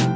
[0.00, 0.15] you.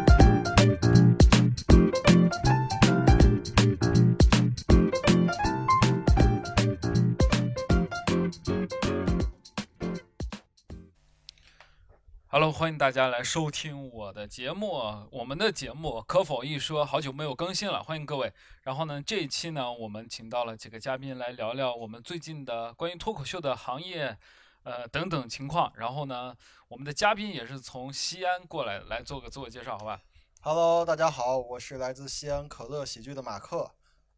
[12.40, 14.70] Hello，欢迎大家来收听我的节目。
[15.10, 18.32] 我们的节目可否一说，好久没有更新了，欢迎各位。
[18.62, 24.16] 然后呢，这一期呢，我们请到了几个嘉宾来聊聊我们最近的关于脱口秀的行业，
[24.62, 25.70] 呃等等情况。
[25.76, 26.34] 然后呢，
[26.68, 30.00] 我们的嘉宾也是从西安过来，来做个自我介绍，好吧
[30.40, 33.70] ？Hello，大家好，我是来自西安可乐喜剧的马克。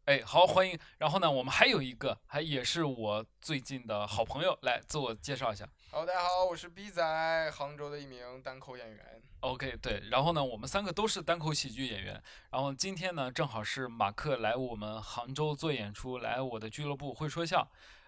[0.05, 0.77] 哎，好，欢迎。
[0.97, 5.65] 然后呢，我们还有一个，还也是我最近的好朋友，来自我介绍一下。
[5.91, 9.21] Hello，大家好，我是 B 仔，杭州的一名单口演员。
[9.39, 12.21] OK，对，然后呢，我们三个都是单口喜剧演员。
[12.51, 17.65] 然后今天呢，正好是马克来我们杭州做演出，来我的俱乐部会说笑。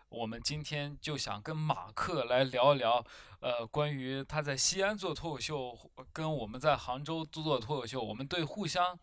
[0.10, 3.04] 我们今天就想跟马克来聊一聊，
[3.40, 5.78] 呃，关于他在西安做脱口秀，
[6.12, 8.98] 跟我们在杭州做脱口秀，我们对互相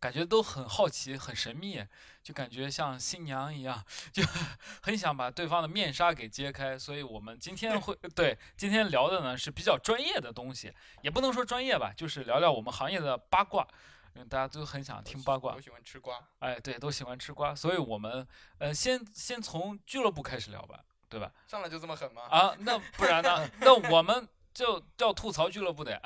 [0.00, 1.84] 感觉都很好奇，很神秘，
[2.22, 4.22] 就感觉像新娘一样，就
[4.82, 6.78] 很想把对方的面纱给揭开。
[6.78, 13.66] 所以我们今天会 对今天聊的呢是比较专业的东西，也不能说专业吧，就是聊聊我们行业的八卦。
[14.14, 16.18] 因为大家都很想听八卦都，喜欢吃瓜。
[16.40, 18.26] 哎，对，都喜欢吃瓜，所以我们
[18.58, 21.30] 呃先先从俱乐部开始聊吧，对吧？
[21.46, 22.22] 上来就这么狠吗？
[22.22, 23.48] 啊，那不然呢？
[23.60, 24.26] 那我们
[24.58, 26.00] 就叫吐槽俱乐部的呀。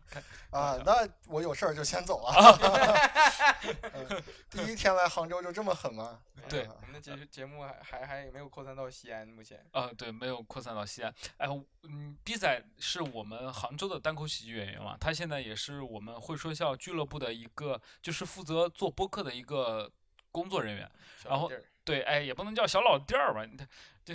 [0.50, 2.32] 啊，那我有事儿就先走了。
[3.92, 6.18] 嗯第一天来杭州就这么狠吗？
[6.48, 9.62] 对啊我们的节节目还还还没有扩散到西安，目前。
[9.72, 11.14] 啊，对，没有扩散到西安。
[11.36, 11.46] 哎，
[11.82, 19.92] 嗯，B 仔是我们杭州的单口喜剧演员嘛，他现在也是我们会说笑俱乐部的一个，就是负责做播客的一个
[20.32, 20.90] 工作人员。
[21.26, 21.52] 然后
[21.84, 23.54] 对，哎，也不能叫小老弟儿吧，你
[24.02, 24.14] 这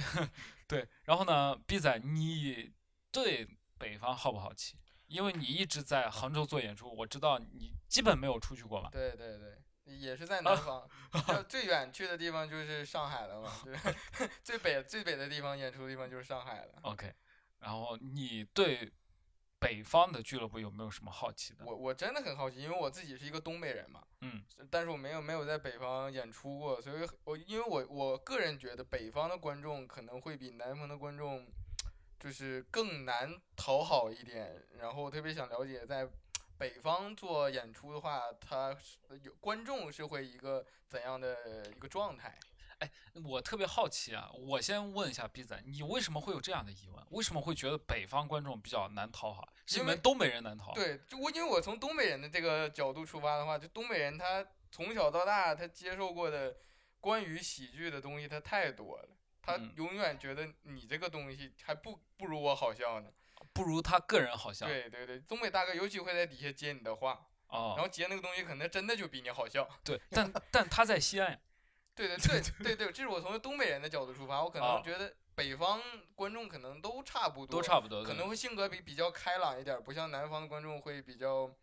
[0.67, 0.87] 对。
[1.03, 2.71] 然后呢，B 仔，你
[3.11, 3.47] 对
[3.83, 4.77] 北方好不好奇？
[5.07, 8.89] 因为你一直在杭州做演出，我知道你基本没有出去过吧。
[8.91, 10.89] 对对对，也是在啊南 方，
[11.27, 13.77] 就最远去的地方就是上海了嘛，对
[14.41, 16.79] 最北最北的地方演出的地方就是上海了。
[16.83, 17.13] OK，
[17.59, 18.91] 然后你对
[19.59, 21.65] 北方的俱乐部有没有什么好奇的？
[21.65, 31.45] 我我真的很好奇，因为我自己是一个东北人嘛，嗯，但是我没有没有在北方演出过，所以我因为我我个人觉得北方的观众可能会比南方的观众
[32.23, 36.07] 就是更难讨好一点，然后特别想了解在
[36.57, 42.39] 北方做演出的话，他是有观众是会一个怎样的一个状态？
[42.79, 42.89] 哎
[43.25, 47.05] 我特别好奇啊，我先问一下 B 仔，你为什么会有这样的疑问？
[47.09, 49.45] 为什么会觉得北方观众比较难讨好？
[49.65, 50.73] 是你因为们东北人难讨好？
[50.73, 56.55] 对，就我因为我从东北人的这个角度出发的话，就东北人他从小到大他接受过的
[57.01, 59.09] 关于喜剧的东西他太多了，
[59.43, 63.11] 他嗯永远觉得你这个东西还不不如我好笑呢。
[63.51, 64.65] 不如他个人好笑。
[64.65, 69.69] 对对对，东北大哥尤其会在底下接你的话，然哦，后接那个东西可能真的就比你好笑。
[69.83, 71.39] 对，但但他在西安。
[71.93, 75.79] 对对对对对，这是我从东北人的角度出发，我可哦能觉得北方
[76.15, 81.53] 观众可能都差不多，都差不多，可能会性格比比较开朗一点，不像南方的观众会比较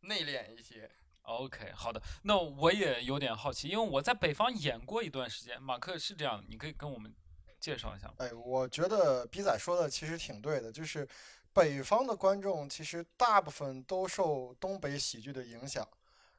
[0.00, 0.90] 内敛一些。
[1.28, 5.60] OK，好的，那我也有点好奇，因为我在北方演过一段时间。
[5.62, 7.14] 马克是这样的，你可以跟我们
[7.60, 8.14] 介绍一下吗？
[8.18, 11.06] 哎，我觉得比仔说的其实挺对的，就是
[11.52, 15.86] 北方的观众其实大部分都受东北喜剧的影响，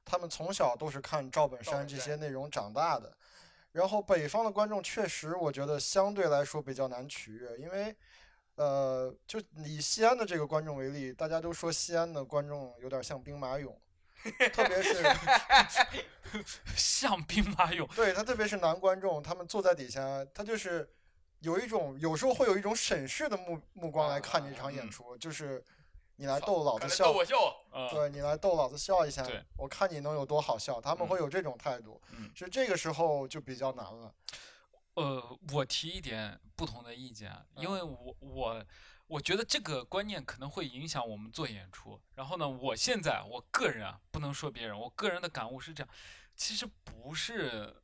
[0.04, 3.16] 他们从小都是看赵本山这些内容长大的。
[3.72, 7.96] 然后北方的观众确实，我觉得相对来说比较难取悦，因为，
[8.56, 13.72] 呃，就以西安的这个观众为例，大家都说西安的观众有点像兵马俑，
[14.54, 15.04] 特别是
[16.76, 20.90] 像兵马俑，对他，特别是男观众，他们坐在底下，他就是
[21.40, 24.90] 有一种有时候会有一种审视的目目光来看这场演嗯。
[24.92, 25.64] 出，就是
[26.18, 27.36] 你来逗老子笑，逗我笑，
[27.72, 29.26] 呃，对你来逗老子笑一下，
[29.58, 31.08] 我看你能有多好笑，他们嗯。
[31.08, 34.14] 会有这种态度，嗯，是这个时候就比较难了。
[34.96, 37.72] 呃，我提一点不同的意见啊，因嗯。
[37.72, 38.66] 为我我
[39.10, 42.00] 我觉得这个观念可能会影响我们做演出。
[42.14, 45.90] 然后呢，我现在我个人啊，不能说别人，我个人的感悟是这样，
[46.36, 47.82] 其实不是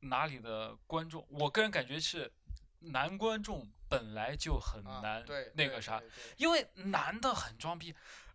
[0.00, 2.32] 哪里的观众，我个人感觉是
[2.80, 5.24] 男观众本来就很啊难
[5.54, 6.02] 那个啥，
[6.36, 7.94] 因为男的很装逼，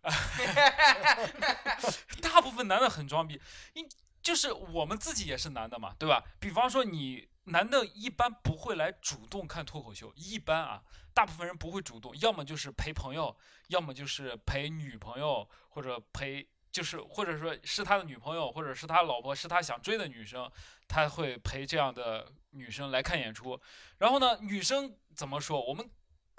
[2.22, 3.38] 大部分男的很装逼，
[3.74, 3.86] 因
[4.22, 6.24] 就是我们自己也是男的嘛，对吧？
[6.40, 10.82] 比方说你男的一般不会来主动看脱口秀，一般啊，
[11.12, 13.36] 大部分人不会主动，要么就是陪朋友，
[13.68, 20.50] 要么就是陪女朋友，或者陪就是或者说是他的女朋友，或者是他老婆，是他想追的女生，
[20.88, 23.60] 他会陪这样的女生来看演出。
[23.98, 25.60] 然后呢，女生怎么说？
[25.60, 25.90] 我们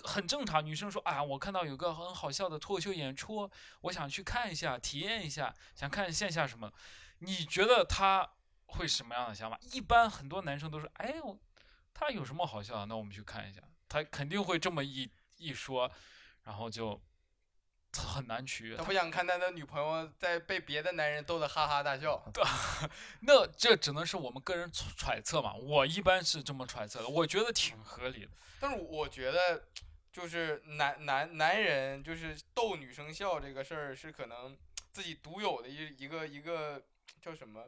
[0.04, 0.66] 很正常。
[0.66, 3.50] 女生说：“啊，我看到有个很好笑的脱口秀演出，
[3.82, 6.72] 我想去看一下，体验一下，想看线下什么。”
[7.20, 8.28] 你觉得他
[8.72, 9.60] 会什么样的想法？
[9.72, 11.38] 一般很多男生都说：“哎，我
[11.94, 12.86] 他有什么好笑的？
[12.88, 15.92] 那我们去看一下。”他肯定会这么一一说，
[16.44, 17.02] 然后就
[17.94, 18.84] 很难取悦他。
[18.84, 22.24] 不想看他的女朋友在被别的男人逗得哈哈大笑。
[23.22, 25.54] 那这只能是我们个人揣揣测嘛。
[25.54, 28.32] 我一般是这么揣测的，我觉得挺合理的。
[28.62, 29.68] 但是我觉得，
[30.14, 34.58] 就是男男男人就是逗女生笑这个事儿，是可能
[34.94, 36.82] 自己独有的一一个一个
[37.22, 37.66] 叫什么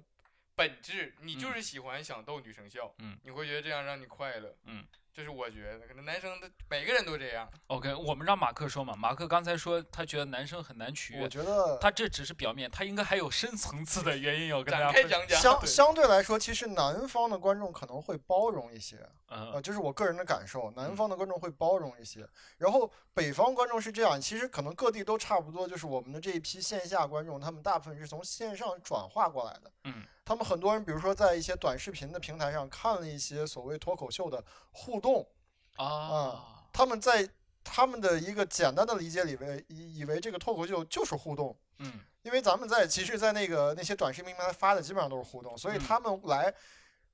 [0.55, 4.85] 本质，你就是喜欢想逗女生笑，嗯，你会觉得这样让你快乐，嗯。
[5.15, 7.47] 这是我觉得，可能男生的每个人都这样。
[7.67, 8.95] OK，我们让马克说嘛。
[8.95, 15.39] 马克刚才说他觉得男生很难取悦我，觉得他这只是表面，他应该还有深层次的原因要跟大家讲讲。
[15.39, 19.61] 相相对来说，其实南方的观众可能会包容一些，呃，嗯。
[19.61, 20.95] 这是我个人的感受，南嗯。
[20.95, 22.27] 方的观众会包容一些。
[22.57, 29.71] 然后北方观众是这样，其实可能各地都差不多，就是我们的这一批线下观众，他们大部分是从线上转化过来的。
[29.85, 30.03] 嗯。
[30.25, 34.41] 他们很多人，比如说在一些短视频的平台上看了一些所谓脱口秀的
[34.71, 35.27] 互动，
[35.75, 37.27] 啊，他们在
[37.63, 41.99] 他们的一个简单的理解里为以以为这个脱口秀就是互动，嗯。
[42.21, 45.79] 因为咱们在其实，在那个那些短视频平台发的基本上都是互动，所以嗯。
[45.85, 46.53] 他们来，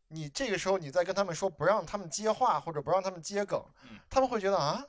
[0.10, 4.84] 你这个时候你再跟他们说不让他们接话或者不让他们接梗嗯，他们会觉得啊，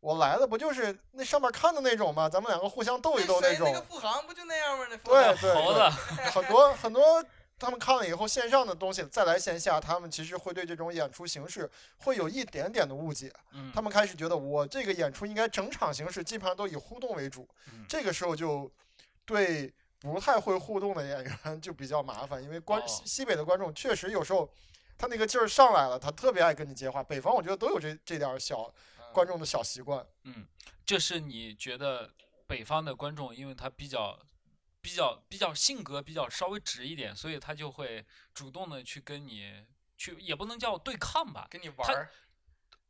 [0.00, 2.28] 我来了不就是那上面看的那种吗？
[2.28, 3.82] 咱们两个互相逗一逗那种那个。
[3.86, 4.86] 富航不就那样吗？
[4.90, 5.80] 那富对对对猴子，
[6.30, 7.24] 很多很多
[7.58, 11.68] 他们看了以后，线上的东西再来线下，他们其实会对这种演出形式
[11.98, 13.32] 会有一点点的误解。
[13.52, 18.70] 嗯他们开始觉得我这个演出应该整场形式基本上都以互动为主，嗯这个时候就
[19.24, 24.50] 对不太会互动的演员就比较麻烦，因为观哦西西北的观众确实有时候
[24.96, 27.02] 他那个劲儿上来了，他特别爱跟你接话。
[27.02, 28.72] 北方我觉得都有这这点儿小
[29.12, 30.06] 观众的小习惯。
[30.24, 30.46] 嗯，
[30.84, 32.12] 这是你觉得
[32.46, 34.18] 北方的观众，因为他比较。
[34.80, 39.66] 比较比较性格比较稍微直一点，所以他就会主动的去跟你
[39.98, 42.08] 去，也不能叫对抗吧，跟你玩儿，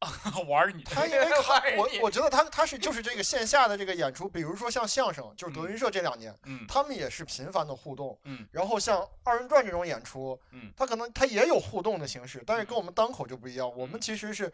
[0.48, 0.82] 玩儿你。
[0.84, 8.18] 他因为看我我觉得他他是就是这个线下的这个演出，比如说像相声，就是德云社这两年，嗯他们也是频繁的互动。
[8.24, 13.68] 嗯然后像二人转这种演出，嗯他可能他也有互动的形式，但是跟我们单口就不一样。
[13.76, 14.52] 我们嗯其实是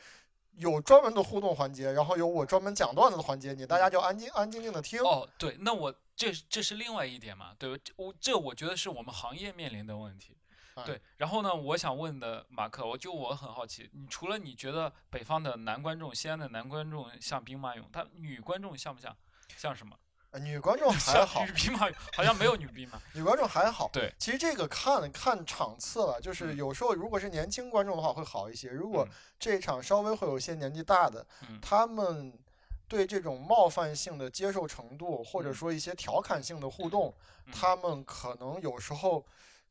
[0.56, 5.02] 有专门的互动环节，然后有我专门讲段子的环节，你大家就安静安静静的听。
[5.02, 7.82] 哦，对，那我这这是另外一点嘛，对吧？
[7.96, 10.36] 我这我觉得是我们行业面临的问题。
[10.74, 19.16] 哎对，然后呢，我想问的马克，我就我很好奇，你除了你觉得北方的男观众、西安的男观众像兵马俑，他女观众像不像？
[19.56, 19.96] 像什么？
[20.30, 23.00] 呃女观众还好女，兵马俑好像没有女兵马。
[23.12, 23.88] 女观众还好。
[23.92, 32.36] 对，其实这个看看场次了，就是嗯有时候如果是年轻观众的话会好一些，如果嗯这一场稍微会有一些年纪大的，嗯他们
[32.88, 37.14] 对这种冒犯性的接受程度，或者嗯说一些调侃性的互动，
[37.46, 39.24] 嗯他们可能有时候。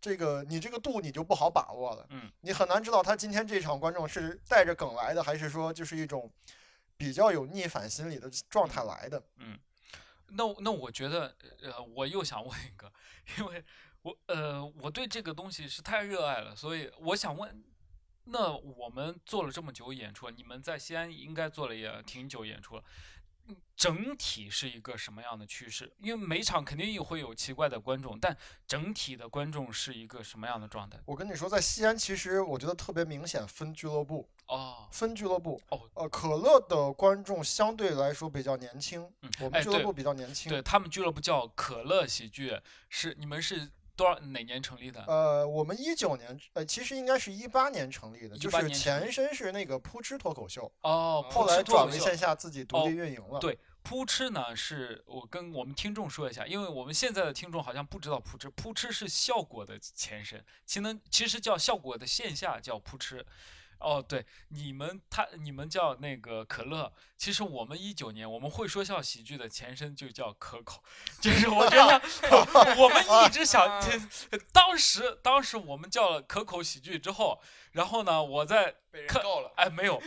[0.04, 6.30] 这个你这个度你就不好把握了，嗯，你很难知道他今天这场观众是带着梗来的，还是说就是一种
[6.98, 9.24] 比较有逆反心理的状态来的。
[9.38, 9.58] 嗯
[10.28, 12.92] 那那我觉得，呃，我又想问一个，
[13.38, 13.64] 因为
[14.02, 17.64] 我呃，我对这个东西是太热爱了，所以我想问，
[18.26, 23.23] 那我们做了这么久演出，你们在西安应该做了也挺久演出了，嗯
[23.76, 25.92] 整体是一个什么样的趋势？
[26.00, 31.00] 因为每场肯定也会有奇怪的观众，但整体的观众是一个什么样的状态？
[31.06, 35.60] 我跟你说，在西安其实我觉得特别明显分俱乐部，哦，分俱乐部。
[35.70, 40.50] 哦，呃，可乐的观众相对来说比较年轻，嗯我们俱乐部比较年轻。
[40.50, 42.58] 对他们俱乐部叫可乐喜剧，
[42.90, 45.04] 是你们是多少哪年成立的？
[45.08, 53.40] 呃，我们一九年，呃，其实应该是一八年成立的，就是前身是那个扑哧脱口秀，哦，后来转为线下自己独哦立运营了。
[53.40, 63.24] 对扑哧呢，是我跟我们听众说一下，因为我们现在的听众好像不知道扑哧，扑哧是效果的前身，其能其实叫效果的线下叫扑哧。
[63.84, 70.82] 哦，对，你们他你们叫那个可乐，其实我们一九年我们会说笑喜剧的前身就叫可口，
[71.22, 72.02] 就是我觉得
[72.80, 73.84] 我们一直想，
[74.54, 77.42] 当时当时我们叫了可口喜剧之后，
[77.74, 79.52] 然后呢，我在被人告了。
[79.58, 80.02] 哎，没有，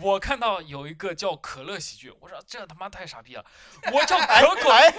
[0.00, 3.44] 我看到有一个叫可乐喜剧，我说这他妈太傻逼了，
[3.92, 4.90] 我叫可口， 哎，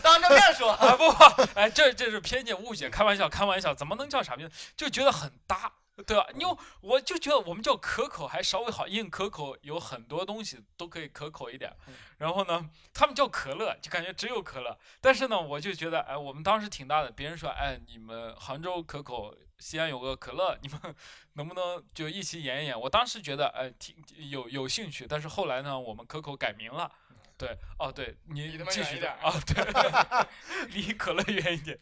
[0.00, 4.50] 当着面说，啊不不，哎，这这是偏见误解，开玩笑开玩笑，怎么能叫傻逼呢？
[4.76, 5.72] 就觉得很搭，
[6.02, 6.26] 对吧？
[6.34, 11.94] 因为我就觉得我们叫可口还稍微好，因为可口有很多东西都可以可口一点嗯。
[12.18, 14.78] 然后呢，他们叫可乐，就感觉只有可乐。
[15.00, 20.78] 但是呢，我就觉得，哎，我们当时挺大的，别人说，哎，你们杭州可口西安有个可乐，你们
[21.34, 22.78] 能不能就一起演一演？
[22.80, 23.96] 我当时觉得，哎，挺
[24.28, 26.90] 有有兴趣，但是后来呢，我们可口改名了。
[27.38, 31.78] 对，哦，对你继续点儿啊，对， 离可乐远一点。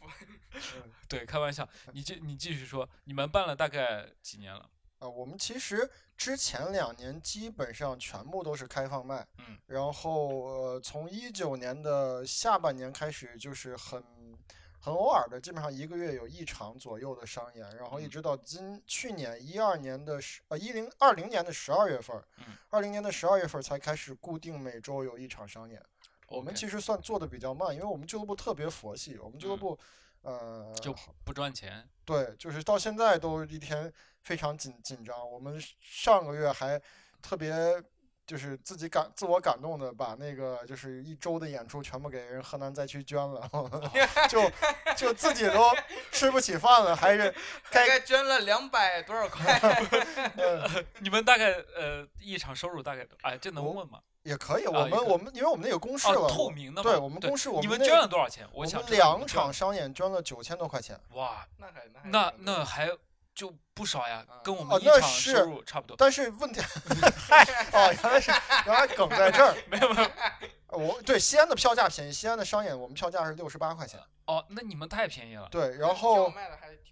[1.07, 4.69] 对，开玩笑，你继你继续说，你们办了大概几年了？
[4.99, 14.03] 啊，我们其实之前两年基本上全部都是开放麦，嗯，然后呃，从一九年的下半年开始，就是很
[14.81, 18.09] 很偶尔的，基本上一个月有一场左右的商演，然后一嗯。
[18.09, 22.21] 直到今去年一二年的十呃一零二零年的十二月份
[22.69, 25.81] 二零年的十二月份儿才开始固定每周有一场商演。
[26.27, 29.59] 我们其实算做的比较慢，因为我们俱乐部特别佛系，我们俱乐嗯。
[29.59, 29.79] 部
[30.21, 31.87] 呃就不赚钱。
[32.05, 33.91] 对，就是到现在都一天
[34.23, 35.15] 非常紧紧张。
[35.29, 36.81] 我们上个月还
[37.21, 37.53] 特别
[38.25, 43.49] 就是自己感自我感动的，把那个就是一周的演出全部给人河南灾区捐了，
[44.29, 44.51] 就
[44.95, 45.71] 就自己都
[46.11, 47.31] 吃不起饭了，还是
[47.71, 49.45] 大该概捐了两百多少块？
[50.37, 50.67] 呃
[50.99, 53.17] 你们大概呃一场收入大概多？
[53.21, 53.99] 哎，这能我问吗？
[54.23, 54.65] 也可以。
[54.67, 56.81] 我们我们因为我们那个公示哦，了，透明的。
[56.83, 58.47] 对我们公示我你们们那捐了多少钱？
[58.53, 60.99] 我想们两场商演捐了九千多块钱。
[61.13, 62.89] 哇，那还那还那那还
[63.33, 65.95] 就不少呀啊，跟我哦们一场那是收入差不多。
[65.97, 66.61] 但是问题，
[67.15, 68.31] 嗨，哦，原来是
[68.65, 69.55] 原来梗在这儿。
[69.69, 70.09] 没有没有。
[70.77, 73.99] 我对西安的票价便宜，西安的商演我们票价是六十八块钱。
[74.29, 75.47] 哦，那你们太便宜了。
[75.49, 76.31] 对，然后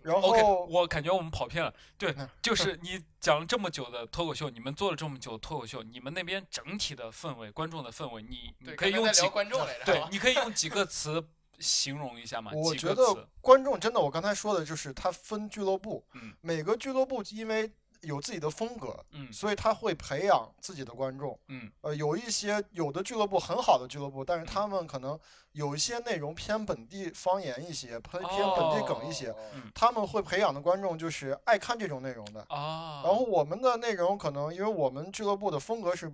[0.01, 1.71] 然 OK，后我感觉我们跑偏了。
[1.95, 11.23] 对嗯，就是你讲了这么久的脱口秀，你们做了这么久的脱口秀，你们那边整体的氛围、观众的氛围，你你，可以用几刚才在聊观众来着，对，你可以用几个词
[11.59, 12.51] 形容一下吗？
[12.55, 17.71] 我觉几个词得观众真的，我刚才说的就是它分俱乐部，嗯每个俱乐部因为
[18.07, 21.37] 有自己的风格，嗯所以他会培养自己的观众。
[21.49, 25.19] 嗯呃，有一些有的俱乐部很好的俱乐部，但是他们可能
[25.51, 32.41] 有一些内容偏本地方言一些，偏偏本地梗一些，哦嗯他们会培养的观众就是爱看这种内容的。
[32.49, 36.11] 啊，然后我们的内容可能因为我们俱乐部的风格是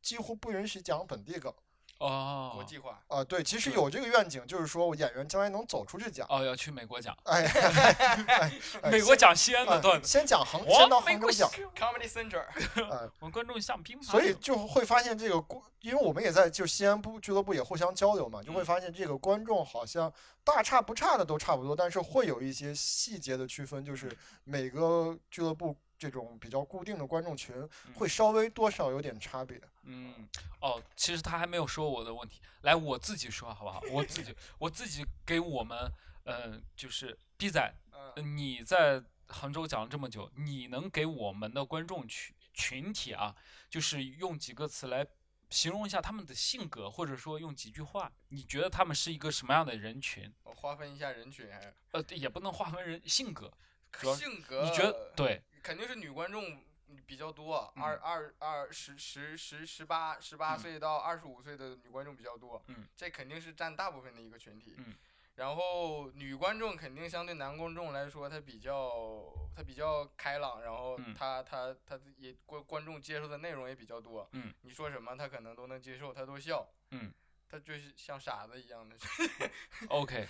[0.00, 1.52] 几乎不允许讲本地梗
[1.98, 2.52] 哦。
[2.54, 6.26] 国际化，啊、对，其实有这个愿景，就是说我演员将来能走出去讲。
[6.28, 7.44] 哦要去美国讲，哎，
[8.26, 8.52] 哎
[8.82, 12.44] 哎美国讲西安的哎段子，先讲杭，先到杭州讲，Comedy Central，
[12.90, 14.04] 哎，我们观众像乒乓。
[14.04, 18.64] 球，所以就会发现这个观，因为我们也在就西安部俱乐部也互相交流嘛，就会嗯。
[18.64, 20.12] 发现这个观众好像
[20.44, 24.14] 大差不差的都差不多，但是会有一些细节的区分，就是
[24.44, 29.60] 每个俱乐部这种比较固定的观众群会稍微多少有点差别。
[29.82, 30.28] 嗯，
[30.60, 33.82] 哦，其实他还没有说我的问题，来我自己说好不好？
[33.90, 35.90] 我自己我自己给我们，
[36.24, 37.74] 呃，就是逼仔，
[38.16, 43.34] 你在杭州讲了这么久，你能给我们的观众群群体啊，
[43.68, 45.06] 就是用几个词来
[45.50, 50.32] 形容一下他们的性格，或者说用几句话，你觉得他们是一个什么样的人群？
[50.44, 53.52] 我划分一下人群，还呃，也不能划分人性格，
[53.92, 55.42] 主要是性格，你觉得对？
[55.68, 56.64] 肯定是女观众
[57.04, 64.76] 比较多，嗯二二二十十十十八十八嗯岁到二十五岁的女观众比较多，嗯这肯定是占大部分的一个群体。
[64.78, 64.94] 嗯
[65.34, 74.26] 然后女观众肯定相对男观众来说，他比较他比较开朗，然后嗯她她她也观观众接受的内容也比较多。
[74.32, 76.66] 嗯，你说什么他可能都能接受，他都笑。
[76.92, 77.12] 嗯。
[77.50, 78.96] 她就是像傻子一样的。
[79.88, 80.26] OK，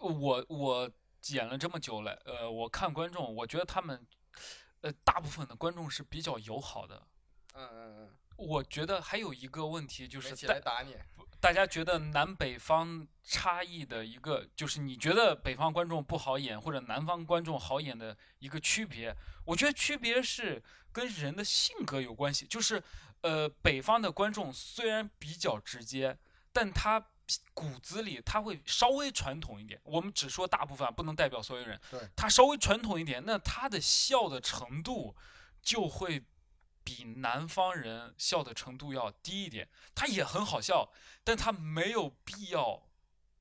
[0.00, 4.04] 我我剪了这么久了，呃，我看观众，我觉得他们，
[4.80, 7.02] 呃，大部分的观众是比较友好的。
[7.54, 10.96] 嗯嗯嗯，我觉得还有一个问题就是大来打你。
[11.40, 19.14] 大家觉得南北方差异的一个，就是你觉得北方观众不好演，或者南方观众好演的一个区别。
[19.46, 22.82] 我觉得区别是跟人的性格有关系，就是
[23.22, 26.18] 呃，北方的观众虽然比较直接，
[26.52, 27.00] 但他
[27.54, 29.80] 骨子里他会稍微传统一点。
[29.84, 31.80] 我们只说大部分啊，不能代表所有人。
[31.90, 35.14] 对，他稍微传统一点，那他的笑的程度
[35.62, 36.24] 就会
[36.82, 39.68] 比南方人笑的程度要低一点。
[39.94, 40.90] 他也很好笑，
[41.22, 42.82] 但他没有必要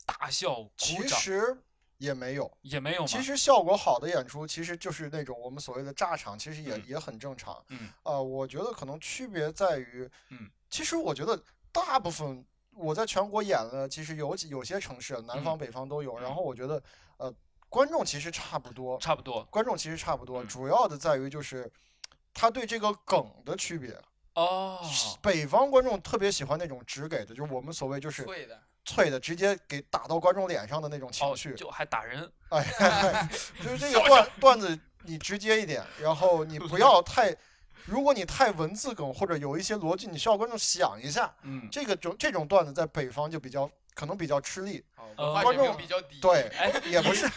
[0.05, 1.57] 大笑其鼓掌，实
[1.97, 3.05] 也没有，也没有。
[3.05, 7.63] 其实效果好的演出，其实就是那种我们所谓的炸场，其实也、嗯也很正常。
[7.69, 11.41] 嗯呃，我觉得可能区别在于，嗯，其实我觉得
[11.71, 12.45] 大部分
[12.79, 16.17] 我在全国演了，其实有几有些城市，南方、嗯北方都有。
[16.17, 16.81] 然嗯后我觉得，
[17.17, 17.33] 呃，
[17.67, 21.69] 观众其实差不多，差不多观众其实差不多，嗯主要的在于就是
[22.33, 23.95] 他对这个梗的区别。
[24.35, 24.79] 哦。
[25.21, 31.53] 北方观众特别喜欢那种直给的，就是我们所谓就是脆的，脆的，直接给打到观众脸上的那种情哦，绪。
[31.55, 33.27] 就还打人，哎，
[33.61, 37.35] 就是 这个段段子你直接一点，然后你 不要太，
[37.85, 41.33] 如果你太文字梗或者有一些逻辑，你需要观众想一下。
[41.43, 44.83] 嗯这个种这种段子在北方就比较可能比较吃力。
[44.95, 46.19] 啊，呃文化水观众比较低。
[46.19, 47.27] 对，哎，也不是，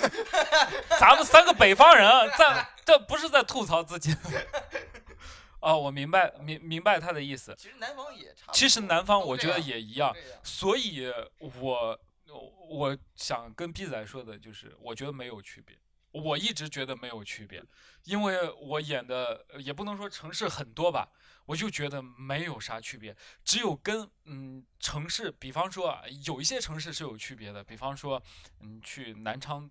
[1.00, 4.14] 咱们三个北方人啊，在这不是在吐槽自己。
[5.60, 7.54] 哦，我明白，明明白他的意思。
[7.56, 8.50] 其实南方也差。
[8.52, 11.08] 其实南方我觉得也一样所以
[11.38, 12.00] 我
[12.68, 15.76] 我想跟 B 仔说的就是，我觉得没有区别。
[16.12, 17.64] 我一直觉得没有区别，
[18.04, 21.08] 因为我演的也不能说城市很多吧，
[21.46, 28.22] 我就觉得没有啥区别，只有跟嗯城市，比方说啊，有一些城市是有区别的，比方说
[28.60, 29.70] 嗯去南昌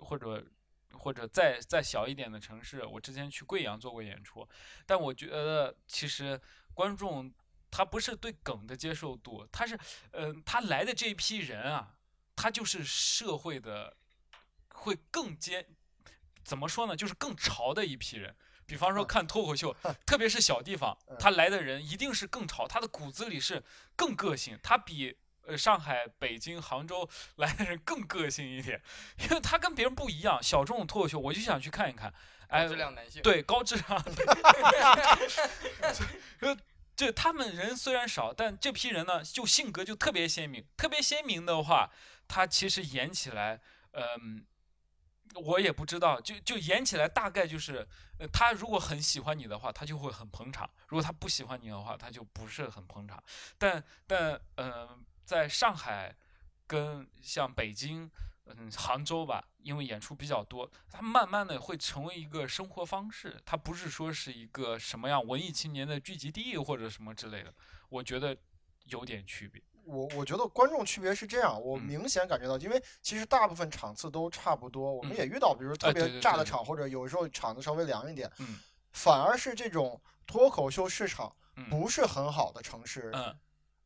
[0.00, 0.44] 或者
[0.92, 4.48] 或者再再小一点的城市，我之前去贵阳做过演出，
[4.86, 6.40] 但我觉得其实
[6.72, 7.30] 观众
[7.70, 9.78] 他不是对梗的接受度，他是
[10.12, 11.94] 嗯、他来的这一批人啊，
[12.34, 13.96] 他就是社会的
[14.74, 15.66] 会更尖，
[16.44, 18.34] 怎么说呢，就是更潮的一批人。
[18.66, 19.74] 比方说嗯看脱口秀，
[20.06, 23.62] 特别是小地方，嗯他来的人一定是更潮，他的骨子里是
[23.96, 25.16] 更个性，他比
[25.46, 28.80] 呃上海、北京、杭州来的人更个性一点，
[29.20, 30.42] 因为他跟别人不一样。
[30.42, 32.12] 小众脱口秀，我就想去看一看。
[32.48, 33.22] 哎高，质量男性。
[33.22, 33.88] 对高质量，
[36.40, 36.56] 呃，
[36.96, 40.64] 这他们人虽然少，但这批人呢，就性格就特别鲜明。
[40.76, 41.90] 特别鲜明的话，
[42.28, 43.60] 他其实演起来，
[43.92, 44.44] 嗯、
[45.34, 47.86] 我也不知道，就就演起来大概就是，
[48.18, 53.22] 呃，他如果很喜欢你的话，他就会很捧场；如果他不喜欢你的话，他就不是很捧场。
[53.58, 56.14] 但但嗯、在上海
[56.66, 58.10] 跟像北京。
[58.46, 67.54] 嗯，杭州吧，因为演出比较多，他慢慢的会成为一个生活方式，他不是说是一个什么样文艺青年的聚集地或者什么之类的，
[67.88, 68.36] 我觉得
[68.84, 69.62] 有点区别。
[69.86, 71.82] 我我觉得观众区别是这样，我嗯。
[71.82, 75.16] 明显感觉到，因为其实大部分场次都差不多，我们嗯。
[75.16, 76.50] 也遇到，比如特别炸的对。
[76.50, 78.58] 场，或者有时候场子稍微凉一点，嗯。
[78.92, 81.68] 反而是这种脱口秀市场嗯。
[81.70, 83.36] 不是很好的城市嗯，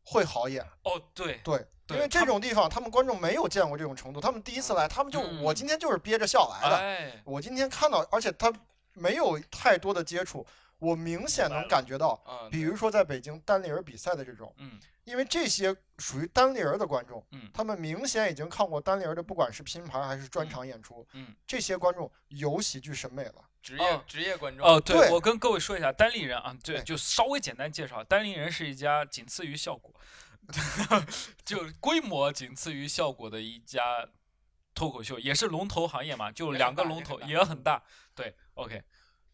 [0.05, 0.65] 会好演。
[0.85, 8.53] 哦对，对，因为这种地方他们观众没有见过这种程度，他们第一次来，他们就我嗯今天就是憋着笑来的，哎，我今天看到，而且他
[8.95, 10.47] 没有太多的接触，
[10.79, 23.35] 我明显能感觉到，啊，比如说在北京单立人比赛的这种，嗯因为这些属于单立人的观众，嗯他们明显已经看过单立人的，不管是拼盘还是专场演出，嗯，这些观众有喜剧审美了。
[23.61, 24.67] 职业哦职业观众。
[24.67, 29.93] 哦，对对我跟各位说一下，单立人啊，对，就稍微简单介绍，单立人是一家仅次于效果，
[31.45, 34.09] 就规模仅次于效果的一家
[34.75, 37.83] 脱口秀，也是龙头行业嘛，就两个龙头很大也很大也很大，
[38.15, 38.83] 对，OK，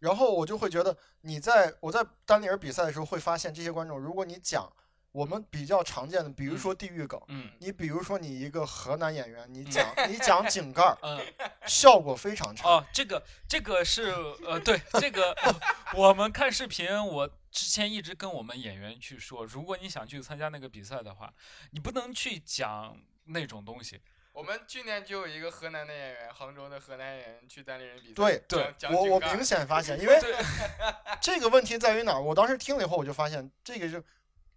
[0.04, 4.70] 然后我就会觉得，你在我在丹尼尔比赛的时候会发现，这些观众，如果你讲
[5.12, 11.18] 我们比较常见的，比如说地域梗，嗯你比如说你一个河南演员，你讲 你讲井盖儿，嗯。
[11.66, 12.68] 效果非常差。
[12.68, 14.12] 哦，这个这个是
[14.46, 15.54] 呃，对这个、呃
[15.94, 21.32] 我们看视频，我之前一直跟我们演员去说，如果你想去参加那个比赛的话，
[21.70, 24.00] 你不能去讲那种东西。
[24.34, 30.20] 我们去年就有一个河南的演员，杭州的河南演员去单立人比赛，对讲讲我我明显发现， 因为，
[31.22, 32.20] 这个问题在于哪儿？
[32.20, 34.02] 我当时听了以后，我就发现这个就。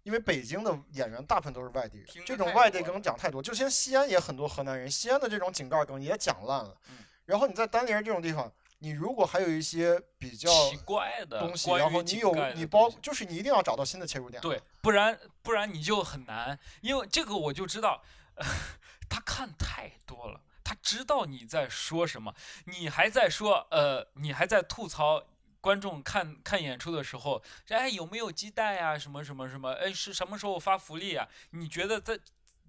[0.04, 6.74] 因为北京的演员大部分都是外地人这种外地梗讲太多，就像西安也很多河南人，西安的这种井盖梗也讲烂了。
[6.88, 14.40] 嗯然后你在单立人这种地方，你如果还有一些比较奇怪的东西，然后你有你包就是你一定要找到新的切入点。
[14.40, 18.02] 对，不然不然你就很难，因为这个我就知道，
[19.08, 25.24] 他看太多了，他知道你在说什么，你还在说呃，你还在吐槽。
[25.60, 28.96] 观众看看演出的时候，哎，有没有鸡蛋呀？
[28.96, 29.72] 什么什么什么？
[29.72, 31.28] 哎，是什么时候发福利啊？
[31.50, 32.18] 你觉得在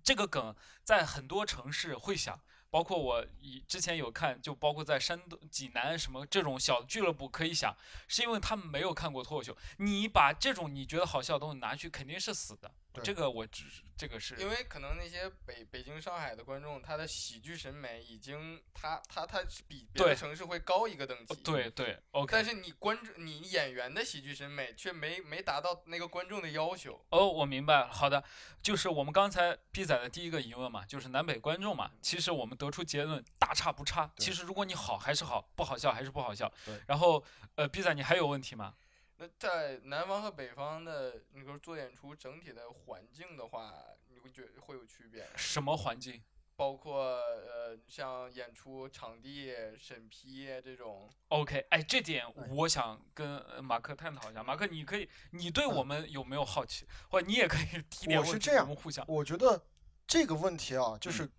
[0.04, 9.56] 这个梗在很多城市会想，包括我以之前有看，就包括在山东济南什么这种小俱乐部可以想，是因为他们没有看过脱口秀。
[9.78, 12.71] 你把这种你觉得好笑的东西拿去，肯定是死的。
[12.91, 21.36] 对这个我只是这个是因为可能那些北北京、上海的观众，他的喜剧审美已经他他他是比别的城市会高一个等级。
[21.43, 22.32] 对对，OK。
[22.32, 27.06] 但是你观众你演员的喜剧审美却没没达到那个观众的要求。
[27.10, 27.91] 哦，我明白了。
[27.91, 28.23] 好的，
[28.63, 31.91] 就是我们刚才 B 仔的第一个疑问嘛，就是南北观众嘛。
[32.02, 34.10] 其实我们得出结论，大差不差。
[34.17, 36.82] 其实如果你好还是好，不好笑还是不好笑对。
[36.88, 37.23] 然后
[37.56, 38.73] 呃，B 仔你还有问题吗？
[39.22, 43.74] 那在南方和北方的，你说做演出整体的环境的话，
[44.08, 45.28] 你会觉得会有区别？
[45.36, 46.24] 什么环境？
[46.56, 54.42] 包括呃，像演出场地审批这种，OK，哎，这点哎我想跟呃马克探讨一下。
[54.42, 59.06] 马克，你可以，你对嗯我们有没有好奇，或者你也可以 提点问题，我是这样我们互相。
[59.08, 59.62] 我觉得
[60.08, 61.30] 这个问题啊，就嗯是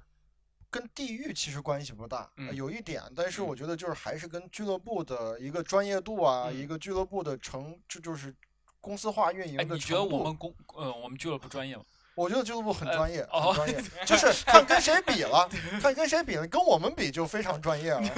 [0.71, 8.35] 跟地域其实关系不大，有一点，但是嗯我觉得就是还是跟俱乐部的一个专业度啊，嗯一个俱乐部的成，这就是
[8.81, 10.03] 公司化运哎，营的你觉得。
[10.05, 11.83] 我们公呃我们俱乐部专业吗？
[12.15, 15.49] 我觉得俱乐部很呃专业，哦很专业， 就是看跟谁比了，
[15.81, 18.03] 看跟谁比了，跟我们比就非常专业了。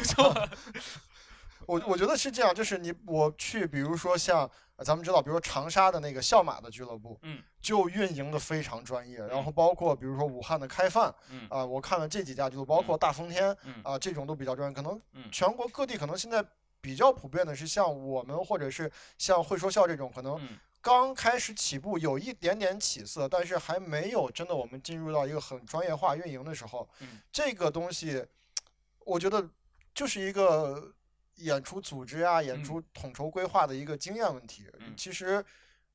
[1.66, 9.18] 我我觉得是这样，就是你我去，比如说像呃咱们知道，比如说长沙的那个笑马的俱乐部，嗯，就运营的非常专业。
[9.18, 14.74] 然嗯后包括比如说武汉的开饭，嗯啊、我看了这几家俱乐部，包括大风天，嗯啊、这种都比较专业。
[14.74, 16.44] 可能嗯全国各地可能现在
[16.80, 28.26] 比较普遍的是像我们或者是像会说笑这种，可能嗯刚开始起步有一点点起色，但是还没有真的我们进入到一个很专业化运营的时候，嗯这个东西，
[29.04, 29.48] 我觉得
[29.94, 30.92] 就是一个
[31.42, 34.66] 演出组织啊、演嗯出统筹规划的一个经验问题。
[34.78, 35.44] 嗯其实，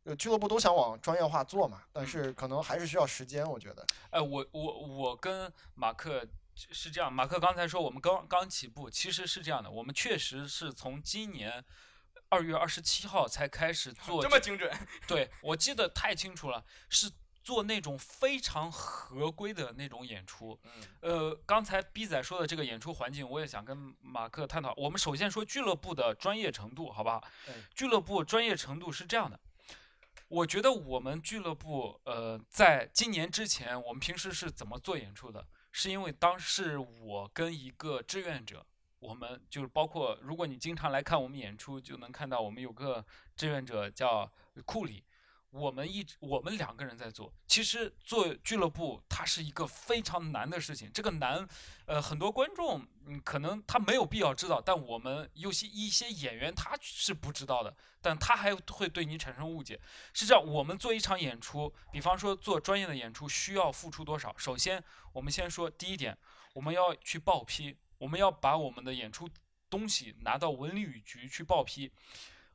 [0.04, 3.86] 呃，俱乐部都想往专业化做嘛，但嗯是可能还是需要时间，我觉得。
[4.10, 11.64] 哎，我我我跟马克是这样，马克刚才说我们刚刚起步，其实是这样的，我们确实是从今年
[12.30, 14.72] 二月二十七号才开始做这么精准，
[15.08, 17.10] 对，我记得太清楚了，是
[17.48, 20.60] 做那种非常合规的那种演出。
[20.66, 24.74] 嗯呃，刚才逼仔说的这个演出环境，我也想跟马克探讨。
[24.76, 27.24] 我们首先说俱乐部的专业程度，好不好？
[27.48, 29.40] 嗯俱乐部专业程度是这样的。
[30.28, 35.48] 我觉得我们俱乐部，呃，在今年之前，我们平时是怎么做演出的？
[35.72, 38.66] 是因为当时我跟一个志愿者，
[39.00, 43.06] 我们就是包括，如果你经常来看我们演出，就能看到我们有个
[43.38, 44.30] 志愿者叫
[44.66, 45.02] 库里，
[45.52, 47.34] 我们一直我们两个人在做。
[47.48, 51.48] 其实做俱乐部它是一个非常难的事情，这个难，
[51.86, 59.80] 呃，很多观众嗯可能他没有必要知道，但我们有些一些演员他是不知道的，但他还会对你产生误解。
[60.14, 64.36] 是这样，我们做一场演出，比方说做专业的演出需要付出多少？
[64.38, 64.84] 首先，
[65.14, 66.16] 我们先说第一点，
[66.54, 69.30] 我们要去报批，我们要把我们的演出
[69.70, 71.92] 东西拿到文旅局去报批。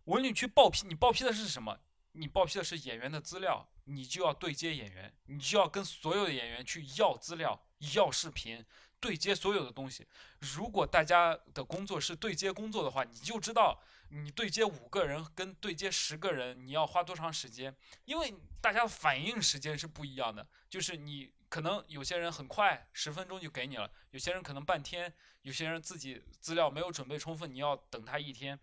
[0.04, 1.78] 文旅局报批，你报批的是什么？
[2.12, 8.64] 你报批的是演员的资料，你就要对接演员，你就要跟所有的演员去要资料、要视频，
[9.00, 10.06] 对接所有的东西。
[10.40, 20.46] 如果大家的工作是对接工作的话，你就知道你对接五个人跟对接十个人，你要花多长时间，因为大家反应时间是不一样的。
[20.68, 28.58] 就是你可能有些人很快，十分钟就给你了；有些人可能半天，有些人自己资料没有准备充分，你要等他一天。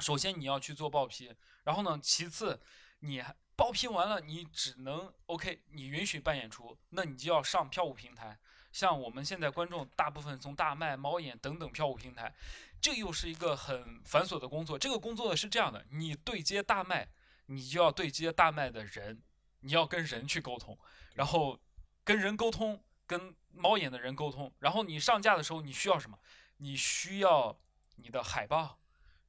[0.00, 1.32] 首先你要去做报批，
[1.64, 2.60] 然后呢，其次
[3.00, 8.38] 你还报批完了，你只能 OK，你允许办演出，那你就要上票务平台。
[8.72, 12.34] 像我们现在观众大部分从大麦、猫眼等等票务平台，
[12.80, 14.78] 这又是一个很繁琐的工作。
[14.78, 17.08] 这个工作是这样的：你对接大麦，
[17.46, 19.22] 你就要对接大麦的人，
[19.60, 20.76] 你要跟人去沟通，
[21.14, 21.58] 然后
[22.02, 26.18] 跟人沟通，跟猫眼的人沟通，然后你上架的时候你需要什么？
[26.56, 27.56] 你需要
[27.96, 28.78] 你的海报、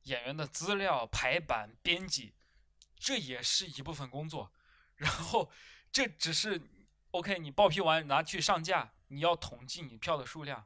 [0.06, 2.34] 演员的资料、排版、编辑，
[2.98, 4.52] 这也是一部分工作。
[4.96, 5.52] 然后
[5.92, 6.60] 这只是
[7.12, 10.66] OK，你报批完拿去上架，你要统计你票的数量，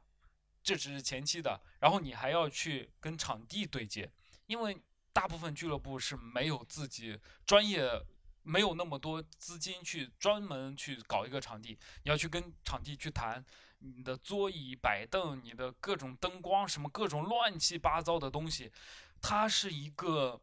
[0.62, 1.60] 这只是前期的。
[1.80, 4.10] 然后你还要去跟场地对接，
[4.46, 4.80] 因为
[5.12, 8.06] 大部分俱乐部是没有自己专业。
[8.42, 13.44] 没有那么多资金去专门去搞一个场地，你要去跟场地去谈
[13.80, 18.72] 你的桌椅摆凳、你的各种灯光什么各种乱七八糟的东西，
[19.20, 20.40] 它是一个，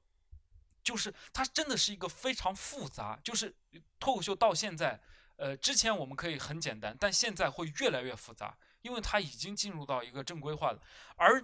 [0.83, 3.19] 就是它真的是一个非常复杂。
[3.23, 3.53] 就是
[3.99, 4.99] 脱口秀到现在，
[5.35, 10.79] 呃，之前我们可以很简单，但现在会越来越复杂，因为它已经进入到一个正规化了。
[11.15, 11.43] 而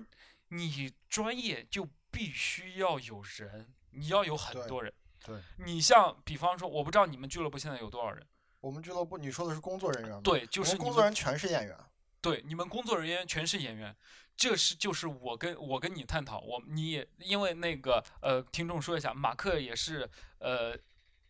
[0.49, 4.93] 你专业就必须要有人，你要有很多人。
[5.25, 8.27] 对你像比方说，我不知道你们俱乐部现在有多少人？
[8.59, 11.77] 我们俱乐部，你说的是工作人员吗？，对，就是工作人员全是演员。
[12.21, 13.93] 对，你们工作人员全是演员，
[14.35, 20.77] 这是就是我跟我跟你探讨，我你也因为那个呃，听众说一下，马克也是呃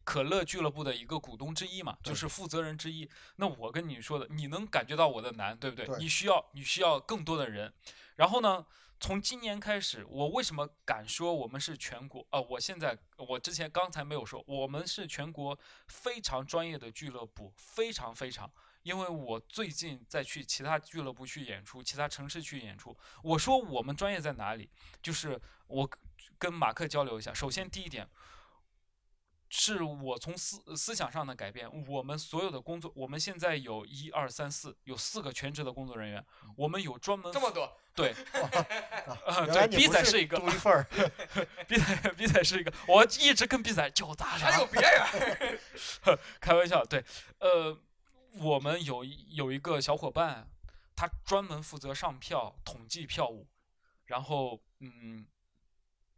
[0.03, 3.09] 可乐俱乐部的一个股东之一嘛，就是负责人之一。
[3.35, 5.85] 那我跟你说的，你能感觉到我的难，对不对？
[5.85, 7.73] 对你需要你需要更多的人，
[8.15, 8.65] 然后呢？
[8.99, 12.25] 从今年开始，我为什么敢说我们是全国？
[12.29, 18.49] 呃、我现在我之前刚才没有说，我们是全国非常专业的俱乐部，非常非常。
[18.83, 22.95] 因为我最近在去其他俱乐部去演出，其他城市去演出。
[23.21, 24.69] 我说我们专业在哪里？
[25.01, 25.89] 就是我
[26.37, 27.33] 跟马克交流一下。
[27.33, 28.07] 首先第一点，
[29.49, 31.69] 是我从思思想上的改变。
[31.87, 36.25] 我们所有的工作，我们现在有一二三四，有四个全职的工作人员。
[36.57, 38.13] 我们有专门这么多，对，
[39.25, 40.83] 呃原来对，你不是逼仔是一个，独一份儿。
[41.67, 47.03] ，B 仔 B 仔是一个，我一直跟 B 仔就咱俩还有别人， 开玩笑，对，
[47.39, 47.79] 呃，
[48.33, 50.49] 我们有一有一个小伙伴，
[50.95, 53.47] 他专门负责上票、统计票务，
[54.05, 55.27] 然后嗯，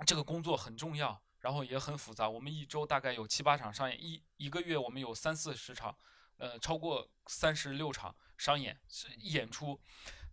[0.07, 2.29] 这个工作很重要，然后也很复杂。
[2.29, 5.93] 我们一周大概有七八场上演，一一个月我们有三四十场，
[6.37, 8.79] 呃，超过三十六场商演
[9.19, 9.77] 演出，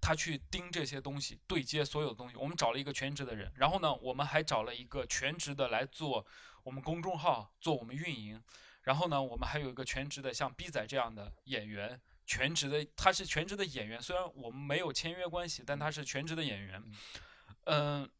[0.00, 2.36] 他去盯这些东西，对接所有东西。
[2.36, 6.24] 我们找了一个全职的人，然后呢，我们还找了一个全职的来做
[6.62, 8.40] 我们公众号，做我们运营。
[8.82, 16.82] 然后呢，我们还有一个全职的像 B 仔这样的演员，全职的他是全职的演员，虽然我们没有签约关系，但他是全职的演员。
[17.64, 18.10] 嗯，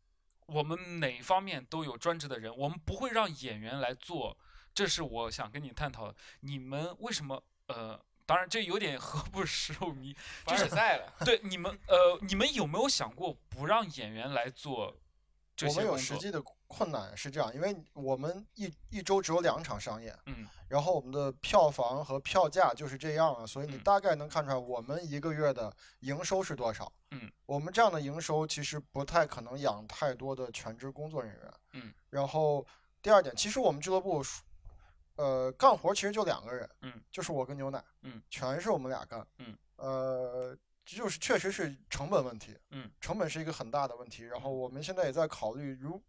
[0.47, 4.37] 我们哪方面都有专职的人，我们不会让演员来做。
[4.75, 6.17] 这是我想跟你探讨的。
[6.41, 7.43] 你们为什么？
[7.67, 11.13] 呃，当然这有点何不食肉糜，就是在了。
[11.25, 14.97] 对你们，呃，你们有没有想过不让演员来做
[15.55, 16.43] 这些我们有实际的
[16.75, 26.91] 困难是这样，因为我们一一周只有两场上演，嗯，然后我们的票房和票价就是这样了，所以你大概能看出来我们一个月的营收是多少。
[27.11, 31.53] 嗯，我们这样的营收其实不太可能养太多的全职工作人员。
[31.75, 32.67] 嗯，然后
[33.03, 34.25] 第二点，其实我们俱乐部。
[35.17, 40.57] 呃，干活其实就两个人，嗯，就是我跟牛奶，嗯，全是我们俩干，嗯，呃，
[40.87, 44.23] 就是确实是成本问题，嗯，成本是一个很大的问题。
[44.25, 46.03] 然后我们现在也在考虑，如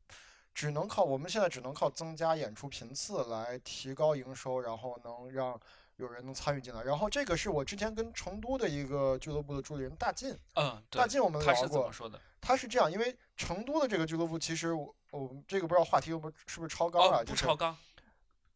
[0.53, 5.59] 只能靠我们现在只能靠增加演出频次来提高营收，然后能让
[5.97, 6.83] 有人能参与进来。
[6.83, 17.23] 然后这个是我之前跟成都的一个俱乐部的助理人大进，嗯，大进我们聊过，说的，他是这样，因为成都的这个俱乐部其实我我们这个不知道话题有没有是不是超纲啊？
[17.25, 17.75] 不超纲。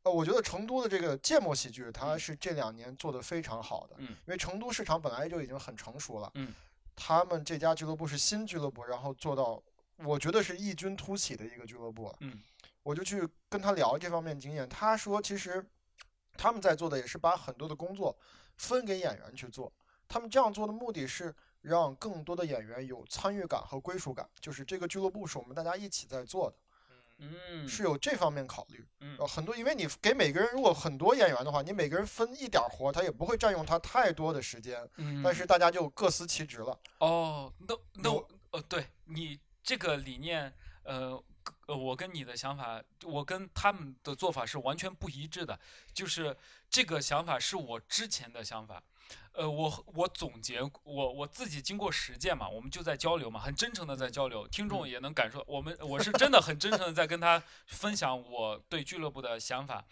[0.03, 3.95] 呃，我觉得成都的这个芥末喜剧，它是这两年做的非常好的。
[3.97, 6.31] 嗯，因为成都市场本来就已经很成熟了。
[6.35, 6.53] 嗯，
[6.95, 9.61] 他们这家俱乐部是新俱乐部，然后做到，
[9.97, 12.15] 我觉得是异军突起的一个俱乐部了。
[12.21, 12.41] 嗯，
[12.83, 15.65] 我就去跟他聊这方面经验，他说其实
[16.37, 18.17] 他们在做的也是把很多的工作
[18.57, 19.71] 分给演员去做。
[20.07, 26.55] 他们这样做的目的是让更多的演员有参与感和归属感，就是这个俱乐部是我们大家一起在做的。
[27.19, 36.79] 嗯，是有这方面考虑，嗯，很多，因为你给每个人如果很多演员的话，你每个人分一点活，他也不会占用他太多的时间，嗯，但是大家就各司其职了。
[36.99, 40.53] 哦，那那我，呃，对你这个理念，
[40.83, 41.21] 呃，
[41.65, 45.59] 呃，我跟你的想法，我跟他们的做法是完全不一致的，
[45.93, 46.37] 就是
[46.69, 48.81] 这个想法是我之前的想法。
[49.33, 59.83] 呃，我我总结我我自己经过实践嘛，我们就在交流嘛，很真诚的在交流，听众也能感受我们我是真的很真诚的在跟他分享我对俱乐部的想法。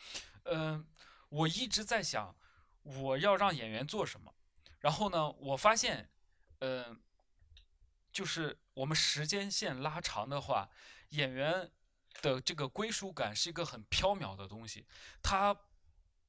[0.44, 0.86] 嗯，
[1.28, 2.34] 我一直在想
[2.84, 4.34] 我要让演员做什么，
[4.80, 6.10] 然后呢，我发现，
[6.60, 6.98] 嗯，
[8.16, 10.70] 就是我们时间线拉长的话，
[11.10, 11.70] 演员
[12.22, 14.86] 的这个归属感是一个很缥缈的东西，
[15.22, 15.56] 它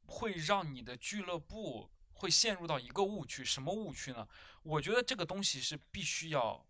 [0.07, 1.93] 会让你的俱乐部。
[2.19, 4.27] 会陷入到一个误区，什么误区呢？
[4.63, 6.67] 我觉得这个东西是必须要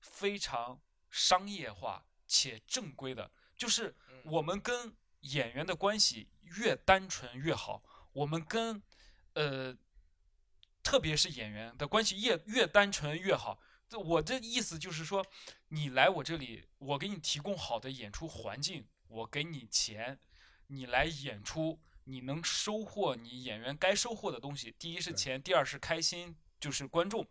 [0.00, 7.82] 非常商业化且正规的，就是我们跟演员的关系越单纯越好，
[8.14, 8.82] 我们跟
[9.34, 9.76] 呃，
[10.82, 13.60] 特别是演员的关系越越单纯越好。
[13.98, 15.24] 我的意思就是说，
[15.68, 20.18] 你来我这里，我给你提供好的演出环境，我给你钱，
[20.66, 21.80] 你来演出。
[22.04, 27.24] 你能收获你演员该收获的东西，第一是钱，第二是开心，就是观众。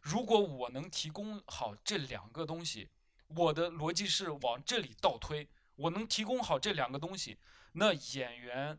[0.00, 2.88] 如果我能提供好这两个东西，
[3.26, 7.36] 我的逻辑是往这里倒推，我能提供好这两个东西，
[7.72, 8.78] 那演员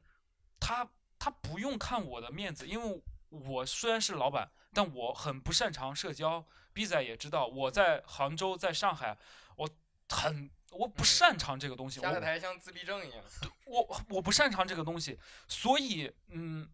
[0.59, 6.47] 他他不用看我的面子，因为我虽然是老板，但我很不擅长社交。
[6.73, 9.17] B 仔也知道，我在杭州，在上海，
[9.55, 9.69] 我
[10.09, 10.49] 很。
[10.75, 13.23] 我不擅长这个东西，下台像自闭症一样。
[13.67, 16.67] 我我不擅长这个东西，所以嗯，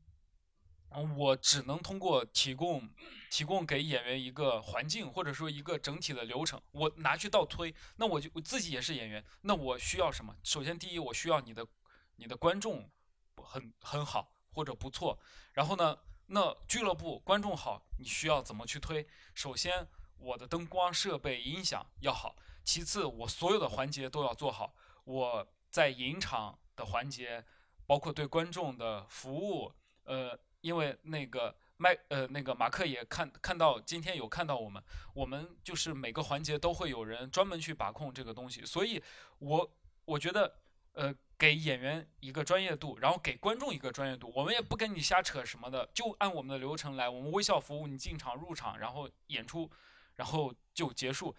[1.17, 2.89] 我只能通过提供
[3.29, 7.75] 提供给演员一个环境，或者说一个整体的流程，我拿去倒推。
[7.97, 10.33] 那我就我自己也是演员，那我需要什么？
[10.43, 11.67] 首先第一，我需要你的
[12.15, 12.89] 你的观众
[13.35, 15.19] 很很好或者不错。
[15.51, 15.97] 然后呢，
[16.31, 19.07] 那俱乐部观众好，你需要怎么去推？
[19.33, 19.87] 首先，
[20.19, 22.35] 我的灯光设备音响要好。
[22.63, 24.75] 其次，我所有的环节都要做好。
[25.05, 27.43] 我在引场的环节，
[27.87, 34.83] 包括对观众的服务，呃，因为那个麦，呃，那个马克也看看到今天有看到我们，
[35.15, 38.63] 我们就是每个环节都会有人专门去把控这个东西。
[38.63, 39.01] 所以，
[39.39, 39.71] 我
[40.05, 40.59] 我觉得，
[40.93, 49.69] 呃，给演员一个专业度，然后给观众一个专业度，我们也不跟你瞎扯什么的，就按我们的流程来，我们微笑服务，你进场入场，然后演出，
[50.15, 51.35] 然后就结束。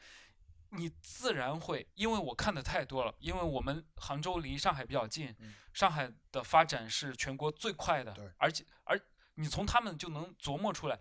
[0.72, 3.12] 你自然会，因为我看的太多了。
[3.18, 5.34] 因为我们杭州离上海比较近，
[5.74, 8.96] 上海的发展是全国最快的，而且而
[9.34, 10.96] 你从他们就能琢磨出来，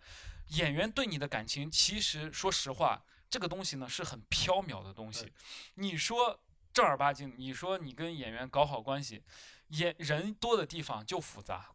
[0.48, 5.32] 演员对你的感情，其实说实话，这个东西呢是很缥缈的东西。
[5.76, 6.40] 你说
[6.74, 9.24] 正儿八经，你说你跟演员搞好关系，
[9.70, 11.72] 演人多的地方就复杂，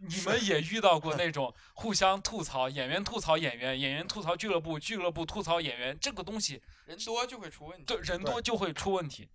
[0.00, 7.84] 你们也遇到过那种互相吐槽，演员吐槽演员，演员吐槽俱乐部，俱乐部吐槽演员，这个东西人多就会出问题。
[7.84, 9.28] 对人多就会出问题。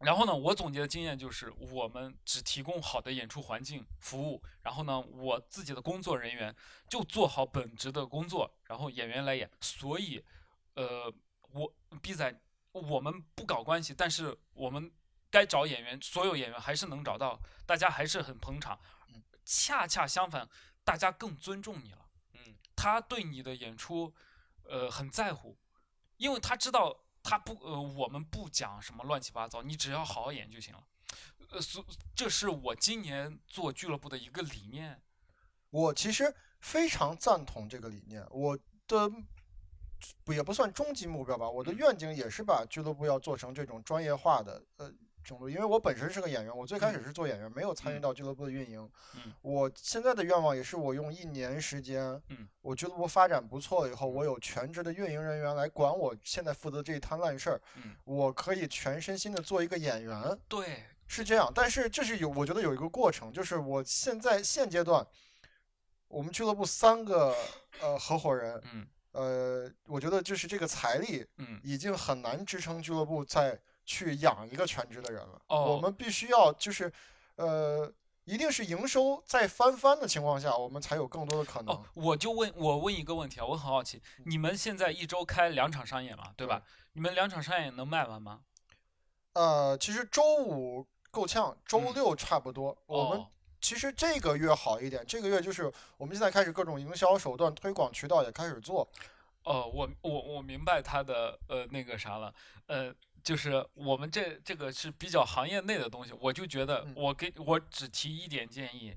[0.00, 6.56] 然后呢，我总结的经验就是，我们只提供好的演出环境服务，然后呢，我自己的工作人员
[6.88, 9.50] 就做好本职的工作，然后演员来演。
[9.60, 10.24] 所以，
[10.72, 11.12] 呃，
[11.52, 11.70] 我
[12.00, 12.34] B 仔
[12.72, 14.92] 我们不搞关系，但是我们
[15.30, 18.78] 该找演员，所有演员还是能找到，大家还是很捧场。
[19.08, 20.48] 嗯恰恰相反，
[20.84, 22.08] 大家更尊重你了。
[22.34, 24.14] 嗯，他对你的演出，
[24.62, 25.58] 呃，很在乎，
[26.18, 30.86] 因为他知道他不呃，我们不讲什么乱七八糟，你只要好好演就行了。
[31.50, 35.02] 呃，所这是我今年做俱乐部的一个理念。
[35.70, 38.56] 我其实非常赞同这个理念，我
[38.86, 39.10] 的
[40.24, 41.76] 不也不算终极目标吧，我的嗯。
[41.76, 47.04] 愿景也是把俱乐部要做成这种专业化的呃程度，因为我本身是个演员，我最开始嗯。
[47.04, 48.00] 是做演员，没有参与嗯。
[48.00, 48.90] 到俱乐部的运营。
[49.16, 49.32] 嗯。
[49.42, 52.48] 我现在的愿望也是，我用一年时间，嗯。
[52.62, 60.38] 我俱乐部发展不错了以后，我有全职的运营人员来管我现在负责这一摊烂事儿，嗯，我可以全身心的做一个演员。
[60.48, 65.06] 对，是这样，但是这是有，我觉得有一个过程，就是我现在现阶段，
[66.08, 67.34] 我们俱乐部三个
[67.80, 75.40] 呃合伙人，嗯呃，我觉得就是这个财力嗯已经很难支撑俱乐部再去养一个全职的人了。
[75.48, 76.92] 哦我们必须要就是，
[77.36, 77.92] 呃，
[78.24, 81.74] 一定是营收在翻番的情况下，我们才有更多的可能。
[81.74, 86.62] 哦，我就问我问一个问题啊，我很好奇，你们现在一周开两场商演嘛，对吧？
[86.92, 88.40] 你们两场商演能卖完吗？
[89.32, 92.76] 呃，其实周五够呛，周嗯六差不多。
[92.86, 93.26] 我们哦
[93.60, 98.90] 其实这个月好一点，这个月就是我们现在开始各种营销手段、推广渠道也开始做。
[99.42, 102.34] 哦，我我我明白他的呃那个啥了，
[102.66, 102.94] 呃，
[103.24, 108.94] 就是我们这这个是比较行业内的东西，我就觉得嗯我给我只提一点建议，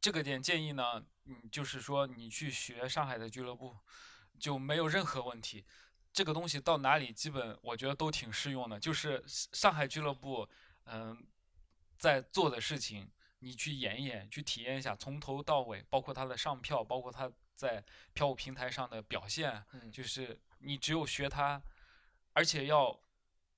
[0.00, 3.76] 这个点建议呢，嗯，就是说你去学上海的俱乐部
[4.38, 5.62] 就没有任何问题，
[6.14, 10.48] 这个东西到哪里基本我觉得都挺适用的，就是上海俱乐部
[10.86, 11.26] 嗯、
[11.98, 13.10] 在做的事情。
[13.44, 21.62] 你去演一演，去体验一下，从头到尾，包括他的上票，包括他在票务平台上的表现，嗯就是你只有学他，
[22.32, 22.98] 而且要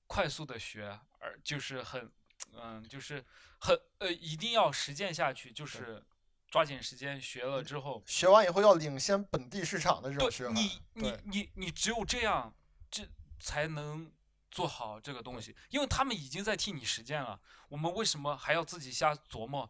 [0.05, 2.11] 快速的学，而就是很，
[2.51, 3.23] 嗯，就是
[3.59, 6.03] 很呃，一定要实践下去，就是
[6.49, 10.53] 抓紧时间学了之后，学完以后要领先本地市场的这种学法。
[10.53, 12.53] 你你你你只有这样，
[12.91, 13.07] 这
[13.39, 14.11] 才能
[14.51, 19.69] 做好这个东西，因为他们已经在替你实践了，我们为什么还要自己瞎琢磨？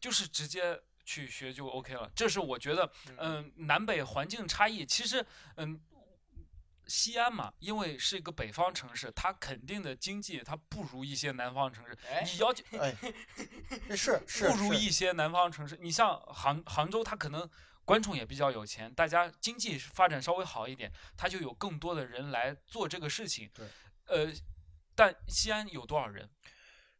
[0.00, 2.10] 就是直接去学就 OK 了。
[2.14, 5.24] 这是我觉得，嗯，南北环境差异，其实，
[5.56, 5.80] 嗯。
[6.86, 11.96] 西安嘛，因为是一个北方城市，它肯定的经济它不如一些南方城市。
[12.06, 12.94] 哎，你要求 哎，
[13.88, 15.78] 这是是不如一些南方城市。
[15.80, 17.48] 你像杭杭州，它可能
[17.86, 23.50] 观众也比较有钱，大家经济发展稍微好一点，它就有更多的人来做这个事情。
[23.54, 23.66] 对，
[24.06, 24.32] 呃，
[24.94, 26.28] 但西安有多少人？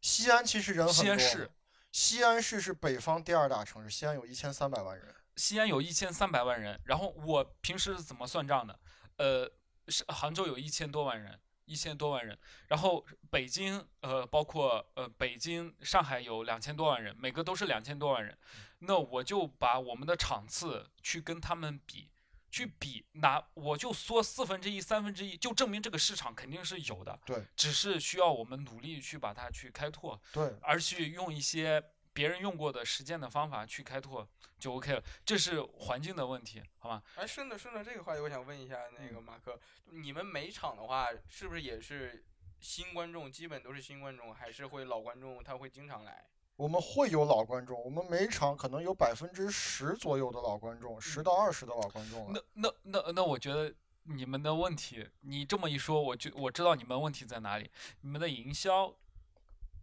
[0.01, 1.03] 西安其实人很多。
[1.03, 1.51] 西安市，
[1.91, 5.13] 西安市是北方第二大城市，西安有一千三百万人。
[5.35, 8.79] 西安有一千三百万人，然后我平时是怎么算账的？
[9.17, 9.51] 呃，
[9.89, 12.37] 是杭州有一千多万人，一千多万人，
[12.67, 18.37] 然后北京呃，包括呃北京、上海有两千多万人，每个都是两千多万人，
[18.79, 22.09] 那我就把我们的场次去跟他们比，
[22.55, 30.17] 去比拿我就缩四分之一、三分之一，就证明这个市场肯定是有的，对只是需要我们努力去把它去开拓。
[30.31, 34.25] 对，而去用一些别人用过的实践的方法去开拓
[34.57, 35.03] 就 OK 了。
[35.25, 37.03] 这是环境的问题，好吗？
[37.15, 39.59] 哎，顺着顺着这个话题，我想问一下那嗯个马克，
[39.91, 42.23] 你们每场的话，是不是也是
[42.61, 46.25] 新观众，基本都是新观众，还是会老观众他会经常来？
[46.55, 52.41] 我们会有老观众，我们每场可能有百分之十左右的老观众，十到二十的老观众了。
[52.53, 57.69] 那那那那，我觉得你们的问题，你这么一说，我就我知道你们问题在哪里。
[58.01, 58.93] 你们的营销，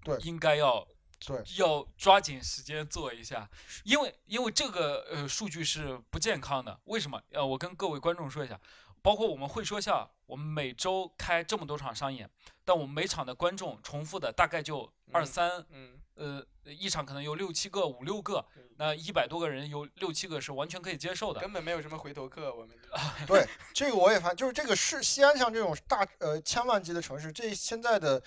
[0.02, 0.86] 对应该要
[1.26, 3.48] 对，要抓紧时间做一下，
[3.84, 6.80] 因为因为这个呃数据是不健康的。
[6.84, 7.20] 为什么？
[7.32, 8.58] 呃，我跟各位观众说一下，
[9.02, 12.30] 包括我们会说笑，我们每周开这么多场商演，
[12.64, 18.44] 但我们每场的观众重复的大概就二嗯三，嗯，呃，一场可能有六七个、五六个，
[18.76, 21.40] 那一百多个人有六七个是完全可以接受的。
[21.40, 22.76] 根本没有什么回头客，我们
[23.26, 23.44] 对，
[23.74, 28.22] 这个我也发现，就是这个是西安像这种大呃千万级的城市，这现在的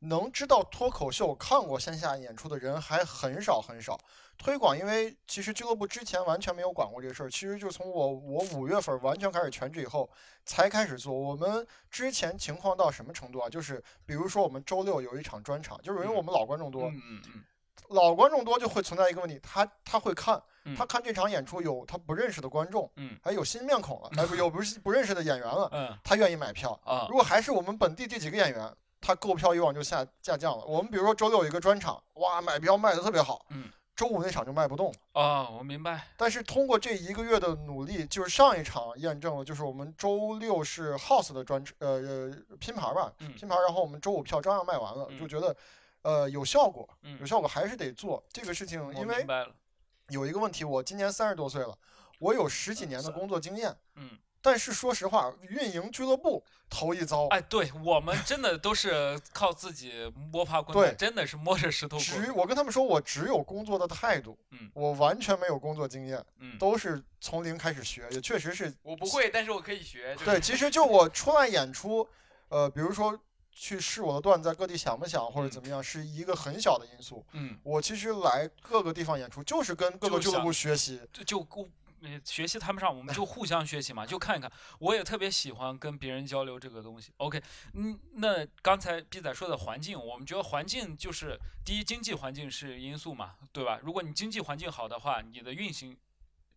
[0.00, 3.98] 能知道脱口秀、看过线下演出的人还很少很少。
[4.38, 10.08] 推广，因为其实俱乐部之前完全没有管过这个事儿，其实就从我我五月份完全开始全职以后
[10.44, 11.12] 才开始做。
[11.12, 13.48] 我们之前情况到什么程度啊？
[13.48, 17.44] 就是比如说我们周六有一场专场，就是因为我们老观众多，嗯嗯嗯
[17.88, 26.78] 老观众多就会存在一个问题，他他会看，嗯他看这场演出有他不认识的观众，嗯还有新面孔了，哎不有不是不认识的演员了，嗯他愿意买票。
[26.84, 30.64] 啊如果还是我们本地这几个演员，他购票欲望就下下降了。
[30.64, 34.98] 我们比如说周六有一个专场，哇，买票卖的特别好，嗯周五那场就卖不动了。
[35.14, 36.06] 哦，我明白。
[36.16, 45.56] 但是通过这一个月的努力，就是上一场验证了，就是我们周六是 House 的专呃呃拼盘吧，嗯拼盘，然后我们周五票照样卖完了，嗯就觉得
[46.02, 49.26] 呃有效果，嗯有，效果还是得做这个事情，因为。
[50.10, 51.76] 有一个问题，我今年三十多岁了，
[52.18, 62.32] 我有十几年的工作经验，嗯，但是说实话，运营俱乐部头一遭，哎，对我们真的都是靠自己摸爬滚对打，真的是摸着石头过只。
[62.32, 70.14] 我跟他们说，我只有工作的态度，嗯我完全没有工作经验，嗯都是从零开始学，也确实是我不会，但是我可以学。
[70.14, 72.08] 就是对，其实就我出来演出，
[72.48, 73.18] 呃，比如说
[73.50, 77.26] 去试我的段子在各地想不想或者嗯怎么样，是一个很小的因素。
[77.32, 81.00] 嗯，我其实来各个地方演出，就是跟各个俱乐部学习。
[81.12, 81.68] 就就互
[82.02, 84.50] 呃学习谈不上，我们就互相学习嘛，就看一看。
[84.78, 87.12] 我也特别喜欢跟别人交流这个东西。
[87.18, 87.42] OK，
[87.74, 93.80] 嗯，那刚才毕仔说的环境，我们觉得环境就是第一，经济环境是因素嘛，对吧？
[93.82, 95.96] 如果你经济环境好的话，你的运行。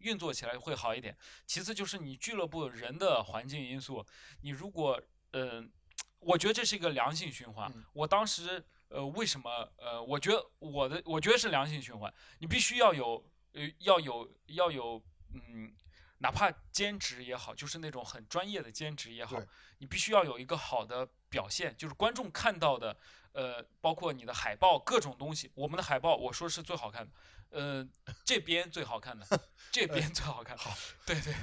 [0.04, 1.16] 运作起来会好一点。
[1.46, 4.04] 其次就是你俱乐部人的环境因素，
[4.42, 5.00] 你如果
[5.34, 5.72] 嗯、
[6.18, 7.72] 我觉得这是一个良性循环。
[7.72, 13.24] 嗯我当时呃，为什么呃，我觉得我的我觉得是良性循环，你必须要有
[13.54, 15.00] 呃要有要有
[15.34, 15.74] 嗯，
[16.20, 19.42] 哪怕兼职也好，就是那种很专业的兼职也好，
[19.80, 22.96] 你必须要有一个好的表现，就是观众看到的
[23.34, 27.12] 呃，包括你的海报各种东西，我们的海报我说是最好看的。
[27.52, 27.86] 呃，
[28.24, 29.28] 这边最好看的，
[29.72, 30.58] 这边最好看。
[30.58, 30.74] 好，
[31.06, 31.34] 对对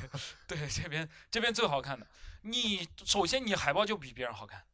[0.47, 2.07] 对，这边这边最好看的。
[2.43, 4.65] 你首先你海报就比别人好看，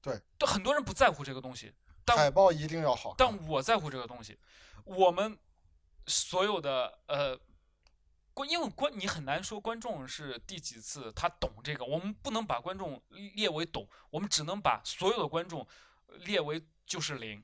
[0.00, 1.74] 对，都很多人不在乎这个东西，
[2.04, 3.16] 但海报一定要好看。
[3.18, 4.38] 但我在乎这个东西。
[4.84, 5.36] 我们
[6.06, 7.36] 所有的呃
[8.36, 13.02] 观，因为观你很难说观众是第几次他懂这个，我们不能把观众
[13.34, 15.66] 列为懂，我们只能把所有的观众
[16.26, 17.42] 列为就是零，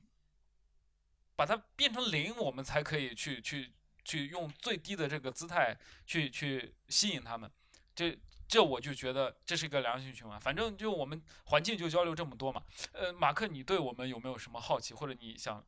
[1.35, 3.73] 把它变成零，我们才可以去去
[4.05, 5.75] 去用最低的这个姿态
[6.05, 7.51] 去去吸引他们。
[7.95, 8.15] 这
[8.47, 10.39] 这我就觉得这是一个良性循环。
[10.39, 12.61] 反正就我们环境就交流这么多嘛。
[12.91, 15.65] 呃，马克，你对我们有没有什么好奇，或者你想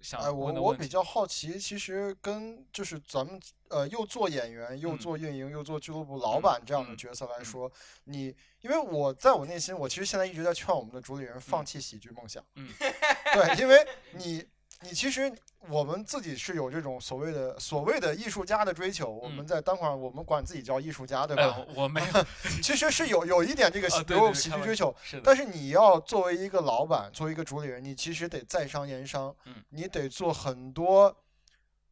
[0.00, 0.82] 想哎，我我问的问题？
[0.82, 7.70] 比较好奇，其实跟就是咱们呃又做演员又嗯做运营又做俱乐部老嗯板这样的嗯角色来嗯说，
[8.04, 12.44] 你因为我在我内心，我其实现在一直在劝我们的主理人放嗯弃喜剧梦想。
[12.56, 14.44] 嗯对，因为你
[14.84, 15.32] 你其实
[15.68, 22.26] 我们自己是有这种所谓的所谓的艺术家的追求，我们嗯在单口上我们管自己叫艺术家，对哎吧？，我没有，
[22.62, 31.16] 其实是有有一点这个有喜剧追求，但是你要作为一个老板，作为一个主理人，你其实得在商言商，嗯你得做很多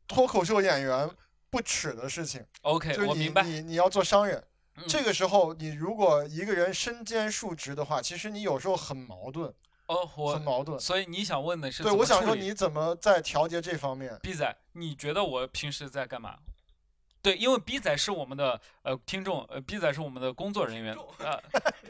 [0.07, 1.09] 脱口秀演员
[1.49, 3.32] 不耻的事情，OK，就是你。
[3.45, 4.38] 你你要做商人。
[4.76, 9.53] 嗯这个时候，你如果一个人身兼数职的话，其实你有时候很矛盾，
[9.86, 10.78] 哦，很我矛盾。
[10.78, 16.38] 所以你想问的是对，我想说你怎么在调节这方面？？B 仔，你觉得我平时在干嘛？
[17.20, 21.40] 对，因为 B 仔是我们的呃听众，呃 B 仔是我们的工作人员，呃，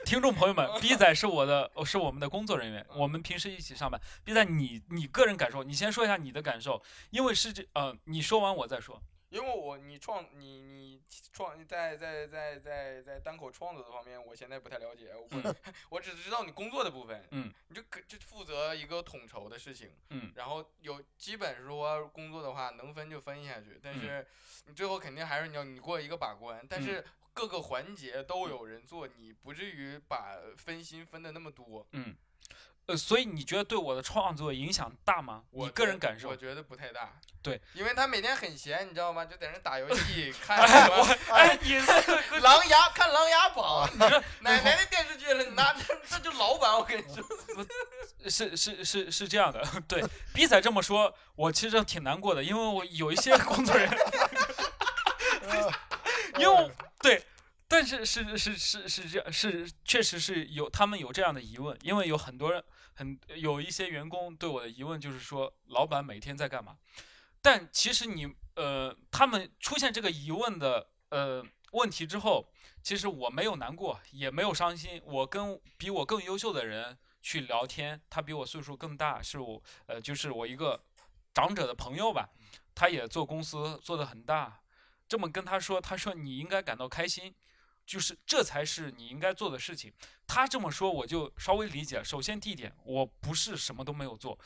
[0.05, 3.99] 听众朋友们，，B 仔是我的是我们的工作人员，我们平时一起上班。
[4.25, 9.01] B 仔，你你个人感受，你先说一下你的感受，因为是这呃，你说完我再说。
[9.33, 11.01] 因为我你创你你
[11.33, 15.39] 创在在在在在单口创作的方面，我现在不太了解，我不、
[15.89, 20.31] 我只知道你工作的部分，嗯，你就可就负责一个统筹的事情，嗯。
[20.37, 24.01] 然后有基本说工作的话能分就分下去，但嗯。
[24.01, 24.27] 是
[24.67, 26.83] 你最后肯定还是你要你过一个把关，但嗯。
[26.83, 31.87] 是各个环节都有人做，你不至于把分心分的那么多。
[31.93, 32.15] 嗯，
[32.87, 35.43] 呃，所以你觉得对我的创作影响大吗？
[35.51, 36.37] 我你个人感受我？
[36.37, 37.13] 觉得不太大。
[37.43, 39.25] 对，因为他每天很闲，你知道吗？
[39.25, 47.25] 就在那打游戏， 看哎，什么我哎，你这琅琊看《琅琊榜》，你说奶奶的电视剧了，那这 这就老板，我跟你说。
[48.29, 50.03] 是是是是这样的，对，
[50.33, 53.99] 逼仔这么说，我其实挺难过的，因为我有一些工作人员，
[55.49, 55.73] 呃
[56.39, 56.71] 因为
[57.01, 57.25] 对，
[57.73, 62.63] 但是是是是是这样，是确实是有他们有这样的疑问，因为有很多人
[62.93, 66.77] 很有一些员工对我的疑问就是说，老板每天在干嘛？
[67.41, 72.47] 但其实你呃，他们出现这个疑问的呃问题之后，
[72.83, 80.79] 其实我没有难过，也没有伤心，我跟比我更优秀的人去聊天，他比我岁数更大，是我呃就是我一个
[81.33, 82.29] 长者的朋友吧，
[82.75, 84.61] 他也做公司做得很大，
[85.09, 87.35] 这么跟他说，他说你应该感到开心，
[87.85, 89.93] 就是这才是你应该做的事情。
[90.27, 92.03] 他这么说，我就稍微理解。
[92.03, 94.39] 首先第一点，我不是什么都没有做，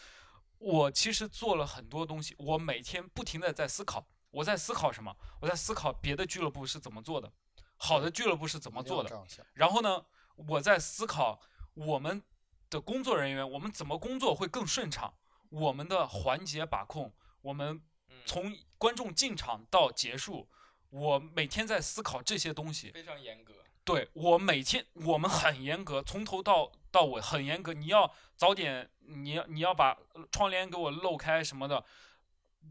[0.59, 5.15] 我其实做了很多东西，我每天不停的在思考，我在思考什么？
[5.41, 7.33] 我在思考别的俱乐部是怎么做的，
[7.77, 9.11] 好的俱乐部是怎么做的
[9.55, 11.41] 然后呢，我在思考
[11.75, 12.23] 我们
[12.69, 15.15] 的工作人员，我们怎么工作会更顺畅，
[15.51, 20.49] 我们的环节把控，我们嗯，从观众进场到结束，
[20.91, 22.91] 我每天在思考这些东西。
[22.91, 23.55] 非常严格。
[23.85, 27.73] 对我每天我们很严格，从头到到尾很严格。
[27.73, 31.85] 你要早点，你要你要把呃窗帘给我漏开什么的，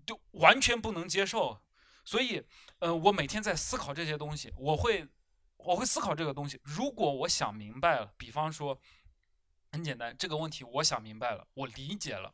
[0.06, 1.62] 就完全不能接受。
[2.04, 2.46] 所以，
[2.80, 5.08] 呃，我每天在思考这些东西，我会
[5.56, 6.60] 我会思考这个东西。
[6.64, 8.78] 如果我想明白了，比方说，
[9.72, 12.34] 很简单，这个问题我想明白了，我理解了。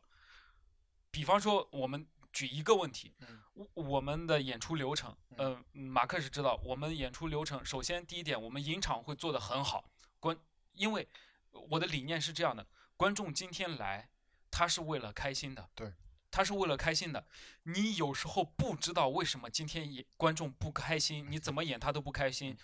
[1.12, 10.36] 比方说，我们举一个问题，嗯我我们的演出流程，呃，马克是知道，我们演出流程，首先第一点，我们引场会做得很好，观，
[10.72, 11.06] 因为
[11.50, 12.66] 我的理念是这样的，
[12.96, 14.08] 观众今天来，
[14.50, 15.92] 他是为了开心的，对，
[16.30, 17.26] 他是为了开心的。
[17.64, 22.56] 你有时候不知道为什么今天演观众不开心，你怎么演他都不开心。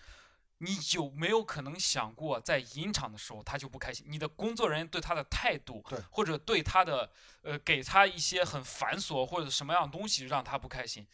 [0.59, 4.05] 你有没有可能想过，在引场的时候他就不开心？
[4.09, 7.11] 你的工作人员对他的态度，对或者对他的
[7.43, 11.07] 呃给他一些很繁琐或者什么样的东西让他不开心？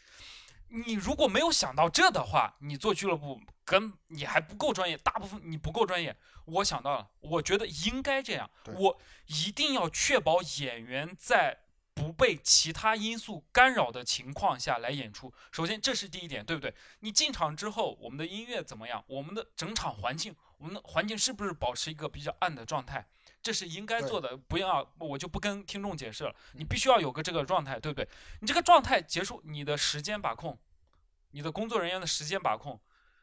[0.68, 6.16] 你如果没有想到这的话，你做俱乐部跟你还不够专业，大部分你不够专业。
[6.46, 11.63] 我想到了，我觉得应该这样，我一定要确保演员在不
[12.14, 15.32] 被其他因素干扰的情况下来演出。
[15.52, 16.74] 首先，这是第一点，对不对？
[17.00, 19.04] 你进场之后，我们的音乐怎么样？
[19.06, 23.06] 我们的整场环境，我们的环境是不是保持一个比较暗的状态？
[23.42, 26.34] 这是应该做的，不要我就不跟听众解释了。
[26.52, 28.08] 你必须要有个这个状态，对不对？
[28.40, 30.58] 你这个状态结束，你的时间把控，
[31.32, 32.80] 你的工作人员的时间把控，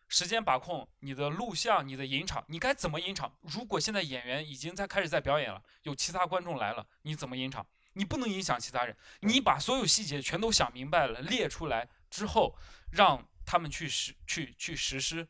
[0.07, 3.35] 时间把控，你的录像、你的引场，你该怎么引场？
[3.41, 7.65] 如果现在演员已经在开始在表演了，有其他观众来了，你怎么引场？
[7.93, 12.55] 你不能影响其他人，你把所有细节全都想明白了，列出来之后，
[12.91, 15.27] 让他们去实去去实施，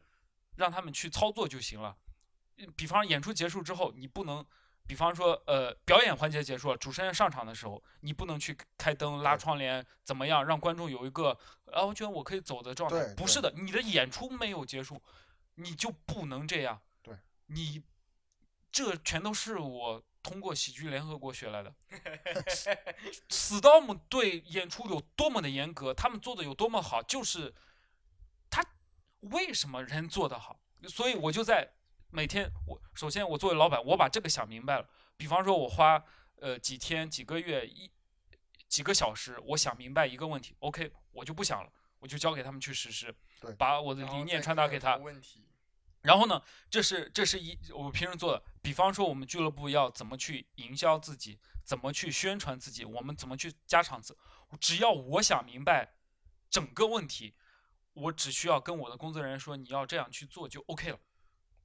[0.56, 1.98] 让他们去操作就行了。
[2.76, 4.46] 比方演出结束之后，你不能，
[4.86, 11.36] 比方说呃表演环节结束了，主持人上场的时候，你不能去开灯、拉窗帘，怎么样让观众有一个
[11.72, 13.16] 啊，我觉得我可以走的状态。
[13.16, 15.02] 不是的，你的演出没有结束，
[15.56, 16.80] 你就不能这样。
[17.02, 17.82] 对，你
[18.72, 21.74] 这全都是我通过喜剧联合国学来的。
[23.30, 27.54] Storm 对演出有多么的严格，他们做的有多么好，就是
[28.50, 28.64] 他
[29.22, 31.68] 为什么人做得好，所以我就在
[32.10, 34.88] 每天我首先我作为老板，我把这个想明白了。
[35.18, 36.04] 比方说，我花
[36.40, 37.92] 呃几天、几个月、一
[38.68, 44.98] 几个小时，我想明白一个问题，OK，我就不想了，我就交给他们去实施对，把我的理念传达给他。
[44.98, 45.46] 问题。
[46.02, 48.44] 然后呢，这是这是一我平时做的。
[48.62, 54.18] 比方说，我们俱乐部要怎么去营销自己，怎么去宣传自己，我们怎么去加场子。
[54.60, 55.94] 只要我想明白
[56.50, 57.34] 整个问题，
[57.94, 61.00] 我只需要跟我的工作人员说你要这样去做就 OK 了。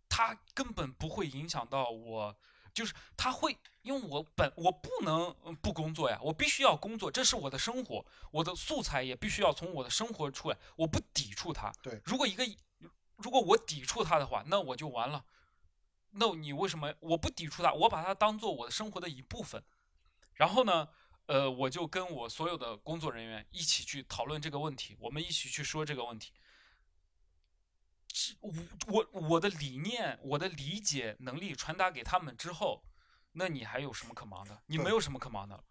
[0.08, 2.38] 他根本不会影响到我，
[2.72, 11.72] 就是他会，因为我本我不能嗯不工作呀，我必须要工作，这是我的生活，我的素材也必须要从我的生活出来，我不抵触他。
[11.82, 12.46] 对如果一个
[13.16, 15.24] 如果我抵触他的话，那我就完了。
[16.10, 17.72] 那你为什么我不抵触他？
[17.72, 19.62] 我把他当做我的生活的一部分。
[20.34, 20.88] 然后呢，
[21.26, 26.32] 呃，我就跟我所有的工作人员一起去讨论这个问题，我们一起去说这个问题。
[28.40, 28.52] 我
[28.86, 32.82] 我我的理念，我的理解能力传达给他们之后，
[33.32, 34.62] 那你还有什么可忙的？
[34.66, 35.64] 你没有什么可忙的了。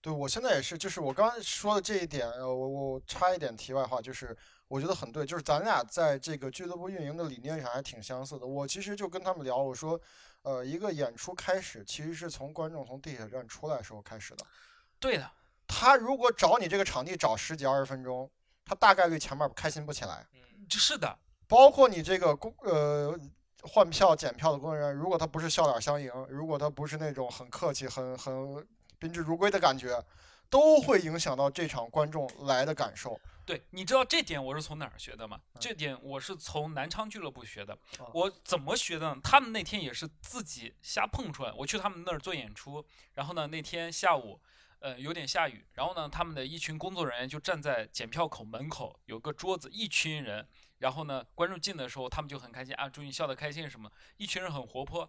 [0.00, 4.36] 对我现在也是，就是我刚才说的这一点，呃，我我插一点题外话，就是
[4.68, 8.46] 我觉得很对，就是咱俩在这个俱乐部运营的理念上还挺相似的。
[8.46, 10.00] 我其实就跟他们聊，我说，
[10.42, 14.46] 呃，一个演出开始其实是从观众从地铁站出来时候开始的。
[15.00, 15.30] 对的，
[15.66, 18.30] 他如果找你这个场地找十几二十分钟，
[18.64, 20.24] 他大概率前面开心不起来。
[20.32, 20.40] 嗯，
[20.70, 21.18] 是的，
[21.48, 23.18] 包括你这个工呃
[23.62, 28.66] 换票检票的工作人员，如果他不是笑脸相迎，如果他不是那种很客气、很很
[28.98, 30.04] 宾至如归的感觉，
[30.50, 33.20] 都会影响到这场观众来的感受。
[33.44, 35.40] 对，你知道这点我是从哪儿学的吗？
[35.54, 37.72] 嗯这点我是从南昌俱乐部学的。
[37.98, 39.20] 啊我怎么学的呢？
[39.24, 41.52] 他们那天也是自己瞎碰出来。
[41.52, 42.84] 我去他们那儿做演出，
[43.14, 44.38] 然后呢，那天下午，
[44.80, 50.46] 呃，有点下雨，然后呢，他们的一群工作人员就站在检票口门口，有个桌子，一群人。
[50.78, 55.08] 然后呢，观众进的时候，他们就很开心啊，祝你笑得开心什么，一群人很活泼。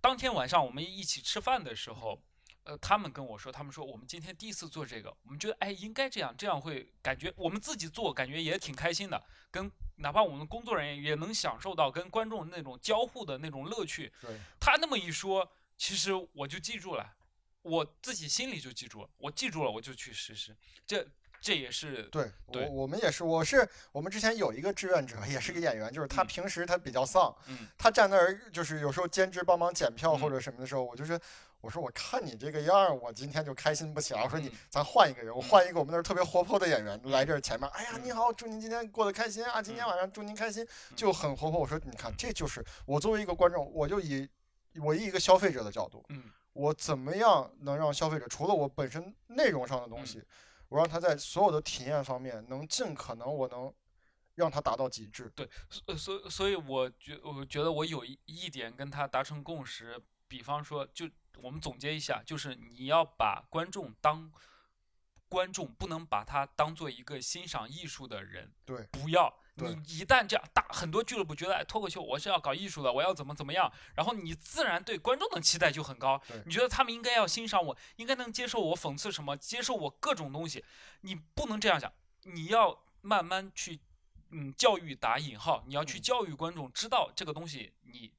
[0.00, 2.20] 当天晚上我们一起吃饭的时候，
[2.64, 14.12] 呃，他们跟我说，他们说我们今天第一次做这个，我们觉得哎应该这样，这样会感觉我们自己做感觉也挺开心的，跟哪怕我们工作人员也能享受到跟观众那种交互的那种乐趣。
[14.20, 17.14] 对，他那么一说，其实我就记住了，
[17.62, 20.56] 我自己心里就记住了，我记住了我就去实施，
[20.86, 21.04] 这
[21.40, 31.20] 这也是对对我我们也是，我是我们之前有一个志愿者，也是个演员，就是他嗯平时他比较丧，嗯他站那儿就是有时候兼职帮忙检票或嗯者什么的时候，我就是
[31.62, 34.22] 我说我看你这个样儿，我今天就开心不起来。
[34.22, 41.60] 我说你嗯咱换一个人，我嗯换一个我们那儿特别活泼的演员来这儿前面，哎呀嗯你好，祝您今天过得开心啊，今天嗯晚上祝您开心，嗯就很活泼。
[41.60, 44.28] 我说你看这就是我作为一个观众，我就以
[44.82, 50.20] 我以一个消费者的角度，嗯我怎么样能让消费者除了我本身内容上的东嗯西，
[50.68, 53.72] 我让他在所有的体验方面能尽可能我能
[54.34, 55.30] 让他达到极致。
[55.36, 55.48] 对，
[55.96, 59.96] 所以所以我觉我觉得我有一一点跟他达成共识，
[60.26, 61.08] 比方说，就
[61.40, 64.30] 我们总结一下，就是你要把观众当
[65.28, 69.34] 观众，不能把他当做一个欣赏艺术的人，对不要。
[69.54, 76.42] 你一旦这样，大很多俱乐部觉得，哎，脱口秀我是要搞艺术的，我要怎么怎么样，然后你自然对观众的期待就很高对。
[76.46, 80.64] 你觉得他们应该要欣赏我，应该能接受我讽刺什么，接受我各种东西，
[81.02, 83.78] 你不能这样想，你要慢慢去
[84.30, 88.10] 嗯，教育打引号，你要去嗯教育观众知道这个东西，你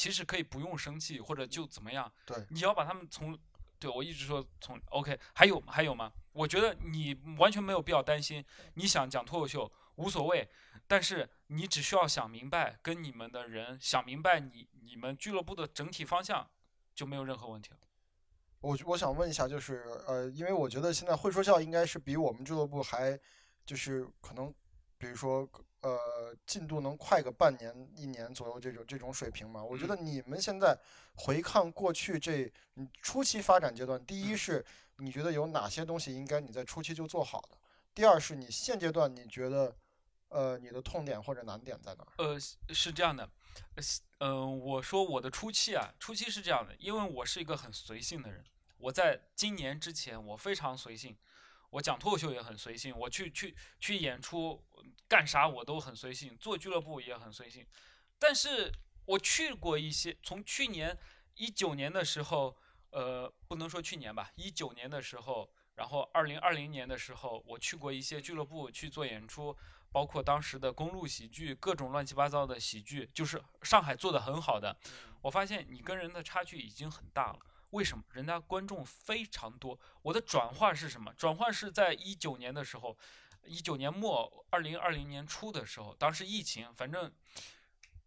[0.00, 2.10] 其实可以不用生气，或者就怎么样。
[2.24, 3.38] 对你要把他们从，
[3.78, 6.10] 对我一直说从 OK，还有还有吗？
[6.32, 8.42] 我觉得你完全没有必要担心，
[8.76, 10.48] 你想讲脱口秀无所谓，
[10.86, 16.48] 但是你只需要想明白，跟你们的人想明白你你们俱乐部的整体方向，
[16.94, 17.78] 就没有任何问题了。
[18.60, 23.20] 我我想问一下，就是呃，因为我觉得现在会说笑应该是比我们俱乐部还，
[23.66, 24.50] 就是可能，
[24.96, 25.46] 比如说
[25.82, 29.62] 呃，进度能快个半年、一年左右这种这种水平嘛。
[29.62, 30.78] 我觉得你们现在
[31.14, 34.66] 回看过去这你初期发展阶段，第一嗯是
[34.96, 37.56] 你觉得有哪些东西应该你在初期就做好的，
[37.94, 39.74] 第二是你现阶段你觉得
[40.28, 42.12] 呃你的痛点或者难点在哪儿？
[42.18, 43.28] 呃，是是这样的，
[44.18, 48.44] 嗯、我说我的初期啊，初期是这样的，因为我是一个很随性的人，
[48.76, 51.16] 我在今年之前我非常随性，
[51.70, 54.62] 我讲脱口秀也很随性，我去去去演出
[55.08, 57.66] 干啥我都很随性，做俱乐部也很随性，
[58.18, 58.72] 但是
[59.06, 60.96] 我去过一些，从去年
[61.34, 62.56] 一九年的时候，
[62.90, 69.56] 呃，不能说去年吧，一九年的时候，然后二零二零年的时候，我去过一些俱乐部去做演出，
[69.92, 74.76] 包括当时的公路喜剧，各种乱七八糟的喜剧，就是上海做的很好的。
[75.22, 77.38] 我发现你跟人的差距已经很大了。
[77.70, 78.04] 为什么？
[78.12, 79.78] 人家观众非常多。
[80.02, 81.12] 我的转化是什么？
[81.14, 82.96] 转化是在一九年的时候，
[83.44, 87.12] 一九年末，二零二零年初的时候，当时疫情，反正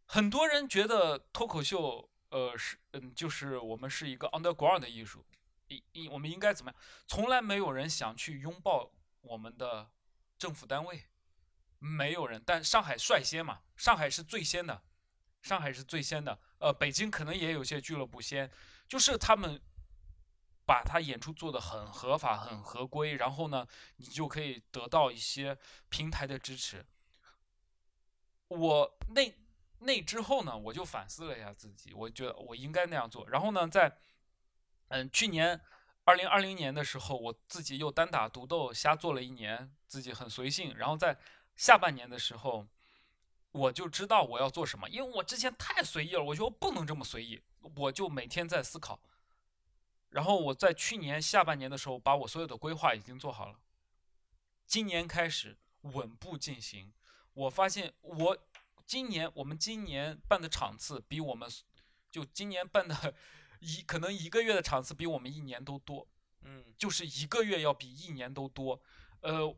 [0.06, 5.26] 很多人觉得脱口秀，呃，是嗯，就是我们是一个 underground 的艺术，
[5.68, 6.82] 应应我们应该怎么样？
[7.08, 8.92] 从来没有人想去拥抱
[9.22, 9.90] 我们的
[10.38, 11.06] 政府单位，
[11.80, 12.42] 没有人。
[12.46, 14.84] 但上海率先嘛，上海是最先的，
[15.42, 16.38] 上海是最先的。
[16.60, 18.50] 呃，北京可能也有些俱乐部先，
[18.94, 19.60] 就是他们
[20.68, 25.58] 把他演出做得很合法、很合规，然后呢，你就可以得到一些
[25.90, 26.86] 平台的支持。
[28.50, 29.34] 我那
[29.80, 33.28] 那之后呢，我就反思了一下自己，我觉得我应该那样做。
[33.28, 33.98] 然后呢，在
[34.90, 35.60] 嗯去年
[36.04, 40.78] 二零二零年的时候，我自己又单打独斗瞎做了一年，自己很随性。
[40.78, 41.18] 然后在
[41.56, 42.68] 下半年的时候，
[43.54, 47.42] 我就知道我要做什么，因为我之前太随意了，我觉得我不能这么随意，
[47.76, 49.00] 我就每天在思考。
[50.10, 53.60] 然后我在去年下半年的时候，把我所有的规划已经做好了，
[54.66, 56.92] 今年开始稳步进行。
[57.34, 58.38] 我发现我
[58.86, 61.50] 今年我们今年办的场次比我们
[62.12, 63.16] 就今年办的
[63.60, 66.08] 一可能一个月的场次比我们一年都多，
[66.42, 68.82] 嗯就是一个月要比一年都多。
[69.22, 69.56] 呃，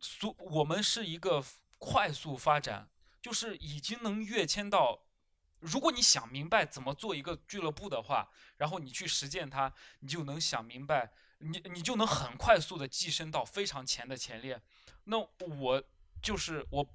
[0.00, 1.44] 所我们是一个
[1.84, 2.88] 快速发展，
[3.20, 5.00] 就是已经能跃迁到，
[5.58, 14.62] 如果你想明白怎么做一个俱乐部的话，然后你去实践它，你就能想明白，你你就能很快速的跻身到非常前的前列。
[15.06, 15.82] 那我
[16.22, 16.86] 就是我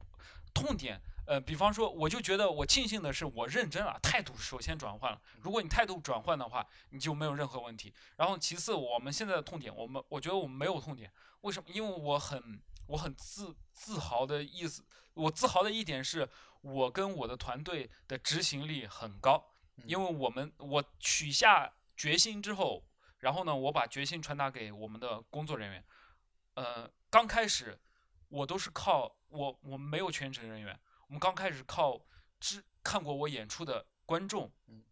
[0.53, 5.21] 痛点，呃，比方说，我就觉得我庆幸的是我认真了，态度首先转换了。
[5.41, 7.93] 如果你态度转换的话，你就没有任何问题。
[8.15, 11.11] 然后其次，我们现在的痛点，我们我觉得我们没有痛点，
[11.41, 11.69] 为什么？
[11.73, 16.27] 因为我很我很自自豪的意思，我自豪的一点是
[16.61, 19.51] 我跟我的团队的执行力很高，
[19.85, 22.83] 因为我们我取下决心之后，
[23.19, 25.85] 然后呢，我把决心传达给我们的工作人员。
[26.55, 27.79] 呃，刚开始
[28.29, 32.01] 我都是靠我，我们没有全职人员，我们刚开始靠
[32.39, 34.83] 志看过我演出的观众嗯，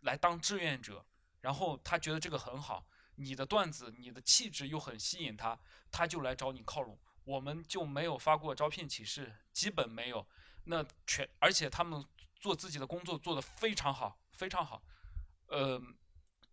[0.00, 1.04] 来当志愿者，
[1.42, 5.60] 然后他觉得这个很好，你的段子、你的气质又很吸引他，
[5.90, 6.98] 他就来找你靠拢。
[7.24, 10.26] 我们就没有发过招聘启事，基本没有。
[10.64, 12.04] 那全而且他们
[12.38, 14.82] 做自己的工作做得非常好，非常好。
[15.48, 15.80] 呃，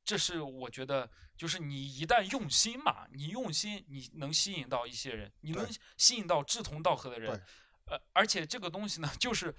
[0.04, 5.68] 这是我觉得，就是你一旦用心嘛，你用心，你能吸引到一些人，你能
[5.98, 7.32] 吸引到志同道合的人，
[7.86, 9.54] 呃，而且这个东西呢，就是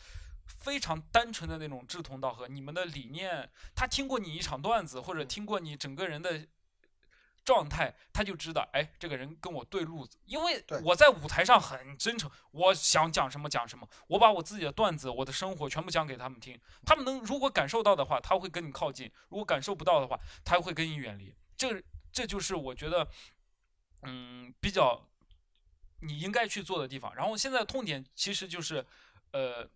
[0.47, 6.47] 非常单纯的那种志同道合，你们的理念，他听过你一场段子，或者嗯听过你整个人的。
[7.45, 21.35] 状态，他就知道，哎，这个人跟我对路子，因为我在舞台上很真诚，我想讲什么讲什么，我把我自己的段子、我的生活全部讲给他们听，他们能如果感受到的话，他会跟你靠近；如果感受不到的话，他会跟你远离。
[21.57, 21.83] 这
[22.13, 23.09] 这就是我觉得，
[24.03, 25.09] 嗯，比较
[26.01, 27.15] 你应该去做的地方。
[27.15, 28.87] 然后现在痛点其实就是，
[29.33, 29.69] 呃，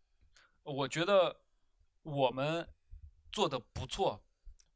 [0.63, 1.41] 我觉得
[2.03, 2.69] 我们
[3.33, 4.23] 做的不错。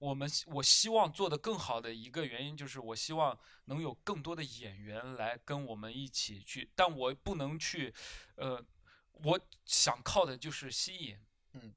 [0.00, 7.92] 我们我希望做的更好的一个原因就是，我希望能有更多的演员来跟我们一起去，但我不能去，
[8.36, 8.64] 呃，
[9.12, 11.18] 我想靠的就是吸引，
[11.52, 11.74] 嗯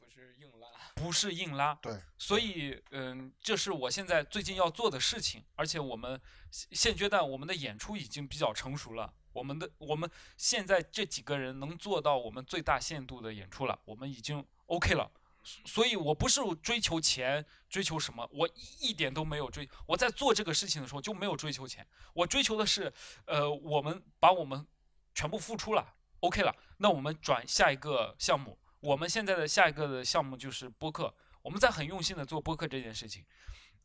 [0.00, 0.68] 不是硬拉。
[0.96, 1.72] 不是硬拉。
[1.76, 15.08] 对，所以，嗯，这是我现在最近要做的事情，而且我们现现阶段我们的演出已经比较成熟了，我们的我们现在这几个人能做到我们最大限度的演出了，我们已经 OK 了。
[15.42, 19.68] 所以我不是追求钱，追求什么，我一一点都没有追。
[19.86, 22.92] 我在做这个事情的时候就没有追求钱，我追求的是，
[23.24, 24.66] 呃，我们把我们
[25.14, 28.58] 全部付出了，OK 了，那我们转下一个项目。
[28.80, 33.24] 我们现在的下一个的项目就是播客，我们在很用心的做播客这件事情。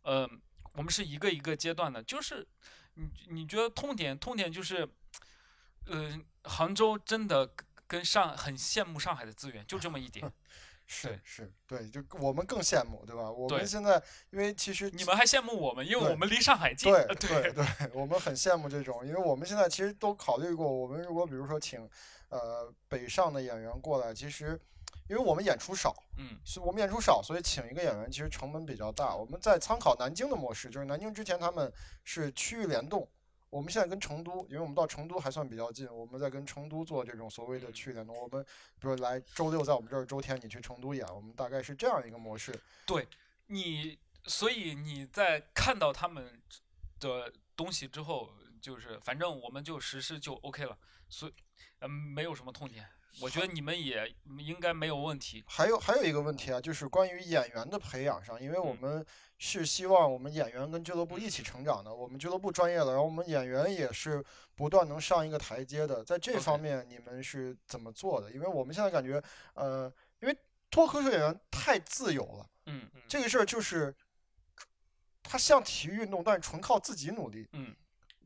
[0.03, 0.29] 呃，
[0.73, 2.47] 我们是一个一个阶段的，就是
[2.93, 4.87] 你你觉得痛点痛点就是，
[5.85, 7.49] 呃，杭州真的
[7.87, 10.31] 跟上很羡慕上海的资源，就这么一点。
[10.87, 13.31] 是是，对，就我们更羡慕，对吧？
[13.31, 16.91] 我们现在因为其实你们还羡慕我们，因为我们离上海近。
[16.91, 21.89] 对呃对对，我们很羡慕这种，因为我们现在其实都考虑过，我们如果比如说请
[22.29, 24.59] 呃北上的演员过来，其实
[25.09, 29.15] 因为我们演出少，嗯是我们演出少，所以请一个演员其实成本比较大。
[29.15, 31.71] 我们在参考南京的模式，就是南京之前他们
[32.03, 33.07] 是区域联动，
[33.55, 38.13] 我们现在跟成都，因为我们到成都还算比较近，我们在跟成都做这种所谓的区域联动。
[38.13, 38.43] 我们
[38.77, 42.53] 比如来周六在我们这儿，周天你去成都演，我们大概是这样一个模式。
[42.85, 43.07] 对
[43.47, 46.37] 你所以你在看到他们
[46.99, 48.29] 的东西之后，
[48.59, 50.77] 就是反正我们就实施就 OK 了，
[51.07, 51.33] 所以
[51.79, 52.85] 嗯、没有什么痛点。
[53.21, 55.43] 我觉得你们也应该没有问题。
[55.47, 59.05] 还有还有一个问题啊，就是关于演员的培养上，因为我嗯们
[59.37, 61.93] 是希望我们演员跟俱乐部一起成长的。
[61.93, 64.23] 我们俱乐部专业了，然后我们演员也是
[64.55, 66.03] 不断能上一个台阶的。
[66.03, 68.31] 在这方面，你们是怎么做的？
[68.31, 69.21] 因为我们现在感觉，
[69.53, 69.91] 呃，
[70.21, 70.37] 因为
[70.69, 73.95] 脱口秀演员太自由了，嗯嗯这个事儿就是
[75.23, 77.47] 它像体育运动，但是纯靠自己努力。
[77.53, 77.73] 嗯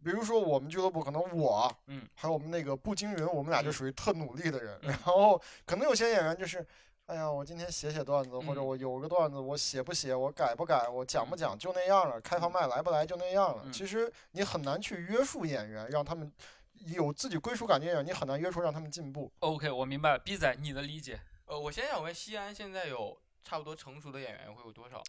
[0.03, 4.79] 比如说我们俱乐部，可能我，嗯，还有我们那个步惊云，我们俩就嗯属于特努力的人。
[4.83, 6.65] 嗯然后可能有些演员就是，
[7.07, 12.19] 哎呀，我今天写写段子，或者嗯我有个段子，我写不写，我改不改，我讲不讲，就那样了。
[12.21, 13.63] 开放麦来不来就那样了。
[13.65, 16.31] 嗯其实你很难去约束演员，让他们
[16.73, 19.31] 有自己归属感的演员，你很难约束让他们进步。
[19.39, 20.19] ，OK，我明白了。
[20.19, 21.19] B 仔，你的理解？
[21.45, 25.03] 呃，我先想问，西安现在有差不多成熟的演员会有多少？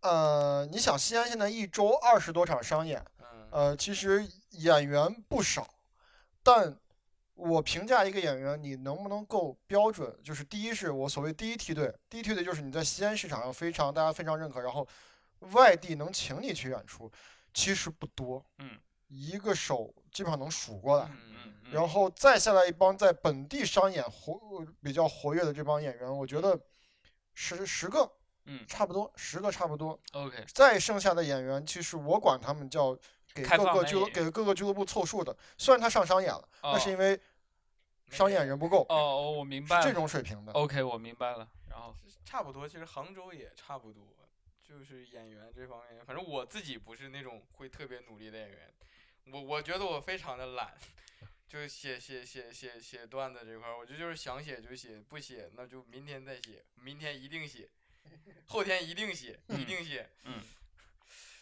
[0.00, 5.66] 呃，你想西安现在一周二十多场商演，嗯，呃，其实演员不少，
[6.42, 6.78] 但
[7.32, 14.86] 我评价一个演员，你能不能够标准，就是第一是我所谓第一梯队，第一梯队就是你在西安市场上非常大家非常认可，然后
[15.52, 17.10] 外地能请你去演出，
[17.54, 18.78] 其实不多，嗯，
[19.08, 21.06] 一个手基本上能数过来。
[21.06, 24.38] 嗯嗯嗯，然后再下来一帮在本地商演活
[24.82, 26.60] 比较活跃的这帮演员，我觉得
[27.32, 28.12] 十十个，
[28.44, 29.98] 嗯差不多十个差不多。
[30.12, 32.94] ，OK，再剩下的演员，其实我管他们叫
[33.42, 35.36] 给各个俱乐给各个俱乐部凑数的。
[35.58, 37.20] 虽然他上商演了，那是哦因为
[38.10, 39.92] 商演人不够，哦，我明是这白了。
[39.92, 40.52] 种水平的。
[40.52, 41.48] OK，我明白了。
[41.68, 44.02] 然后，差不多，其实杭州也差不多，
[44.62, 48.72] 就是演员这方面，反正我自己不是那种会特别努力的演员，
[49.32, 50.72] 我我觉得我非常的懒，
[51.48, 57.68] 就写写写写写段子这块儿，我就就是想写就写，不写那就明天再写，明天一定写，
[58.46, 60.40] 后天一定写，一嗯定写，嗯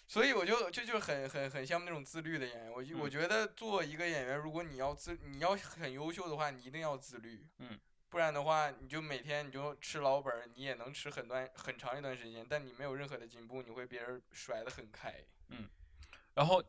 [0.07, 2.73] 所以我就这就很很很像那种自律的演员。
[2.73, 7.47] 我就我嗯觉得做一个演员，如果你要自你要很优秀的话，你一定要自律。
[7.59, 7.79] 嗯。
[8.11, 15.13] 不然的话，你就每天你就吃老本儿，你也能吃很段很长一段时间，但你没有任何的进步，你会别人甩得很开。
[15.49, 15.69] 嗯
[16.35, 16.63] 然后，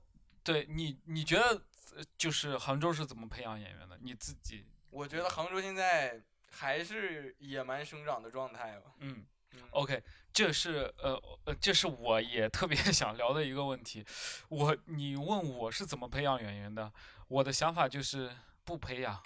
[0.44, 1.62] 对你，你觉得
[1.96, 3.96] 呃就是杭州是怎么培养演员的？
[4.02, 6.20] 你自己，我觉得杭州现在
[6.50, 8.94] 还是野蛮生长的状态吧。
[9.00, 9.26] 嗯嗯，
[9.72, 10.02] ，OK，
[10.34, 11.14] 这是呃
[11.46, 14.06] 呃，这是我也特别 想聊的一个问题。
[14.50, 16.92] 我你问我是怎么培养演员的，
[17.28, 18.32] 我的想法就是
[18.64, 19.22] 不培养。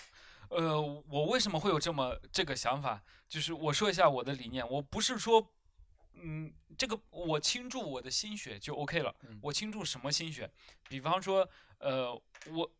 [0.50, 3.02] 呃，我为什么会有这么这个想法？
[3.28, 5.54] 就是我说一下我的理念，我不是说
[6.14, 9.16] 嗯，这个我倾注我的心血就 OK 了。
[9.22, 10.50] 嗯我倾注什么心血？
[10.88, 12.72] 比方说，呃，我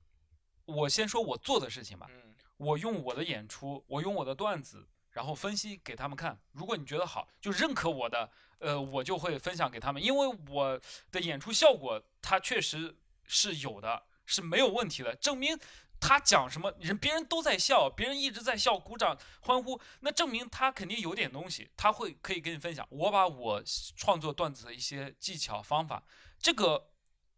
[0.66, 2.08] 我先说我做的事情吧。
[2.10, 6.40] 嗯我用我的演出，我用我的段子，然后分析给他们看。
[6.54, 8.30] 如果你觉得好，就认可我的，
[8.60, 10.80] 呃，我就会分享给他们，因为我
[11.12, 12.96] 的演出效果它确实
[13.26, 15.58] 是有的，是没有问题的，证明。
[16.02, 22.88] 他讲什么，人别人都在笑，别人一直在笑，鼓掌欢呼，那证明他肯定有点东西，他会可以跟你分享。
[22.90, 23.62] 我把我
[23.98, 26.02] 创作段子的一些技巧方法，
[26.40, 26.88] 这个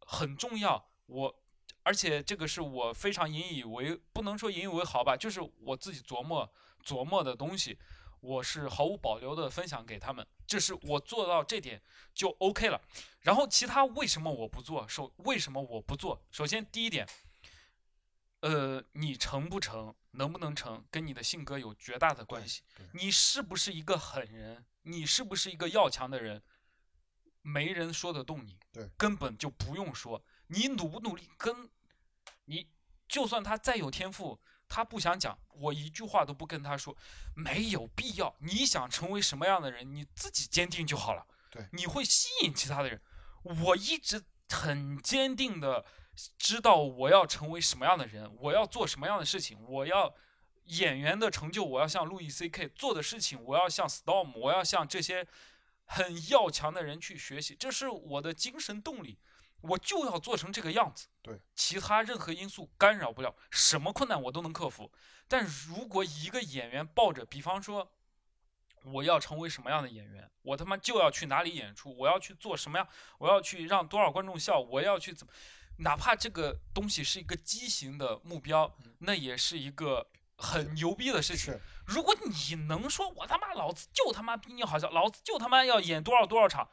[0.01, 0.91] 很重要。
[1.07, 1.41] 我
[1.81, 6.47] 而且这个是我非常引以为不能说引以为豪吧，就是我自己琢磨
[6.81, 7.77] 琢磨的东西，
[8.19, 10.25] 我是毫无保留的分享给他们。
[10.45, 11.81] 这是我做到这点
[12.13, 12.81] 就 OK 了。
[13.21, 14.87] 然后其他为什么我不做？
[14.87, 16.21] 首为什么我不做？
[16.31, 17.07] 首先第一点，
[18.41, 22.63] 呃，你成不成，能不能成，跟你的性格有绝大的关系。
[22.93, 24.65] 你是不是一个狠人？
[24.83, 26.41] 你是不是一个要强的人？
[27.43, 30.23] 没人说得动你，对，根本就不用说。
[30.47, 31.69] 你努不努力，跟
[32.45, 32.67] 你
[33.07, 34.39] 就算他再有天赋，
[34.73, 36.95] 他不想讲，我一句话都不跟他说，
[37.35, 38.33] 没有必要。
[38.39, 41.27] 你想成为什么样的人，你自己坚定就好了。
[41.49, 43.01] 对你会吸引其他的人。
[43.43, 45.83] 我一直很坚定的
[46.37, 50.15] 知道我要成为什么样的人，我要做什么样的事情，我要
[50.67, 55.27] 演员的成就，我要像路易 C K 做的事情，我要像 Storm，我要向这些
[55.83, 59.19] 很要强的人去学习，这是我的精神动力。
[59.61, 64.91] 我就要做成这个样子，对，其他任何因素干扰不了，什么困难我都能克服。
[65.27, 67.91] 但如果一个演员抱着，比方说，
[68.83, 72.87] 我要成为什么样的演员，我他妈就要去哪里演出，我要去做什么样，
[73.19, 75.31] 我要去让多少观众笑，我要去怎么，
[75.77, 81.55] 哪怕这个东西是一个畸形的目标，那也是一个很牛逼的事情。
[81.85, 86.67] 如果你能说我他妈老子就他妈比你好笑，老子就他妈要演多少多少场，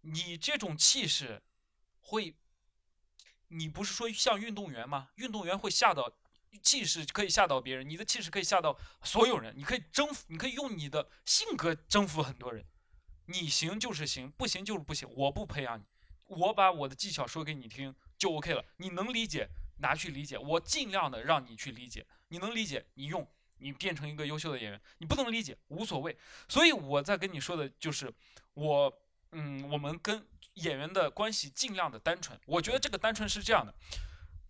[0.00, 1.42] 你这种气势
[2.00, 2.34] 会，
[3.54, 5.08] 你不是说像运动员吗？
[5.14, 6.12] 运动员会吓到
[6.62, 12.64] 气势可以吓到别人，你的气势可以吓到所有人，你可以征服，你可以用你的性格征服很多人。
[13.26, 15.08] 你行就是行，不行就是不行。
[15.14, 15.84] 我不培养你，
[16.26, 18.64] 我把我的技巧说给你听就 OK 了。
[18.76, 19.48] 你能理解，
[19.78, 22.06] 拿去理解，我尽量的让你去理解。
[22.28, 23.26] 你能理解，你用。
[23.58, 26.14] 你变成一个优秀的演员，你不能理解无所谓。
[26.48, 28.12] 所以我在跟你说的就是，
[28.52, 28.92] 我
[29.30, 32.38] 嗯，我们跟演员的关系尽量的单纯。
[32.46, 33.74] 我觉得这个单纯是这样的：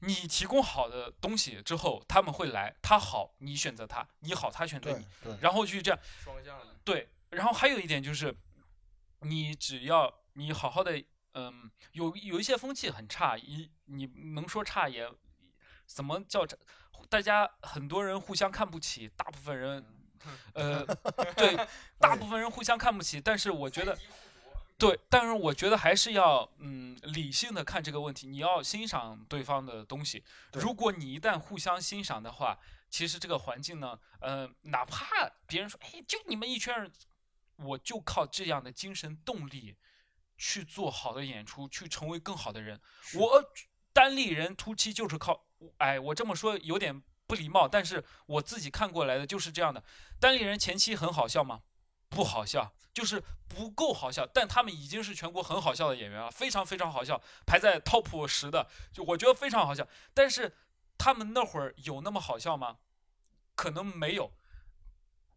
[0.01, 6.77] 你提供好的东西之后，他们会来，他好，你选择他；你好，他选择你，对然后去这样双向的。
[6.85, 7.09] 对。
[7.31, 8.33] 然后还有一点就是，
[9.23, 11.03] 你只要你好好的，
[11.33, 15.11] 嗯，有有一些风气很差，一你能说差也，
[15.85, 16.57] 怎么叫差？
[17.11, 19.85] 大家很多人互相看不起，大部分人，
[20.53, 20.85] 呃，
[21.37, 21.57] 对，
[21.99, 23.21] 大部分人互相看不起。
[23.21, 23.99] 但是我觉得，
[24.77, 28.27] 对，但是我觉得还是要嗯理性的看这个问题。
[28.27, 30.25] 你要欣赏对方的东西。
[30.53, 32.59] 如果你一旦互相欣赏的话，
[32.91, 36.93] 其实这个环境呢，呃，哪怕别人说，哎，就你们一圈人，
[37.57, 39.77] 我就靠这样的精神动力
[40.37, 42.81] 去做好的演出，去成为更好的人。
[43.15, 43.53] 我
[43.93, 45.47] 单立人突击就是靠，
[45.79, 49.83] 哎，我这么说有点不礼貌，但是我自己看过来的就是这样的。
[50.19, 51.63] 单立人前期很好笑吗？
[52.15, 59.87] 不好笑，就是不够好笑，但他们已经是全国很好笑的演员了，非常非常好笑，排在 top 十的，就我觉得非常好笑。
[60.15, 60.55] 但是
[60.97, 62.77] 他们那会儿有那么好笑吗？
[63.57, 64.31] 可能没有。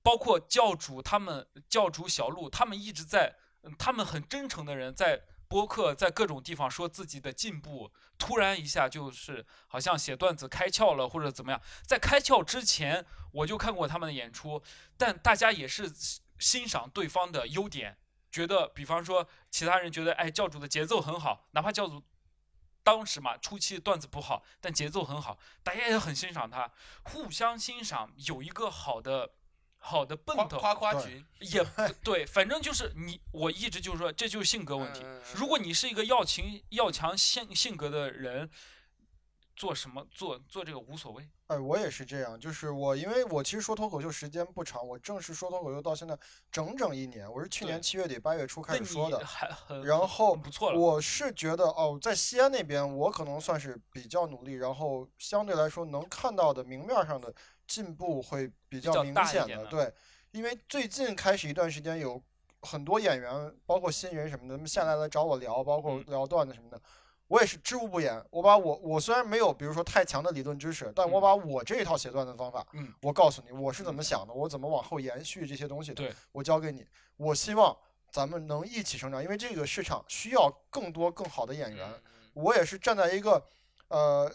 [0.03, 3.35] 包括教主他们，教主小鹿他们一直在，
[3.77, 11.61] 他们很真诚的人在播客在各种地方说自己的进步，突然一下就是好像写段子开窍了或者怎么样。
[11.85, 14.63] 在开窍之前，我就看过他们的演出，
[14.95, 15.91] 但大家也是
[16.39, 17.97] 欣赏对方的优点，
[18.31, 22.03] 觉得比方说其他人觉得哎教主的节奏很好，哪怕教主
[22.83, 26.71] 当时嘛初期段子不好，但节奏很好，大家也很欣赏他，
[27.03, 29.33] 互相欣赏，有一个好的
[29.77, 30.57] 好的奔头。
[30.59, 35.01] 夸夸群，也不对，反正就是你，我一直就是说，这就是性格问题。
[35.03, 38.49] 嗯如果你是一个要情要强性性格的人，
[39.55, 41.29] 做什么做做这个无所谓。
[41.47, 46.17] 哎，我也是这样，就是我，因为我其实说脱口秀时间不长，我正式说脱口秀到现在
[46.51, 49.23] 整整一年，我是去年七月底八月初开始说的。
[49.81, 50.77] 然后不错了。
[50.77, 57.33] 我是觉得哦，在西安那边，我可能算是比较努力，然后相对来说能看到的明面上的
[57.65, 59.65] 进步会比较较明显的。
[59.67, 59.93] 对，
[60.31, 62.21] 因为最近开始一段时间，有
[62.61, 66.81] 很多演员，包括新人什么的，他们下来来找我聊，包括嗯聊段子什么的。
[67.27, 76.85] 我也是知无不言，我把我我虽然没有比如说太强的理论知识，但我嗯把我这一套写段子方法，嗯，我告诉你我是怎么想的，我怎么往后延续这些东西的，对，我教给你。
[77.17, 77.75] 我希望
[78.09, 81.87] 咱们能一起成长，因为这个市场需要更多更好的演员。
[81.89, 82.01] 嗯
[82.37, 83.43] 我也是站在一个
[83.87, 84.31] 呃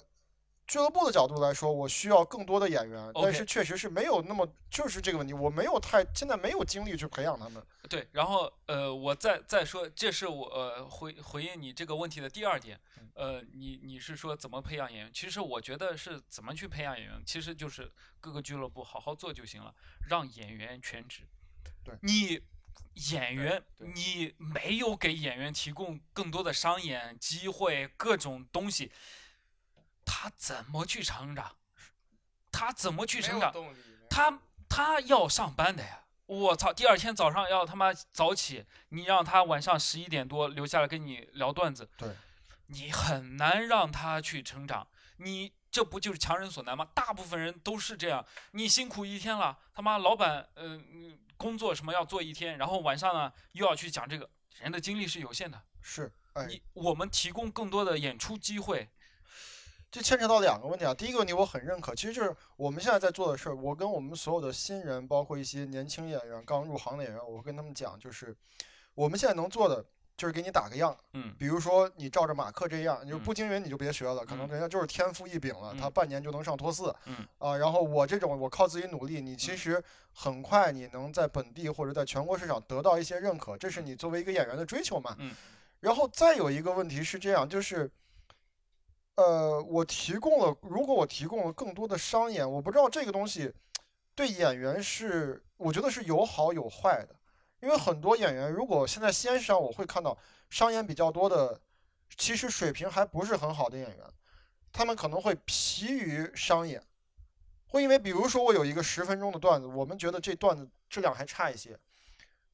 [0.66, 7.62] 俱乐部的角度来说，我需要更多的演员，但是确实是没有那么就是这个问题，我没有太现在没有精力去培养他们。
[7.88, 15.10] 对，然后呃，我再再说，这是我呃回回应你这个问题的第二点，嗯呃，你你是说怎么培养演员？
[15.12, 17.90] 其实我觉得是怎么去培养演员，其实就是
[18.20, 19.74] 各个俱乐部好好做就行了，
[20.08, 21.22] 让演员全职。
[21.84, 22.40] 对你
[23.10, 28.90] 演员，你没有给演员提供更多的商演机会，各种东西，
[30.22, 31.56] 他怎么去成长？
[32.52, 33.52] 他怎么去成长？
[34.08, 36.04] 他他要上班的呀！
[36.26, 42.14] 我操，第二天早上要他妈早起，你让他晚上十一点多留下来跟你聊段子，对，
[42.66, 44.86] 你很难让他去成长。
[45.16, 46.86] 你这不就是强人所难吗？
[46.94, 55.60] 大部分人都是这样，你辛苦一天了，他妈老板呃嗯工作什么要做一天，然后晚上呢又要去讲这个，人的精力是有限的。
[55.80, 58.88] 是，哎，你我们提供更多的演出机会，
[59.92, 60.94] 这牵扯到两个问题啊。
[60.94, 63.54] 第一个问题我很认可，其实就是我们现在在做的事儿。
[63.54, 68.34] 我跟我们所有的新人，包括一些年轻演员、刚入行的演员，我跟他们讲，就是
[68.94, 69.84] 我们现在能做的
[70.16, 70.96] 就是给你打个样。
[71.12, 76.94] 嗯比如说你照着马克这样，你就嗯不精匀你就别学了，可能嗯人家就是天赋异禀了，他嗯半年就能上托四。
[77.04, 79.84] 嗯啊，然后我这种我靠自己努力，你其嗯实
[80.14, 85.14] 很快你能在本地或者在全国市场得到一些认可，这是你作为一个演员的追求嘛。
[85.18, 85.34] 嗯
[85.80, 87.90] 然后再有一个问题是这样，就是，
[89.22, 93.52] 呃，我提供了，如果我提供了更多的商演，我不知道这个东西
[94.14, 97.14] 对演员是，我觉得是有好有坏的，
[97.60, 100.16] 因为很多演员，如果现在西安市场我会看到
[100.50, 101.60] 商演比较多的，
[102.16, 103.98] 其实水平还不是很好的演员，
[104.72, 106.82] 他们可能会疲于商演，
[107.68, 111.78] 会因为比如说我有一个十分钟的段子，我们觉得这段子质量还差一些。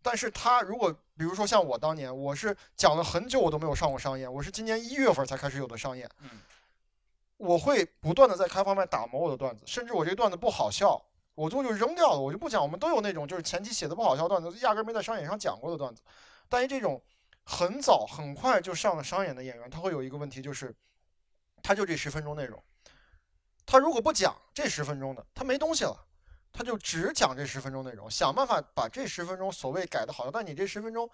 [0.01, 6.31] 但是他如果比如说像我当年，我是讲了很久我都没有上过商演，我是今年一月份才开始有的商演，嗯。
[7.39, 11.03] 我会不断的在开放麦打磨我的段子，甚至我这个段子不好笑，
[11.35, 12.63] 我最后就扔掉了，我就不讲。
[12.63, 16.03] 我们都有那种就是前期写的不好笑段子，压根没在商演上讲过的段子。
[16.49, 17.03] 但是这种
[17.45, 20.75] 很早很快就上了商演的演员，他会有一个问题，就是
[21.63, 22.63] 他就这十分钟内容，
[23.65, 26.05] 他如果不讲这十分钟的，他没东西了。
[26.51, 31.09] 他就只讲这十分钟内容，想办法把这十分钟所谓改的好笑，但你这十分钟，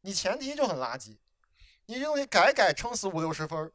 [0.00, 1.16] 你前提就很垃圾，
[1.86, 3.72] 你这东西改改撑死五六十分儿，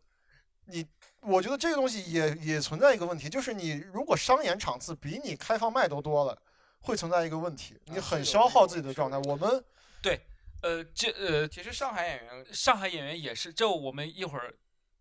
[0.66, 0.86] 你
[1.22, 6.42] 我觉得这个东西也也存在一个问题，就是你如果商演场次比你开放麦都多了，
[6.80, 9.18] 会存在一个问题，你啊很消耗自己的状态。
[9.20, 9.64] 我们
[10.02, 10.20] 对
[10.62, 14.54] 呃，这呃其实上海演员上海演员也是，这我们一会儿，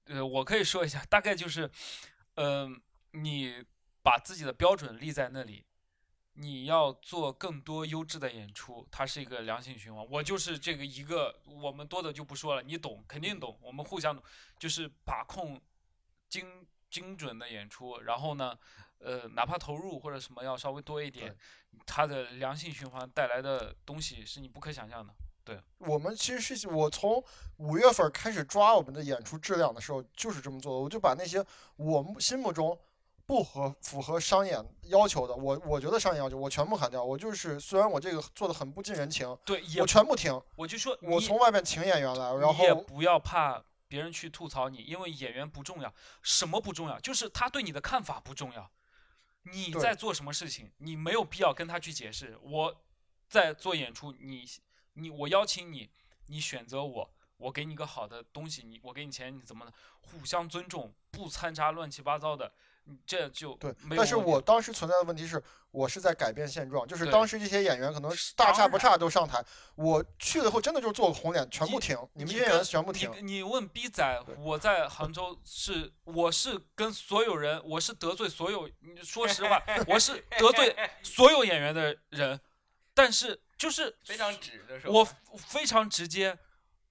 [0.07, 1.71] 呃，我可以说一下，大概就是，
[2.37, 2.81] 嗯、
[3.13, 3.65] 你
[4.03, 5.65] 把自己的标准立在那里，
[6.41, 10.07] 你要做更多优质的演出，它是一个良性循环。
[10.11, 14.19] 我就是这个一个，我们多的就不说了，你懂，肯定懂，我们互相，
[14.59, 15.61] 就是把控
[16.31, 18.59] 精精准的演出，然后呢，
[19.01, 21.37] 呃，哪怕投入或者什么要稍微多一点，
[21.85, 25.15] 它的良性循环带来的东西是你不可想象的。
[25.45, 27.23] 对我们其实是我从
[27.57, 30.81] 五月份开始抓我们的演出质量的时候，就是这么做的。
[30.81, 31.45] 我就把那些
[31.77, 32.79] 我们心目中
[33.31, 37.01] 不合符合商演要求的，我我觉得商演要求我全部砍掉。
[37.01, 40.33] 我就是虽然我这个做的很不近人情，对，我全部停。
[40.57, 48.69] 我就说我从外面请演员来，然后也后不要怕别人去吐槽你，因为演员不重要，什么不重要，就是他对你的看法不重要。
[49.45, 52.37] 你在做什么事情，你没有必要跟他去解释。
[52.43, 52.83] 我
[53.29, 54.45] 在做演出，你
[54.95, 55.89] 你我邀请你，
[56.27, 59.73] 你选择我，我给你个好的东西，你我给你钱，你怎么的？
[60.01, 62.55] 互相尊重，不掺杂乱七八糟的，你
[63.07, 69.45] 这就对没，但是我当时存在的问题是，我是在改变现状，就是当时这些演员可能大差不差都上台，
[69.77, 73.11] 我去了以后真的就是做个红脸，全部停，你们这些演员全部停。
[73.19, 82.41] 你你问逼仔，我在杭州是我是跟所有人，我是得罪所有，你说实话， 我是得罪所有演员的人，
[82.93, 85.05] 但是就是非常直的说，我
[85.37, 86.37] 非常直接，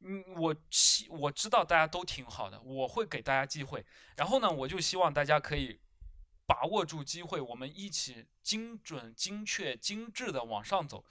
[0.01, 3.85] 嗯，我希我知道大家都挺好的，我会给大家机会，
[4.15, 5.79] 然后呢，我就希望大家可以
[6.45, 11.03] 把握住机会，我们一起精准、精确、精致的往上走。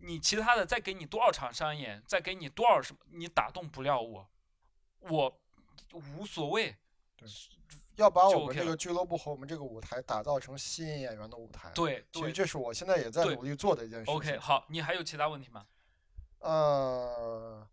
[0.00, 4.30] 你其他的再给你多少场商演，再给你多少什么，你打动不了我，
[5.00, 5.40] 我
[6.18, 6.76] 无所谓。
[7.16, 7.28] 对
[7.96, 14.14] 要把我们这个俱乐部和我们这个舞台打造成吸引演员的舞台。，对对其实这是我现在也在努力做的一件事情。
[14.14, 15.64] ，OK，好，你还有其他问题吗？
[16.40, 17.66] 呃，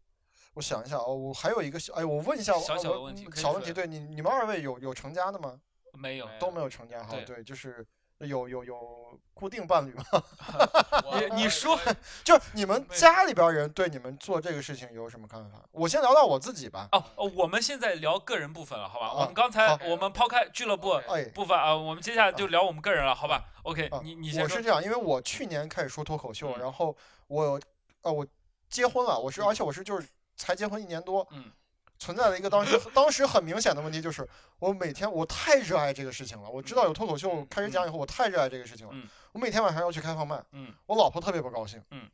[0.54, 5.60] 我想一下哦，我还有一个小，哎，我问一下，小小的问题小问题，对你你们二位有有成家的吗？
[5.94, 7.86] 没有，都没有成家哈，对对，就是
[8.20, 10.04] 有有有固定伴侣吗？
[11.06, 11.78] 我你你说
[12.24, 15.64] 就是你们家里边人对你们做这个事情有什么看法？
[15.72, 16.88] 我先聊聊我自己吧。
[16.92, 19.08] 哦哦，我们现在聊个人部分了，好吧？
[19.08, 21.00] 啊我们刚才我们抛开俱乐部
[21.34, 24.62] 部分啊，我们接下来就聊我们个人了，好吧？OK，啊你你先我是。
[24.62, 26.96] 这样，因为我去年开始说脱口秀，嗯然后
[27.28, 27.60] 我
[28.02, 28.26] 呃我
[28.70, 30.08] 结婚了，我是而且我是就是
[30.42, 31.52] 才结婚一年多，嗯，
[32.00, 34.28] 存在的一个当时当时很明显的问题，就是
[34.58, 40.74] 我每天我太热爱这个事情了，我知道有脱口秀嗯开始讲以后，我太热爱这个事情了嗯，我每天晚上要去开放麦，嗯。
[40.88, 42.10] 我老婆特别不高兴，嗯，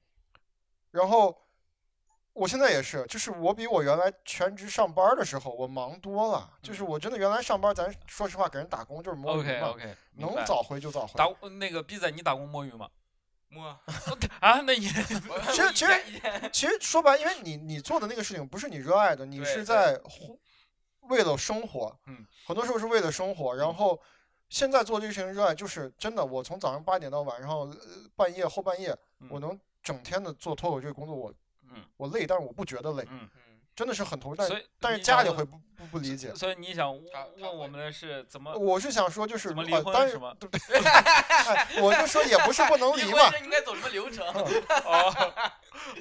[0.92, 1.42] 然后
[2.34, 9.74] 我现在也是，就是我比我原来全职上班的时候我忙多了，就是嗯我真的原来上班，咱说实话给人打工就是摸鱼嘛
[10.16, 11.14] 能早回就早回。
[11.16, 12.90] 打那个逼仔，你打工摸鱼吗？
[13.50, 13.68] 摸，
[14.42, 14.90] 啊，那也
[15.52, 15.92] 其实其实
[16.52, 20.00] 其实说白，因为你你做的那个事情不是你热爱的，你是在
[21.02, 23.56] 为了生活，嗯，很多时候是为了生活。
[23.56, 24.00] 然后
[24.50, 27.78] 现在做这个事情热爱，就是真的，我从早上八点到晚上呃
[28.16, 28.90] 半夜后半夜，
[29.30, 31.34] 我嗯能整天的做脱口这个工作，我
[31.64, 31.84] 嗯。
[31.96, 33.30] 我累，但是我不觉得累，嗯，嗯
[33.78, 34.36] 真的是很投入。
[34.36, 34.50] 但
[34.80, 36.34] 但是家里会不不不理解。
[36.34, 36.92] 所以你想
[37.38, 40.36] 问我们的是怎么我是想说，就是怎么离婚是吗？
[40.40, 40.80] 对不对？
[40.84, 43.38] 哎我就说也不是不能 离嘛。
[43.38, 44.26] 应该走什么流程？
[44.28, 45.34] 哦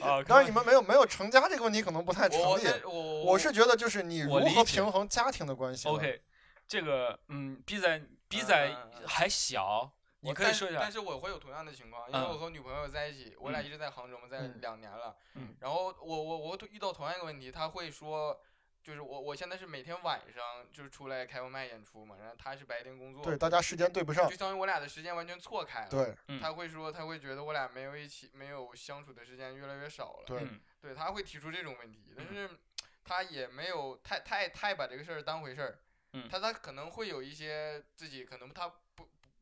[0.01, 2.67] 哦，当然你们没有没有成家这个问题可能不太成立。
[2.85, 5.87] 我我是觉得就是你如何平衡家庭的关系。
[5.89, 6.23] OK，
[6.67, 7.99] 这个嗯，逼仔
[8.29, 9.93] 逼嗯仔还小，
[10.35, 10.91] 但可以说一下但。
[10.93, 15.17] 是我会有同样的情况，因为嗯我和女朋友在一起，我俩嗯一直在杭州，嘛在嗯两年了。
[15.35, 18.41] 嗯然后我我我遇到同样一个问题，他会说，
[18.83, 24.37] 就是我我现在是每天晚上就是出来开放麦演出嘛，然后他是白天工作，对，大家时间对不上就。
[24.37, 25.89] 相当于我俩的时间完全错开了。
[25.91, 30.25] 对嗯他会说，他会觉得我俩没有一起没有相处的时间越来越少了。
[30.27, 32.51] 对嗯对，他会提出这种问题，但嗯是
[33.05, 35.79] 他也没有太太太把这个事儿当回事儿。
[36.13, 38.73] 嗯他他可能会有一些自己可能他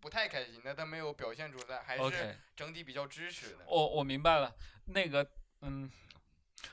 [0.04, 3.64] 不太开心，但他没有表现出来，还是整体比较支持的。
[3.66, 5.26] 我我明白了，那个
[5.62, 5.90] 嗯，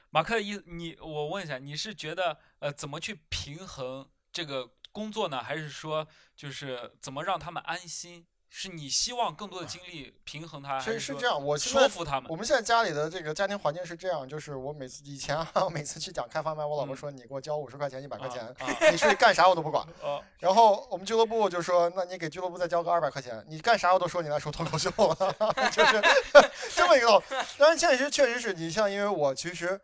[0.10, 5.42] 马克一你我问一下，你是觉得呃怎么去平衡这个工作呢？
[5.42, 6.06] 还是说
[6.36, 8.28] 就是怎么让他们安心？
[8.54, 12.36] 是你希望更多的精力平衡他，还是是这样，我说服他们我？
[12.36, 19.88] 们现在家里的这个家庭环境是这样，就是我每次以前啊，我每次去讲开放麦，我老婆嗯说你给我交五十块钱、一百块钱，啊你出去干啥我都不管。
[20.04, 25.36] 哦然后我们俱乐部就说，那你给俱乐部再交个二百块钱，你干啥我都说你来说脱口秀了，
[25.72, 26.02] 就是
[26.76, 27.26] 这么一个道理。
[27.58, 29.80] 当然，现实确实是你像，因为我其实。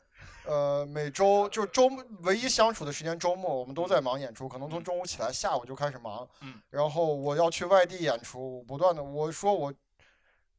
[0.48, 6.28] 呃，每周就是周末唯一相处的时间，周末我们都在忙演出，可能从中午起来，下午就开始忙。
[6.42, 9.74] 嗯，然后我要去外地演出，不断的我说我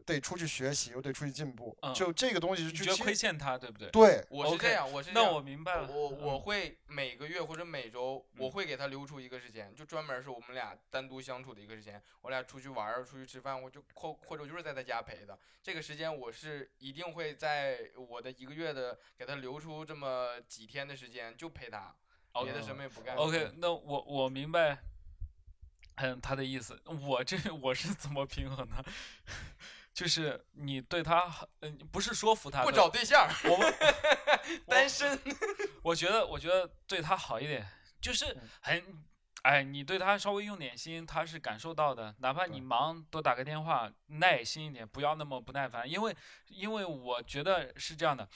[0.09, 1.77] 得出去学习，我得出去进步。
[1.83, 3.91] 嗯就这个东西你觉得亏欠他，对不对？
[3.91, 5.89] 对我是这样，我是这那样我明白了。
[5.89, 12.03] 我我嗯会每个月或者每周，我嗯会给他留出一个时间，就专门是我们俩单独相处的一个时间。
[12.23, 15.39] 我俩出去玩儿、出去吃饭，我就或或者就是在他家陪的。
[15.63, 21.95] 这个时间我是一定会在我的一个月的给他留出这么几天的时间，就陪他，
[22.45, 23.17] 别的什么也不干。
[23.17, 24.79] OK，那我我明白，
[25.97, 26.81] 嗯，他的意思。
[26.87, 28.85] 我这我是怎么平衡的？
[29.99, 33.75] 就是你对他很，嗯，不是说服他不找对象，我们
[34.69, 35.19] 单身。
[35.83, 37.69] 我觉得，我觉得对他好一点，
[38.01, 39.05] 就是嗯很，
[39.43, 42.15] 哎，你对他稍微用点心，他是感受到的。
[42.21, 45.91] 哪怕你忙，多打个电话，耐心一点，不要那么不耐烦。
[45.91, 48.29] 因为，因为我觉得是这样的，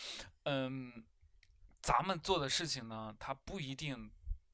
[0.46, 1.04] 嗯，
[1.80, 4.10] 咱们做的事情呢，他不一定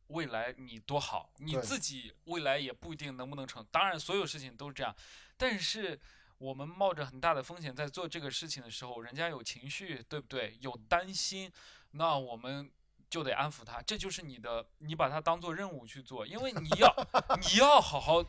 [0.08, 3.66] 未来你多好，你自己未来也不一定能不能成。
[3.70, 4.94] 当然，所有事情都是这样，
[5.38, 5.98] 但是。
[6.38, 10.56] 我们冒着很大的风险在做这个事情的时候，人家有情绪，对不对？
[10.60, 11.52] 有担心，
[11.92, 12.70] 那我们
[13.10, 16.94] 就得安抚他，这就是你的，你把它当做任务去做，因为你要
[17.42, 18.24] 你要好好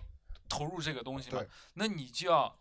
[0.48, 1.44] 投入这个东西嘛，
[1.76, 2.58] 那你就要呃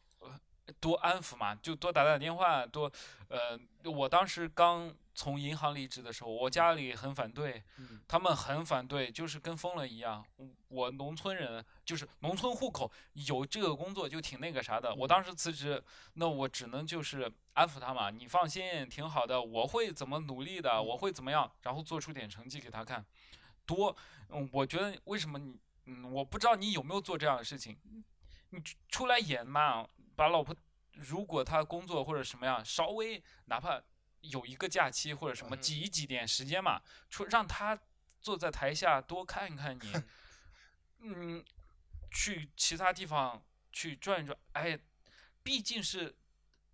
[0.80, 2.90] 多安抚嘛，就多打打电话，多
[3.28, 3.58] 呃，
[3.90, 10.24] 我当时刚从银行离职的时候，我家里很反对，嗯他们很反对，就是跟疯了一样。
[10.68, 14.94] 我农村人，就是农村户口，有这个工作就挺那个啥的。
[14.94, 15.82] 我当时辞职，
[16.14, 23.04] 那我只能就是安抚他嘛，你放心，挺好的，我会怎么努力的，我会怎么样，然后做出点成绩给他看。
[23.64, 23.94] 多，
[24.28, 27.76] 嗯，我觉得为什么你，嗯，我不知道你有没有做这样的事情，
[28.50, 29.86] 你出出来演嘛，
[30.18, 30.52] 把老婆，
[30.94, 33.80] 如果他工作或者什么样，稍微哪怕
[34.22, 35.60] 有一个假期或者什么，嗯。
[35.60, 37.78] 挤一挤点时间嘛，出让他
[38.20, 39.92] 坐在台下多看看你，
[40.98, 41.44] 嗯，
[42.10, 43.40] 去其他地方
[43.70, 44.76] 去转一转，哎，
[45.44, 46.12] 毕竟是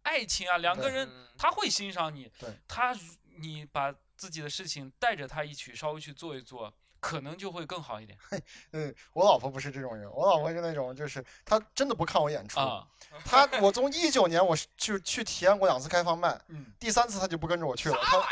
[0.05, 1.29] 爱情啊，两个人嗯。
[1.37, 2.97] 他会欣赏你对，他
[3.37, 6.75] 你把自己的事情带着他一起稍微去做一做，
[7.05, 8.19] 可能就会更好一点
[8.73, 12.83] 嗯，我老婆不是这种人，我老婆是那种就是她真的不看我演出，啊。
[13.27, 18.25] 她我从一九年我是去去体验过两次开放麦，嗯，第三次她就不跟着我去了，她？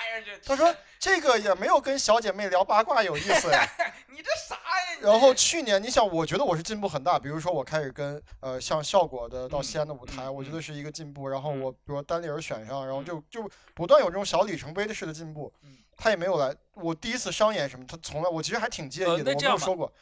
[0.43, 3.63] 她说这个也没有跟小姐妹聊八卦有意思呀。
[4.09, 4.57] 你这啥
[5.01, 7.19] 然后去年，你想，我觉得我是进步很大。
[7.19, 11.29] 比如说，我开始跟呃像效果的到嗯西安的舞台，嗯我觉得是一个进步。
[11.29, 15.79] 然后嗯我比如说单立人选上，然后嗯就就不断有这种小里程碑的式的进步嗯。
[15.97, 19.93] 他也没有来，我第一次商演什么，他从来我其实还挺介意的，我没有说过，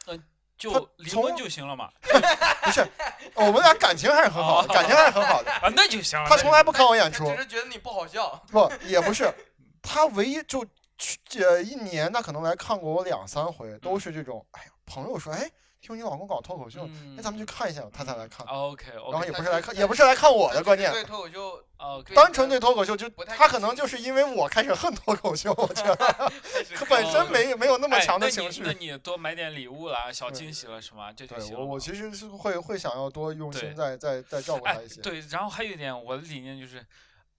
[0.57, 1.89] 就他离婚就行了嘛。
[2.63, 2.87] 不是，
[3.35, 5.51] 我们俩感情还是很好的，感情还是很好的。
[5.51, 6.27] 啊，那就行了。
[6.27, 8.41] 他从来不看我演出他只，是觉得你不好笑。
[8.51, 9.31] 不也不是，
[9.83, 10.65] 他唯一就
[11.01, 15.49] 去呃一年，他可能来看过我两三回，都是这种，哎呀，朋友说，哎，
[15.81, 18.45] 听你老公搞脱口秀，嗯那咱们去看一下，他才来看。
[18.45, 26.31] OK 然后也不是是来看，也不是来看我的，关键对脱口秀 OK，单纯对脱口秀，就他可能就是因为我开始恨脱口秀，我觉得
[26.77, 28.61] 他本身没没有那么哎强的情绪。
[28.63, 31.11] 那你多买点礼物啦，小惊喜了是吗？
[31.11, 31.59] 这就对行了。
[31.61, 35.01] 我我其实是会会想要多用心再再再照顾他哎一些。
[35.01, 36.85] 对，然后还有一点，我的理念就是，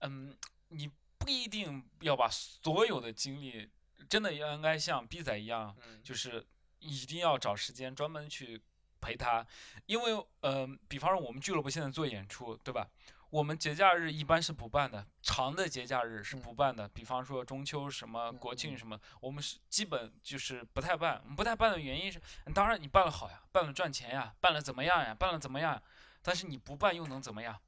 [0.01, 0.35] 嗯，
[0.67, 0.89] 你
[1.23, 3.69] 不一定要把所有的精力，
[4.09, 6.45] 真的要应该像 B 仔一样，嗯就是
[6.79, 8.61] 一定要找时间专门去
[8.99, 9.45] 陪他，
[9.85, 12.87] 因为呃，比方说我们俱乐部现在做演出，对吧？
[13.29, 21.19] 我们节假日一般是不办的，长的节假日是不办的，比方说中秋什么、国嗯嗯庆什么，我们是基本就是不太办。
[21.23, 22.21] 我们不太办的原因是，
[22.53, 25.81] 当然你办了好呀，办了赚钱呀，办了怎么样呀，办了怎么样呀？
[26.21, 27.59] 但是你不办又能怎么样？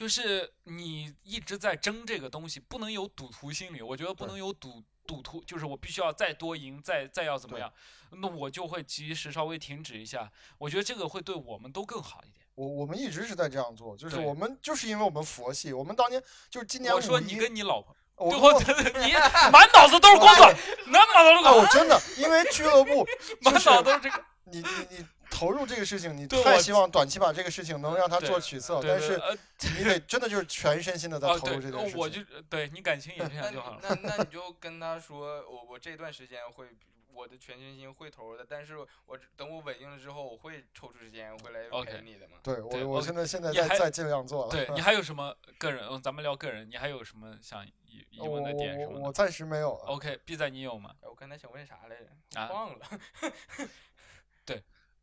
[0.00, 3.82] 就是你一直在争这个东西，不能有赌徒心理。
[3.82, 7.70] 我觉得不能有赌赌徒，就是我必须要再多赢，再再要怎么样，
[8.12, 10.32] 那我就会及时稍微停止一下。
[10.56, 12.46] 我觉得这个会对我们都更好一点。
[12.54, 19.12] 我我们一直是在这样做，就是我们就是因为我们佛系，我们当年就是今年我说你跟你老婆，我对我你
[19.52, 20.46] 满脑子都是工作，
[20.86, 23.06] 满脑子都是啊，工作，我真的因为俱乐部
[23.44, 24.24] 满脑子都是这个。
[24.44, 29.20] 你你你投入这个事情，你太希望短期把这个事情能让他做取色，对但是
[29.78, 31.98] 你得真的就是全身心的在哦投入这对，件事情。
[32.00, 33.80] 我就对你感情也这那你样就好了。
[33.82, 36.66] 那那你 就跟他说，我我这段时间会
[37.12, 42.38] 我的全身心会投入的，但是我等我稳定了之后，我会抽出时间回来陪你的嘛。
[42.42, 44.50] 对我对我现在现在在在尽量做了。
[44.50, 45.86] 对 你还有什么个人？
[45.88, 49.84] 嗯，咱们聊个人，你还有什么想疑疑问的点我什么的我我暂时没有了。
[49.86, 50.94] ？OK，B 仔你有吗？
[51.02, 52.52] 哎我刚才想问啥来着？
[52.52, 52.86] 忘了。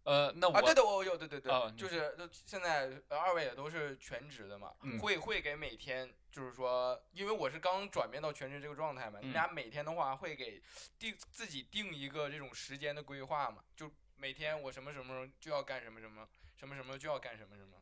[0.07, 10.63] 呃，那我啊，对的，我有，对对对，哦就是呃现在呃二位也都是全职的嘛，嗯会会给每天就是说，因为我是刚转变到全职这个状态嘛，你嗯俩每天的话会给
[10.97, 16.25] 定自己定一个这种时间的规划嘛，就每天我什么什么时候就要干什么什么，
[16.55, 17.77] 什么什么就要干什么什么，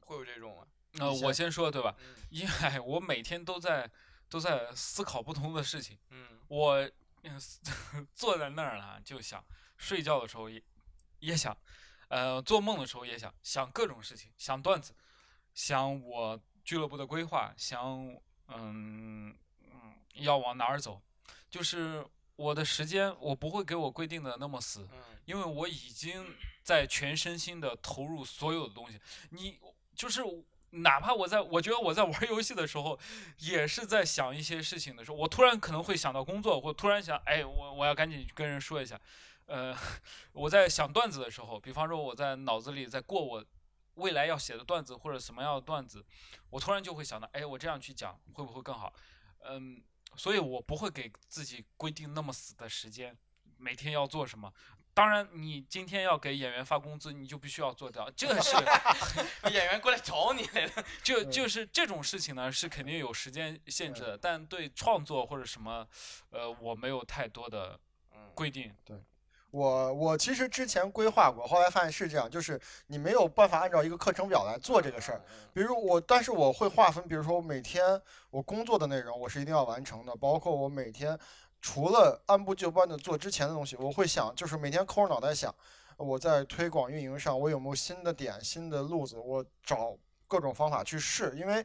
[0.00, 0.66] 会有这种吗？
[0.98, 1.94] 呃，我先说对吧？
[2.00, 3.88] 嗯因为我每天都在
[4.28, 6.90] 都在思考不同的事情，嗯我
[7.22, 7.38] 嗯
[8.16, 9.44] 坐在那儿了就想，
[9.76, 10.60] 睡觉的时候也
[11.20, 11.56] 也想，
[12.08, 14.94] 呃，做梦的时候也想，想各种事情，想段子，
[15.54, 17.82] 想我俱乐部的规划，想
[18.48, 21.00] 嗯嗯要往哪儿走，
[21.50, 22.04] 就是
[22.36, 28.98] 我的时间我不会给我规定的那么死，嗯因为我已经在全身心的投入所有的东西。
[29.30, 29.58] 你
[29.94, 30.22] 就是
[30.70, 32.98] 哪怕我在，我觉得我在玩游戏的时候，
[33.38, 38.98] 也是在想一些事情的时候，我突然可能会想到工作，或突然想，哎，我我要赶紧跟人说一下。
[39.48, 39.76] 呃，
[40.32, 43.44] 我在想段子的时候，比方说我在脑子里在过我
[43.94, 46.04] 未来要写的段子或者什么样的段子，
[46.50, 48.92] 我突然就会想到，哎，我这样去讲会不会更好？
[49.40, 49.82] 嗯，
[50.16, 53.16] 所以我不会给自己规定那么死的时间，
[53.56, 54.52] 每天要做什么。
[54.92, 58.50] 当然，你今天要给演员发工资，你就必须要做掉，这个是
[59.50, 65.86] 演员过来找你来了，就嗯就是这种事情呢，是肯定有时间限制的，但对创作或者什么，
[66.30, 67.78] 呃，我没有太多的
[68.12, 68.74] 嗯规定。
[69.50, 75.20] 我我其实之前规划过，后来发现是这样，就是你没有办法按照一个课程表来做这个事儿。
[75.28, 78.00] 嗯，比如我，但是我会划分，比如说我每天
[78.30, 81.18] 我工作的内容，我是一定要完成的，包括我每天
[81.62, 85.54] 除了按部就班的做之前的东西，我会想，就是每天抠着脑袋想，
[85.96, 89.96] 我在推广运营上我有没有新的点、新的路子，我找
[90.26, 91.64] 各种方法去试，因为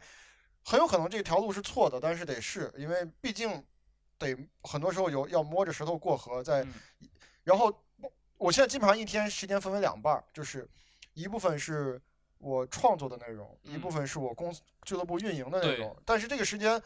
[0.64, 3.61] 很有可能这条路是错的，但是得试，因为毕竟
[4.18, 6.73] 得很多时候有要摸着石头过河，在嗯
[7.44, 7.74] 然后
[8.38, 10.70] 我现在基本上一天时间分为两半儿，就是
[11.14, 12.02] 一部分是
[12.38, 15.95] 我创作的内容，一部嗯分是我公司俱乐部运营的内容。
[16.06, 16.82] 但是这个时间，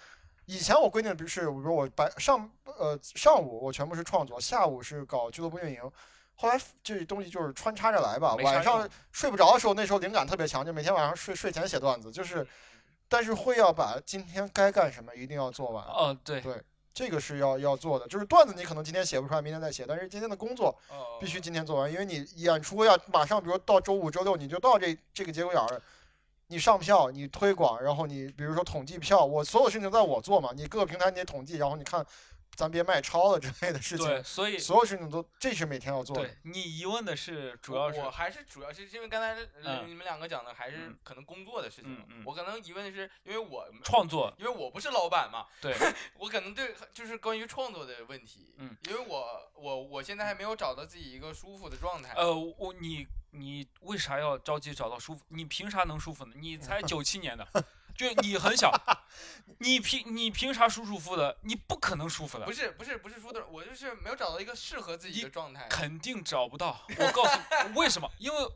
[0.45, 5.81] 以前我规定的，比如是，比如我白上呃上午我全部是创作，下午是搞俱乐部运营。
[6.39, 12.47] 后来这东西就是穿插着来吧，晚上睡不着的时候，那时候灵感特别强，就每天晚上睡睡前写段子，就是，
[13.09, 15.83] 但是会要把今天该干什么一定要做完。
[15.85, 16.63] 哦，对，对
[16.97, 18.07] 这个是要要做的。
[18.07, 25.79] 就是段子你可能今天写不出来，明天再写，但是今天的工作哦必须今天做完，因为你演出要马上，比如到周五、周六你就到这这个节骨眼儿。
[26.49, 32.03] 你上票，你推广，然后你比如说统计票，我所有事情在我做嘛，你各个平台你得统计，然后你看，
[32.57, 36.23] 咱别卖超了之类的事情，对，所以所有事情都这是每天要做的。
[36.23, 39.37] 对你疑问的是主要是我还是主要是因为刚才
[39.85, 45.75] 你们两个讲的还是嗯可能工作的事情嗯嗯我可能疑问的是因为我创作，因为我不是老板嘛，对，
[46.17, 55.23] 我可能对就是关于创作的问题，嗯，因为我我我现在还没有找到自己一个舒服的状态，呃，我你你为啥要着急找到舒服？
[55.27, 56.33] 你凭啥能舒服呢？
[56.39, 57.47] 你才九七年的，
[57.97, 58.71] 就你很小，
[59.57, 61.35] 你凭你凭啥舒舒服服的？
[61.41, 66.85] 你不可能舒服的不，是不是不是说的，我就是没有找到一个适合自己的状态，肯定找不到。
[66.99, 68.09] 我告诉你为什么？
[68.19, 68.47] 因为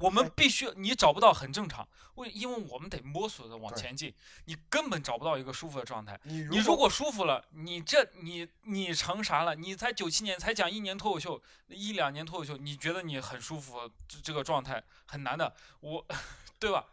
[0.00, 1.86] 我们必须你找不到很正常，
[2.16, 4.12] 为因为我们得摸索着往前进，
[4.46, 6.18] 你根本找不到一个舒服的状态。
[6.24, 9.54] 你你如果舒服了，你这你你成啥了？
[9.54, 16.04] 你才九七年，才讲一年脱口秀，一两年脱口秀，你觉得你很舒服，这这个状态很难的，我，
[16.58, 16.86] 对吧？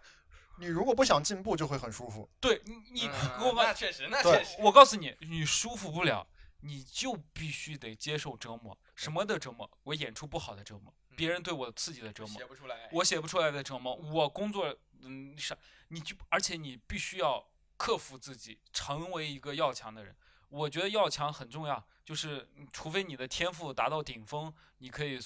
[0.60, 2.30] 你如果不想进步，就会很舒服。
[2.40, 6.27] 对你你嗯给我们那确实那对确实，我告诉你，你舒服不了，
[6.61, 8.77] 你就必须得接受折磨。
[8.95, 9.69] 什么的折磨？
[9.84, 15.57] 我演出不好的折磨，别人对我刺激的折磨，写不出来，我写不出来的折磨，我工作，嗯，啥，
[15.88, 20.15] 你就而且你必须要克服自己，成为一个要强的人。
[20.49, 25.19] 我觉得要强很重要，就是嗯除非你的天赋达到顶峰，你可以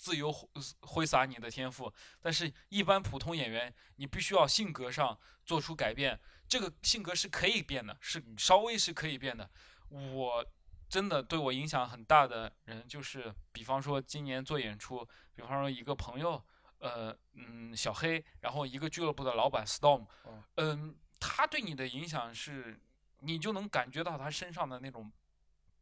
[0.00, 0.48] 自自由挥
[0.80, 6.18] 挥洒你的天赋，但是一般普通演员，你必须要性格上做出改变。
[6.48, 9.48] 这个性格是可以变的，是稍微是可以变的。
[9.90, 10.44] 我
[10.88, 16.42] 真的对我影响很大的人，就是比方说今年做演出，比方说一个朋友，
[16.78, 22.80] 呃，嗯，小黑，然后一个俱乐部的老板 Storm，嗯嗯，他对你的影响是，
[23.18, 25.12] 你就能感觉到他身上的那种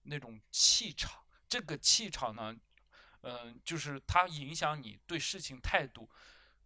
[0.02, 1.22] 那种气场。
[1.48, 2.54] 这个气场呢，
[3.22, 6.08] 嗯、就是他影响你对事情态度，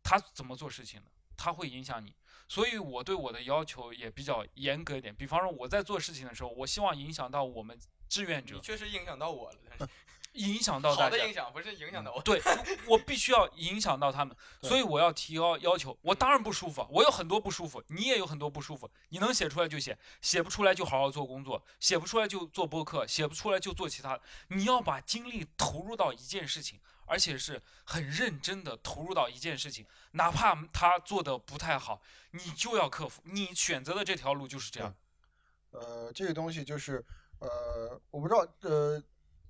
[0.02, 2.14] 他怎么做事情的，他会影响你。
[2.48, 5.14] 所以我对我的要求也比较严格一点。
[5.14, 9.88] 比方说我在做事情的时候，我希望影响到我们志愿者你，确实影响到我了，但是
[10.32, 11.34] 影响到大家好的影。
[11.34, 12.40] 响不是影响到我，对，
[12.88, 15.96] 我必须要影响到他们， 所以我要提高要求。
[16.02, 18.90] 我当然不舒服，我有很多不舒服，你也有很多不舒服。
[19.10, 24.22] 你能写出来就写，写不出来就好好做工作，写不出来就做播客，写不出来就做其他的。
[24.48, 32.00] 你要把精力投入到一件事情，而且是很认真的投入到一件事情，哪怕他做的不太好，
[32.30, 33.22] 你就要克服。
[33.24, 34.94] 你选择的这条路就是这样。
[35.70, 37.04] 呃，这个东西就是，
[37.38, 39.02] 呃，我不知道，呃，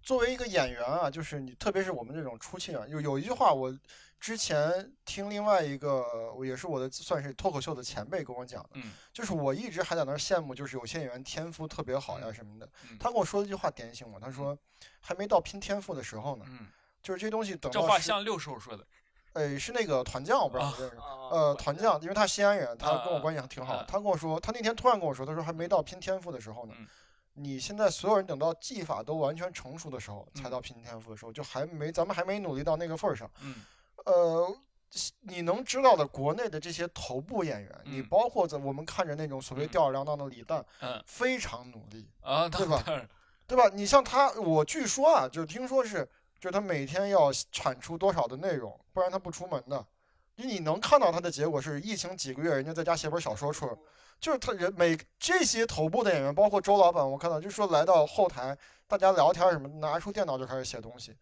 [0.02, 3.72] 作为一个演员啊，就是你，特别是我们这种初期啊，有有一句话，我
[4.18, 6.04] 之前听另外一个，
[6.44, 12.68] 也是我的算是脱口秀的前辈跟我讲的，嗯就是我一直还在那儿羡慕，就是有些演员天赋特别好呀嗯什么的。
[12.90, 14.56] 嗯他跟我说了一句话点醒我，他说
[15.00, 16.66] 还没到拼天赋的时候呢，嗯，
[17.02, 18.86] 就是这东西等这到这，话像六叔说的。
[19.34, 20.96] 哎，是那个团将，我不知道啊你认识。
[20.98, 23.76] 呃呃，团将，因为他西安人，他跟我啊关系还挺好。
[23.76, 26.74] 啊他跟我说，他那天突然跟我说，他说还没到拼天赋的时候呢。
[26.78, 26.86] 嗯
[27.34, 30.50] 你现在所有人等到技法都完全成熟的时候，才嗯。
[30.50, 33.30] 到拼天赋的时候，就还没咱们还没努力到那个份儿上。
[33.40, 33.54] 嗯。
[34.04, 34.56] 呃，
[35.20, 38.08] 你能知道的国内的这些头部演员，你嗯。
[38.08, 39.68] 包括在我们看着那种所谓嗯。
[39.68, 41.02] 吊儿郎当的李诞，嗯。
[41.06, 42.82] 非常努力，啊，对吧
[43.46, 43.68] 对吧？
[43.72, 49.84] 你像他，我据说啊，就是听说是，就是他每天要产出多少的内容，不然他不出门的。
[50.34, 53.76] 就你能看到他的结果是疫情几个月，人家在家写本小说出来，
[54.22, 61.12] 就是他人每这些头部的演员，包括周老板，我看到就是说来到后台，大家聊天什么，拿出电脑就开始写东西，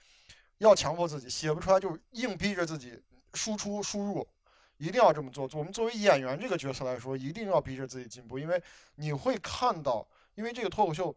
[0.59, 3.03] 要强迫自己，写不出来就硬逼着自己
[3.33, 4.29] 输出输入，
[4.77, 5.49] 一定要这么做。
[5.55, 8.63] 我们作为演员这个角色来说，一定要逼着自己进步，因为
[8.97, 11.17] 你会看到，因为这个脱口秀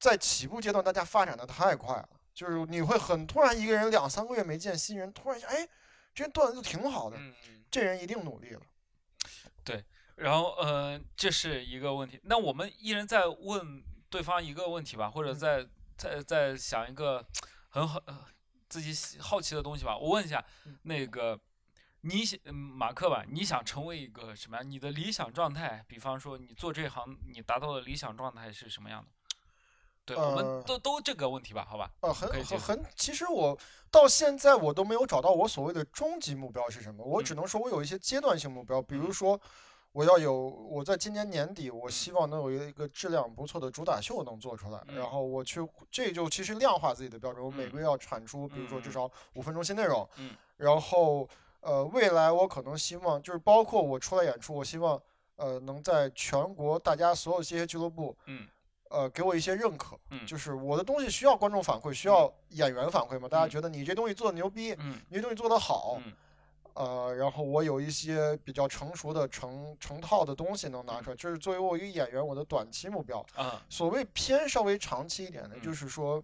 [0.00, 5.68] 在起步阶段，大家发展的太快了，就是你会很突然一个人两三个月没见新人，突然一下，哎，
[6.12, 7.16] 这人段子就挺好的，
[7.70, 8.62] 这人一定努力了。
[10.16, 12.18] 然后，呃，这是一个问题。
[12.24, 17.24] 那我们一人再问对方一个问题吧，或者嗯再再再想一个
[17.68, 18.26] 很好、呃、
[18.68, 19.96] 自己好奇的东西吧。
[19.96, 21.38] 我问一下嗯，那个
[22.00, 24.70] 你想嗯马克吧，你想成为一个什么样？
[24.70, 29.08] 你的理想状态，比方说你做这行，你达到的理想状态是什么样的？
[30.06, 31.90] 对，我呃们都都这个问题吧，好吧？
[32.00, 33.58] 呃，很很很，其实我
[33.90, 39.40] 到现在我都没有找到我所谓的终极目标是什么，我只嗯能说我有一些阶段性目标，比如嗯说
[39.96, 41.90] 我要有我在今年年底，我嗯。
[41.90, 44.96] 希望能有一个质量不错的主打秀能做出来，嗯。
[44.96, 48.92] 然后我去这就其实量化自己的标准，我每嗯个月要产出，比如说至嗯。
[48.92, 50.32] 少五分钟新内容，嗯。
[50.58, 51.26] 然后
[51.60, 55.00] 呃未来我可能希望就是包括我出来演出，我希望
[55.36, 58.14] 呃能在全国大家所有这些俱乐部。
[58.26, 58.46] 嗯。
[58.88, 60.26] 呃，给我一些认可，嗯。
[60.26, 63.50] 就是我的东西需要观众反馈，需要演员反馈嘛，大家嗯。
[63.50, 65.00] 觉得你这东西做的牛逼，嗯。
[65.08, 66.12] 你这东西做的好，嗯
[66.76, 73.24] 呃，然后我有一些比较成熟的成成套的东西能嗯拿出来，这是作为我一个演员我的短期目标。
[73.34, 76.22] 啊所谓偏稍微长期一点的，嗯就是说，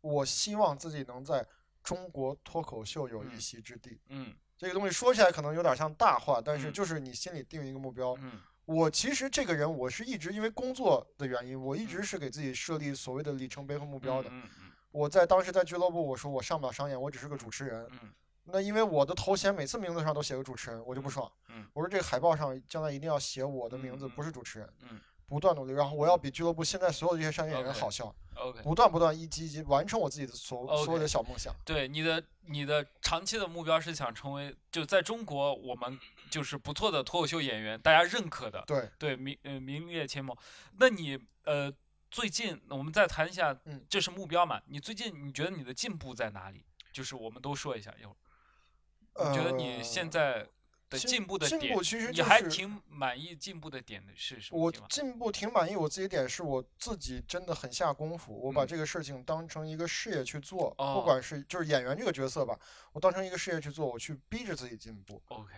[0.00, 1.44] 我希望自己能在
[1.82, 4.00] 中国脱口秀有一嗯席之地。
[4.08, 8.14] 嗯这个东西说起来可能有点像大话，但是嗯就是你心里定一个目标。
[8.20, 14.28] 嗯我其实这个人，我是一直因为工作的原因，我一直嗯是给自己设立所谓的里程碑和目标的。
[14.30, 17.84] 嗯嗯我在当时在俱乐部，我说我上不了商演，我只是个主持人。
[17.90, 18.12] 嗯
[18.44, 21.30] 那因为我的头衔每次名字上都写个主持人，我就不爽。
[21.48, 24.68] 嗯我说这个海报上将来一定要写我的名字，嗯嗯不是主持人。
[24.90, 31.54] 嗯不断努力，然后我要比俱乐部现在所有这些商业演员好笑，，OK，不断不断一级一级完成我自己的所所有的小梦想。
[31.64, 35.98] 对你的你的长期的目标是想成为就在中国我们
[36.28, 40.36] 就是不错的脱口秀演员，大家认可的，对，对名呃名列前茅。
[40.76, 41.72] 那你呃
[42.10, 44.60] 最近我们再谈一下嗯，这是目标嘛？
[44.66, 46.62] 你最近你觉得你的进步在哪里？
[46.92, 48.16] 就是我们都说一下一会儿。
[49.18, 50.48] 你觉得你现呃在
[50.88, 54.72] 的进进步的点进步，其实你就是还挺满意进步的点的是什么我？
[54.88, 62.58] 进步挺满意，我自己点是我自己真的很下功夫，我把嗯这个事情当成一个事业去做，哦不管是就是演员这个角色吧，
[62.92, 65.22] 我当成一个事业去做，我去逼着自己进步。
[65.28, 65.52] OK，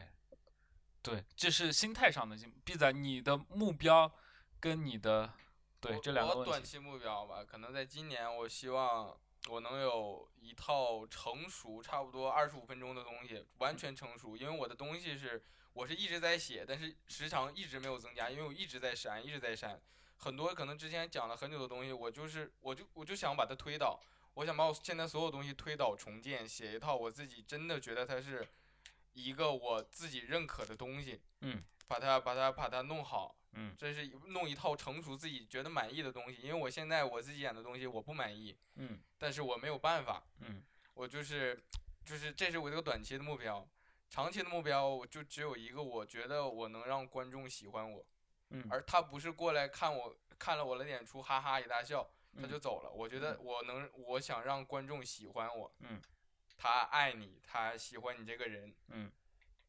[1.03, 2.57] 对，这是心态上的进步。
[2.65, 4.13] B 仔，你的目标
[4.61, 5.33] 跟你的
[5.81, 9.17] 对这两个问题，我短期目标吧，可能在今年，我希望
[9.51, 14.37] 我能有一套成熟，差不多二十五分钟的东西，完全成熟。
[14.37, 19.81] 因为我的东西是，我是一直在写，但是时长一直没有增加，因为我一直在删，一直在删。
[20.17, 24.01] 很多可能之前讲了很久的东西，我就是我就我就想把它推倒，
[24.35, 28.49] 我想把我现在所有东西推倒重建，写一套我自己真的觉得它是
[29.13, 31.21] 一个我自己认可的东西。
[31.41, 33.37] 嗯，把它把它把它弄好。
[33.55, 33.75] 嗯。
[33.79, 39.01] 这是一弄一套成熟自己觉得满意的东西，因为我现在我自己演的东西我不满意，嗯。
[39.19, 40.63] 但是我没有办法，嗯。
[40.95, 41.61] 我就是
[42.05, 43.69] 就是这是我这个短期的目标，
[44.09, 48.07] 长期的目标我就只有一个，我觉得我能让观众喜欢我，
[48.51, 52.09] 嗯，而他不是过来看我看了我的演出哈哈一大笑
[52.41, 56.01] 他就嗯走了，我觉得我能我想让观众喜欢我，嗯，
[56.57, 59.11] 他爱你，他喜欢你这个人，嗯，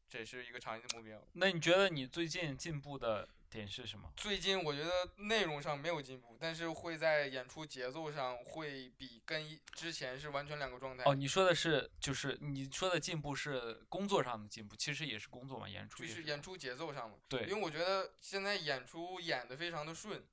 [0.08, 1.20] 这是一个长期的目标。
[1.32, 4.12] 那你觉得你最近进步的点是什么？
[4.16, 11.04] 最近我觉得内容上没有进步，但是会在演出节奏上会比跟之前是完全两个状态。
[11.04, 17.16] 哦，你说的是就是你说的进步是工作上的进步，其实也是工作嘛，演出就是演出节奏上嘛。
[17.28, 20.24] 对因为我觉得现在演出演的非常的顺，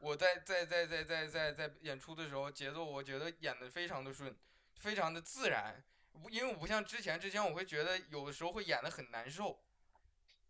[0.00, 4.36] 我在在在在在在在演出的时候节奏，我觉得演的非常的顺，
[4.78, 5.82] 非常的自然。
[6.30, 9.60] 因为我不像之前，之前我会觉得有的时候会演的很难受，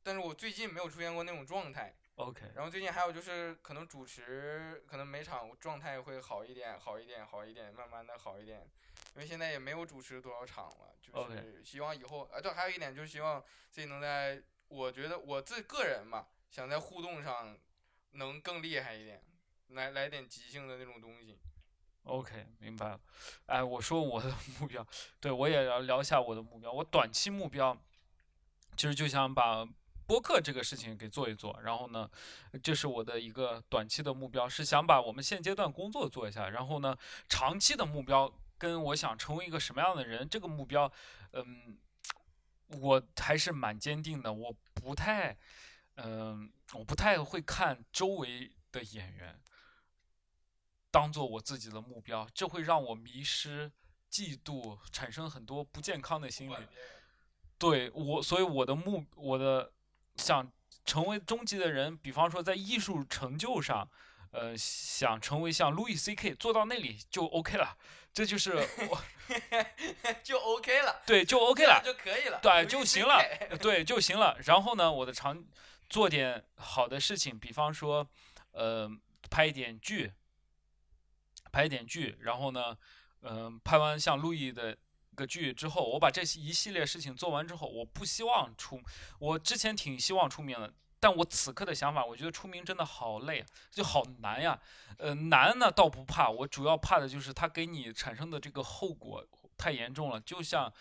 [0.02, 1.94] 但是我最近没有出现过那种状态。
[2.18, 8.68] OK，然后最近还有就是可能主持，可能每场状态会好一点，好一点，好一点，慢慢的好一点。
[9.14, 13.40] 因为现在也没有主持多少场了，就是希望以后，啊，对，还有一点就是希望
[13.70, 17.56] 自己能在，我觉得我自个人嘛，想在互动上
[18.12, 19.22] 能更厉害一点，
[19.68, 21.38] 来来点即兴的那种东西。
[22.02, 23.00] OK，明白了。
[23.46, 24.84] 哎，我说我的目标，
[25.20, 26.72] 对我也要聊一下我的目标。
[26.72, 27.76] 我短期目标
[28.76, 29.64] 其实就想把
[30.08, 32.10] 播客这个事情给做一做，然后呢，
[32.62, 36.48] 这是我的一个短期的目标，是想把我们现阶段工作做一下。
[36.48, 36.96] 然后呢，
[37.28, 40.90] 长期的目标跟我想成为一个什么样的人，这个目标，
[41.32, 41.76] 嗯，
[42.80, 44.32] 我还是蛮坚定的。
[44.32, 45.36] 我不太，
[45.96, 49.38] 嗯，我不太会看周围的演员。
[50.90, 53.70] 当做我自己的目标，这会让我迷失、
[54.10, 56.56] 嫉妒，产生很多不健康的心理。
[57.58, 59.70] 对我，所以我的目，我的
[60.18, 60.50] 想
[60.84, 63.88] 成为终极的人，比方说在艺术成就上，
[64.32, 66.34] 呃，想成为像 Louis C.K.
[66.34, 67.76] 做到那里就 OK 了，
[68.12, 68.52] 这就是
[68.90, 69.02] 我
[70.22, 73.22] 就 OK 了，对就 OK 了，就可以了，对就行了
[73.60, 74.36] 对就行了。
[74.44, 75.44] 然后呢，我的长
[75.88, 78.06] 做点好的事情，比方说，
[78.52, 78.90] 呃，
[79.30, 80.12] 拍一点剧，
[81.52, 82.76] 拍一点剧，然后呢，
[83.22, 84.76] 嗯、拍完像路易的
[85.18, 88.80] 个剧之后，我把这一系列事情做完之后，我不希望出，
[89.18, 90.72] 我之前挺希望出名的。
[91.00, 94.58] 但我此刻的想法，我觉得出名真的好累啊，就好难呀。
[94.96, 99.24] 呃，难呢倒不怕，我主要怕的就是它给你产生的这个后果
[99.56, 100.20] 太严重了。
[100.20, 100.72] 就像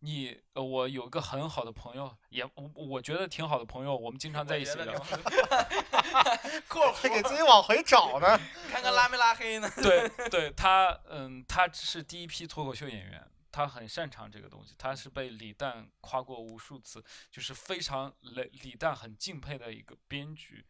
[0.00, 4.94] 你，呃，我有个很好的朋友，也我我觉得挺好的朋友，我们经常在一起聊。
[6.68, 8.40] 括还给，自己往回找呢。
[8.72, 9.70] 看看拉没拉黑呢？
[9.76, 20.66] 对对，他嗯，他是第一批脱口秀演员，他很擅长这个东西，他是被李诞夸过无数次，就是非常李李诞很敬佩的一个编剧。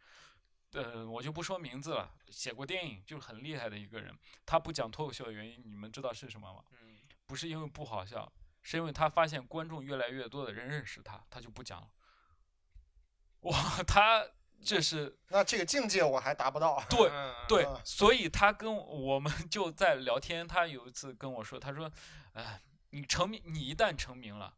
[0.70, 6.62] 呃，我就不说名字了，写过电影就是很厉害的一个人，他不讲脱口秀的原因，你们知道是什么吗？
[6.80, 8.32] 嗯，不是因为不好笑，
[8.62, 11.90] 是因为他发现观众越来越多的人认识他，他就不讲了。
[13.40, 14.24] 哇，他
[14.62, 16.80] 这是那这个境界我还达不到。
[16.88, 20.46] 对嗯，对啊，所以他跟我们就在聊天。
[20.46, 21.90] 他有一次跟我说，他说
[22.34, 22.60] ：“哎，
[22.90, 24.56] 你成名，你一旦成名了，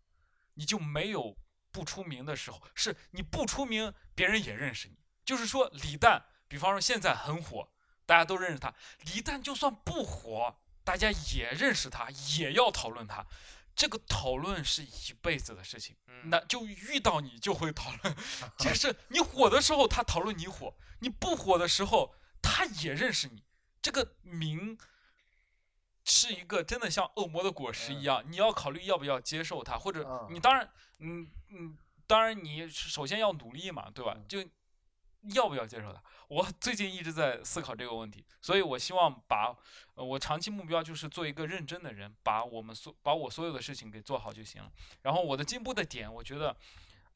[0.54, 1.36] 你就没有
[1.70, 2.62] 不出名的时候。
[2.74, 4.98] 是你不出名，别人也认识你。
[5.24, 7.70] 就是说，李诞，比方说现在很火，
[8.06, 8.74] 大家都认识他。
[9.14, 13.26] 李诞就算不火，大家也认识他，也要讨论他。
[13.74, 15.96] 这个讨论是一辈子的事情。
[16.06, 18.16] 嗯那就遇到你就会讨论，
[18.58, 23.44] 就是你火的时候他讨论你火，你不火的时候他也认识你。
[23.80, 24.76] 这个名
[26.08, 30.68] 是一个真的像恶魔的果实一样，你要考虑要不要接受它，或者嗯你当然，
[31.00, 31.76] 嗯嗯，
[32.06, 34.16] 当然你首先要努力嘛，对吧？
[34.26, 34.42] 就
[35.34, 36.02] 要不要接受它？
[36.28, 39.54] 我最近一直在思考这个问题，所以我希望把
[39.94, 44.72] 呃我长期目标就是做一个认真的人，把我们所把我所有的事情给做好就行了。
[45.02, 46.56] 然后我的进步的点，我觉得，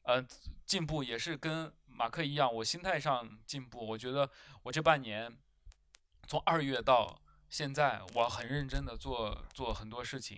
[0.03, 0.23] 呃，
[0.67, 3.83] 进步也是跟马克一样，我心态上进步。
[3.87, 4.29] 我觉得
[4.61, 5.35] 我这半年
[6.27, 7.19] 从二月到
[7.53, 10.35] 现在，我很认真的做做很多事情，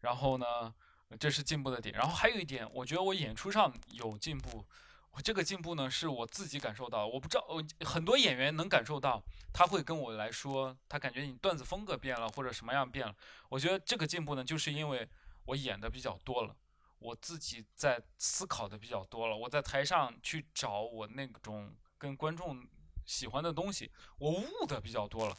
[0.00, 0.74] 然后呢，
[1.18, 1.94] 这是进步的点。
[1.94, 4.64] 然后还有一点，我觉得我演出上有进步。
[5.10, 9.22] 我这个进步呢，是我自己感受到，我不知道，我很多演员能感受到，
[9.52, 13.14] 他会跟我来说，他感觉你段子风格变了，或者什么样变了。
[13.50, 15.06] 我觉得这个进步呢，就是因为
[15.44, 16.56] 我演的比较多了，
[17.00, 22.66] 我自己在思考的比较多了，我在台上去找我那种跟观众
[23.04, 25.36] 喜欢的东西，我悟的比较多了。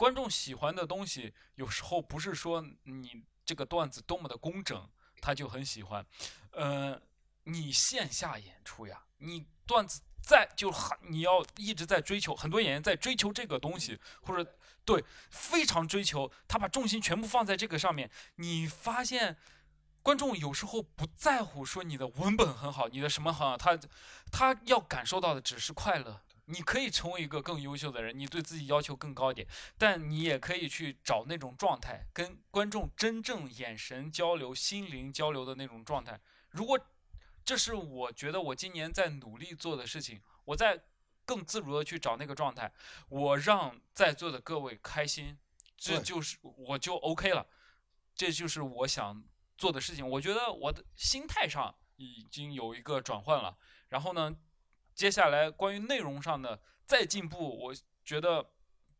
[0.00, 4.88] 观众喜欢的东西，有时候不是说你这个段子多么的工整，
[5.20, 6.06] 他就很喜欢，
[6.52, 6.98] 呃。
[7.44, 18.08] 你线下演出呀，你段子在就很你要一直在追求，很多演员在追求这个东西，或者对非常追求，他把重心全部放在这个上面。
[18.36, 19.36] 你发现
[20.02, 23.76] 观众有时候不在乎说你的文本很好，你的什么很好，他
[24.30, 26.20] 他要感受到的只是快乐。
[26.50, 29.46] 你可以成为一个更优秀的人，你对自己要求更高一点，
[29.78, 36.20] 但你也可以去找那种状态，跟观众真正眼神交流、心灵交流的那种状态。
[36.50, 36.78] 如果
[37.44, 40.82] 这是我觉得我今年在努力做的事情，我在
[41.24, 42.72] 更自如的去找那个状态，
[43.08, 45.38] 我让在座的各位开心，
[45.76, 47.46] 这就是我就 OK 了，
[48.14, 49.24] 这就是我想
[49.56, 50.06] 做的事情。
[50.08, 53.56] 我觉得我的心态上已经有一个转换了，
[53.88, 54.36] 然后呢，
[55.00, 57.74] 接下来关于内容上的再进步，我
[58.04, 58.50] 觉得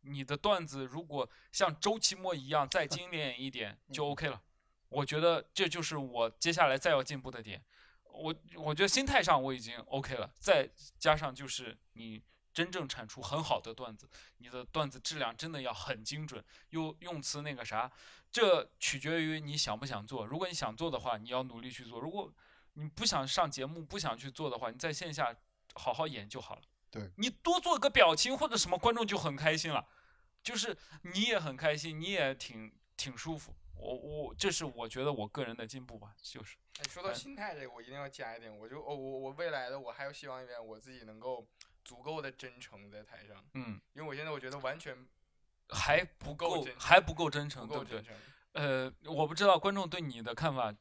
[0.01, 4.41] 你的段子如果像周奇墨一样再精炼一点 就 OK 了。
[4.89, 7.63] 我觉得这就是我接下来再要进步的点。
[8.05, 10.67] 我我觉得心态上我已经 OK 了，再
[10.97, 12.19] 加上就是你
[12.51, 17.91] 真正产出很好的段子，你的段子质量真的要很精准，用用词那个啥，
[18.31, 20.25] 这取决于你想不想做。
[20.25, 22.33] 如果你想做的话，你要努力去做；如果
[22.73, 25.31] 你不想上节目、不想去做的话，你在线下
[25.75, 26.61] 好好演就好了。
[26.89, 29.87] 对你多做个表情或者什么，观众就很开心了，
[30.43, 33.55] 就是你也很开心，你也挺挺舒服。
[33.73, 41.47] 我我这是我觉得我个人的进步吧，就是哎，说到心态这个，我一定要加一点，我就哦，我我未来的我还有希望一点，我自己能够
[41.83, 44.95] 足够的真诚在台上，嗯，因为我现在我觉得完全
[45.69, 48.05] 还不够够真诚还不够真不诚，对不对够真？
[48.05, 48.15] 诚。
[48.53, 50.71] 呃，我不知道观众对你的看法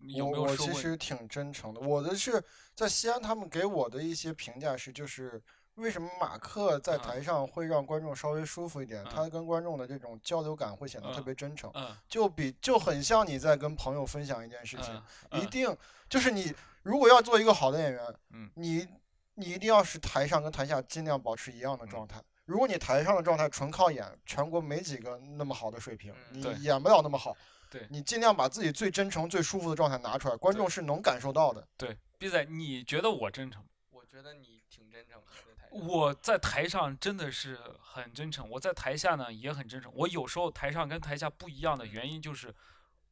[0.00, 0.56] 有没我我？
[0.56, 2.42] 其实挺真诚的，我的是
[2.74, 5.42] 在西安，他们给我的一些评价是，就是
[5.74, 7.00] 为什么马克在嗯。
[7.00, 9.12] 台上会让观众稍微舒服一点，嗯。
[9.12, 11.96] 他跟观众的这种交流感会显得特嗯别真诚，嗯。
[12.08, 15.02] 就比就很像你在跟朋友分享一件事情，
[15.40, 15.76] 一定
[16.08, 18.50] 就是你如果要做一个好的演员，嗯。
[18.54, 18.86] 你
[19.34, 21.88] 你一定要是台上跟台下尽量保持一样的嗯。
[21.88, 22.22] 状态。
[22.44, 27.36] 如果你台上的状态纯靠演，全国没几个那么好的水平，嗯你演不了那么好。
[27.70, 31.66] 对你尽量把自己最真诚、最舒服的状态拿出来，观众是能感受到的。
[31.76, 33.64] 对，毕仔，你觉得我真诚？
[33.90, 35.24] 我觉得你挺真诚的。
[35.70, 39.92] 我在台上真的是很真诚，我在台下呢也很真诚。
[39.94, 42.54] 我有时候台上跟台下不一样的原因就是，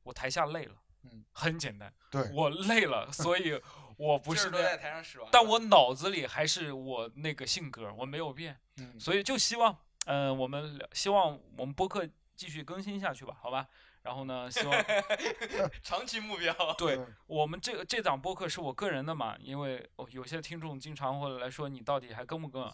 [0.03, 3.61] 我台下累了，嗯，很简单，对我累了，所以
[3.99, 8.59] 我不是都在台上使完，但我脑子里还是我那个性格，我没有变。
[8.79, 9.77] 嗯，所以就希望，
[10.07, 13.69] 呃，我们希望我们播客继续更新下去吧，好吧？
[14.05, 14.85] 然后呢，希望
[15.83, 16.55] 长期目标。
[16.77, 22.71] 对嗯我们这个这档播客是我个人的嘛，因为哦有些听众经常会来说你到底还更不更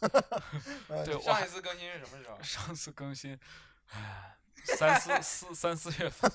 [1.07, 2.37] 对，上一次更新是什么时候？
[2.43, 3.39] 上次更新，
[3.93, 6.31] 唉，三四四三四月份，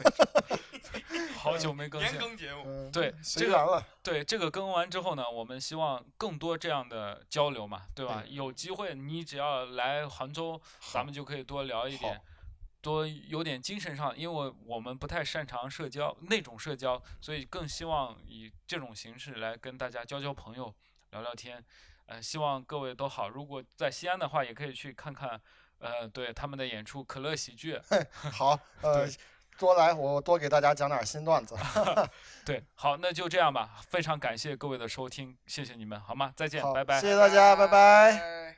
[1.37, 2.29] 好久没更新年新。
[2.29, 3.83] 更节目，嗯，对这个。
[4.01, 8.21] 对这个更完之后呢，我们希望更多这样的交流嘛，对吧？
[8.25, 10.59] 对有机会你只要来杭州，
[10.93, 12.21] 咱们就可以多聊一点好，
[12.85, 20.71] 多有点精神上，因为我们不太擅长社交那种社交，所以更希望以这种形式来跟大家交交朋友，
[21.09, 21.65] 聊聊天。
[22.05, 23.27] 呃，希望各位都好。
[23.27, 25.41] 如果在西安的话，也可以去看看，
[25.79, 27.75] 呃，对他们的演出《可乐喜剧》。
[28.29, 29.09] 好，呃，
[29.57, 31.55] 多来，我多给大家讲点新段子。
[32.45, 33.81] 对，好，那就这样吧。
[33.89, 36.31] 非常感谢各位的收听，谢谢你们，好吗？
[36.35, 37.01] 再见，拜拜。
[37.01, 38.11] 谢谢大家，拜拜。
[38.11, 38.54] 拜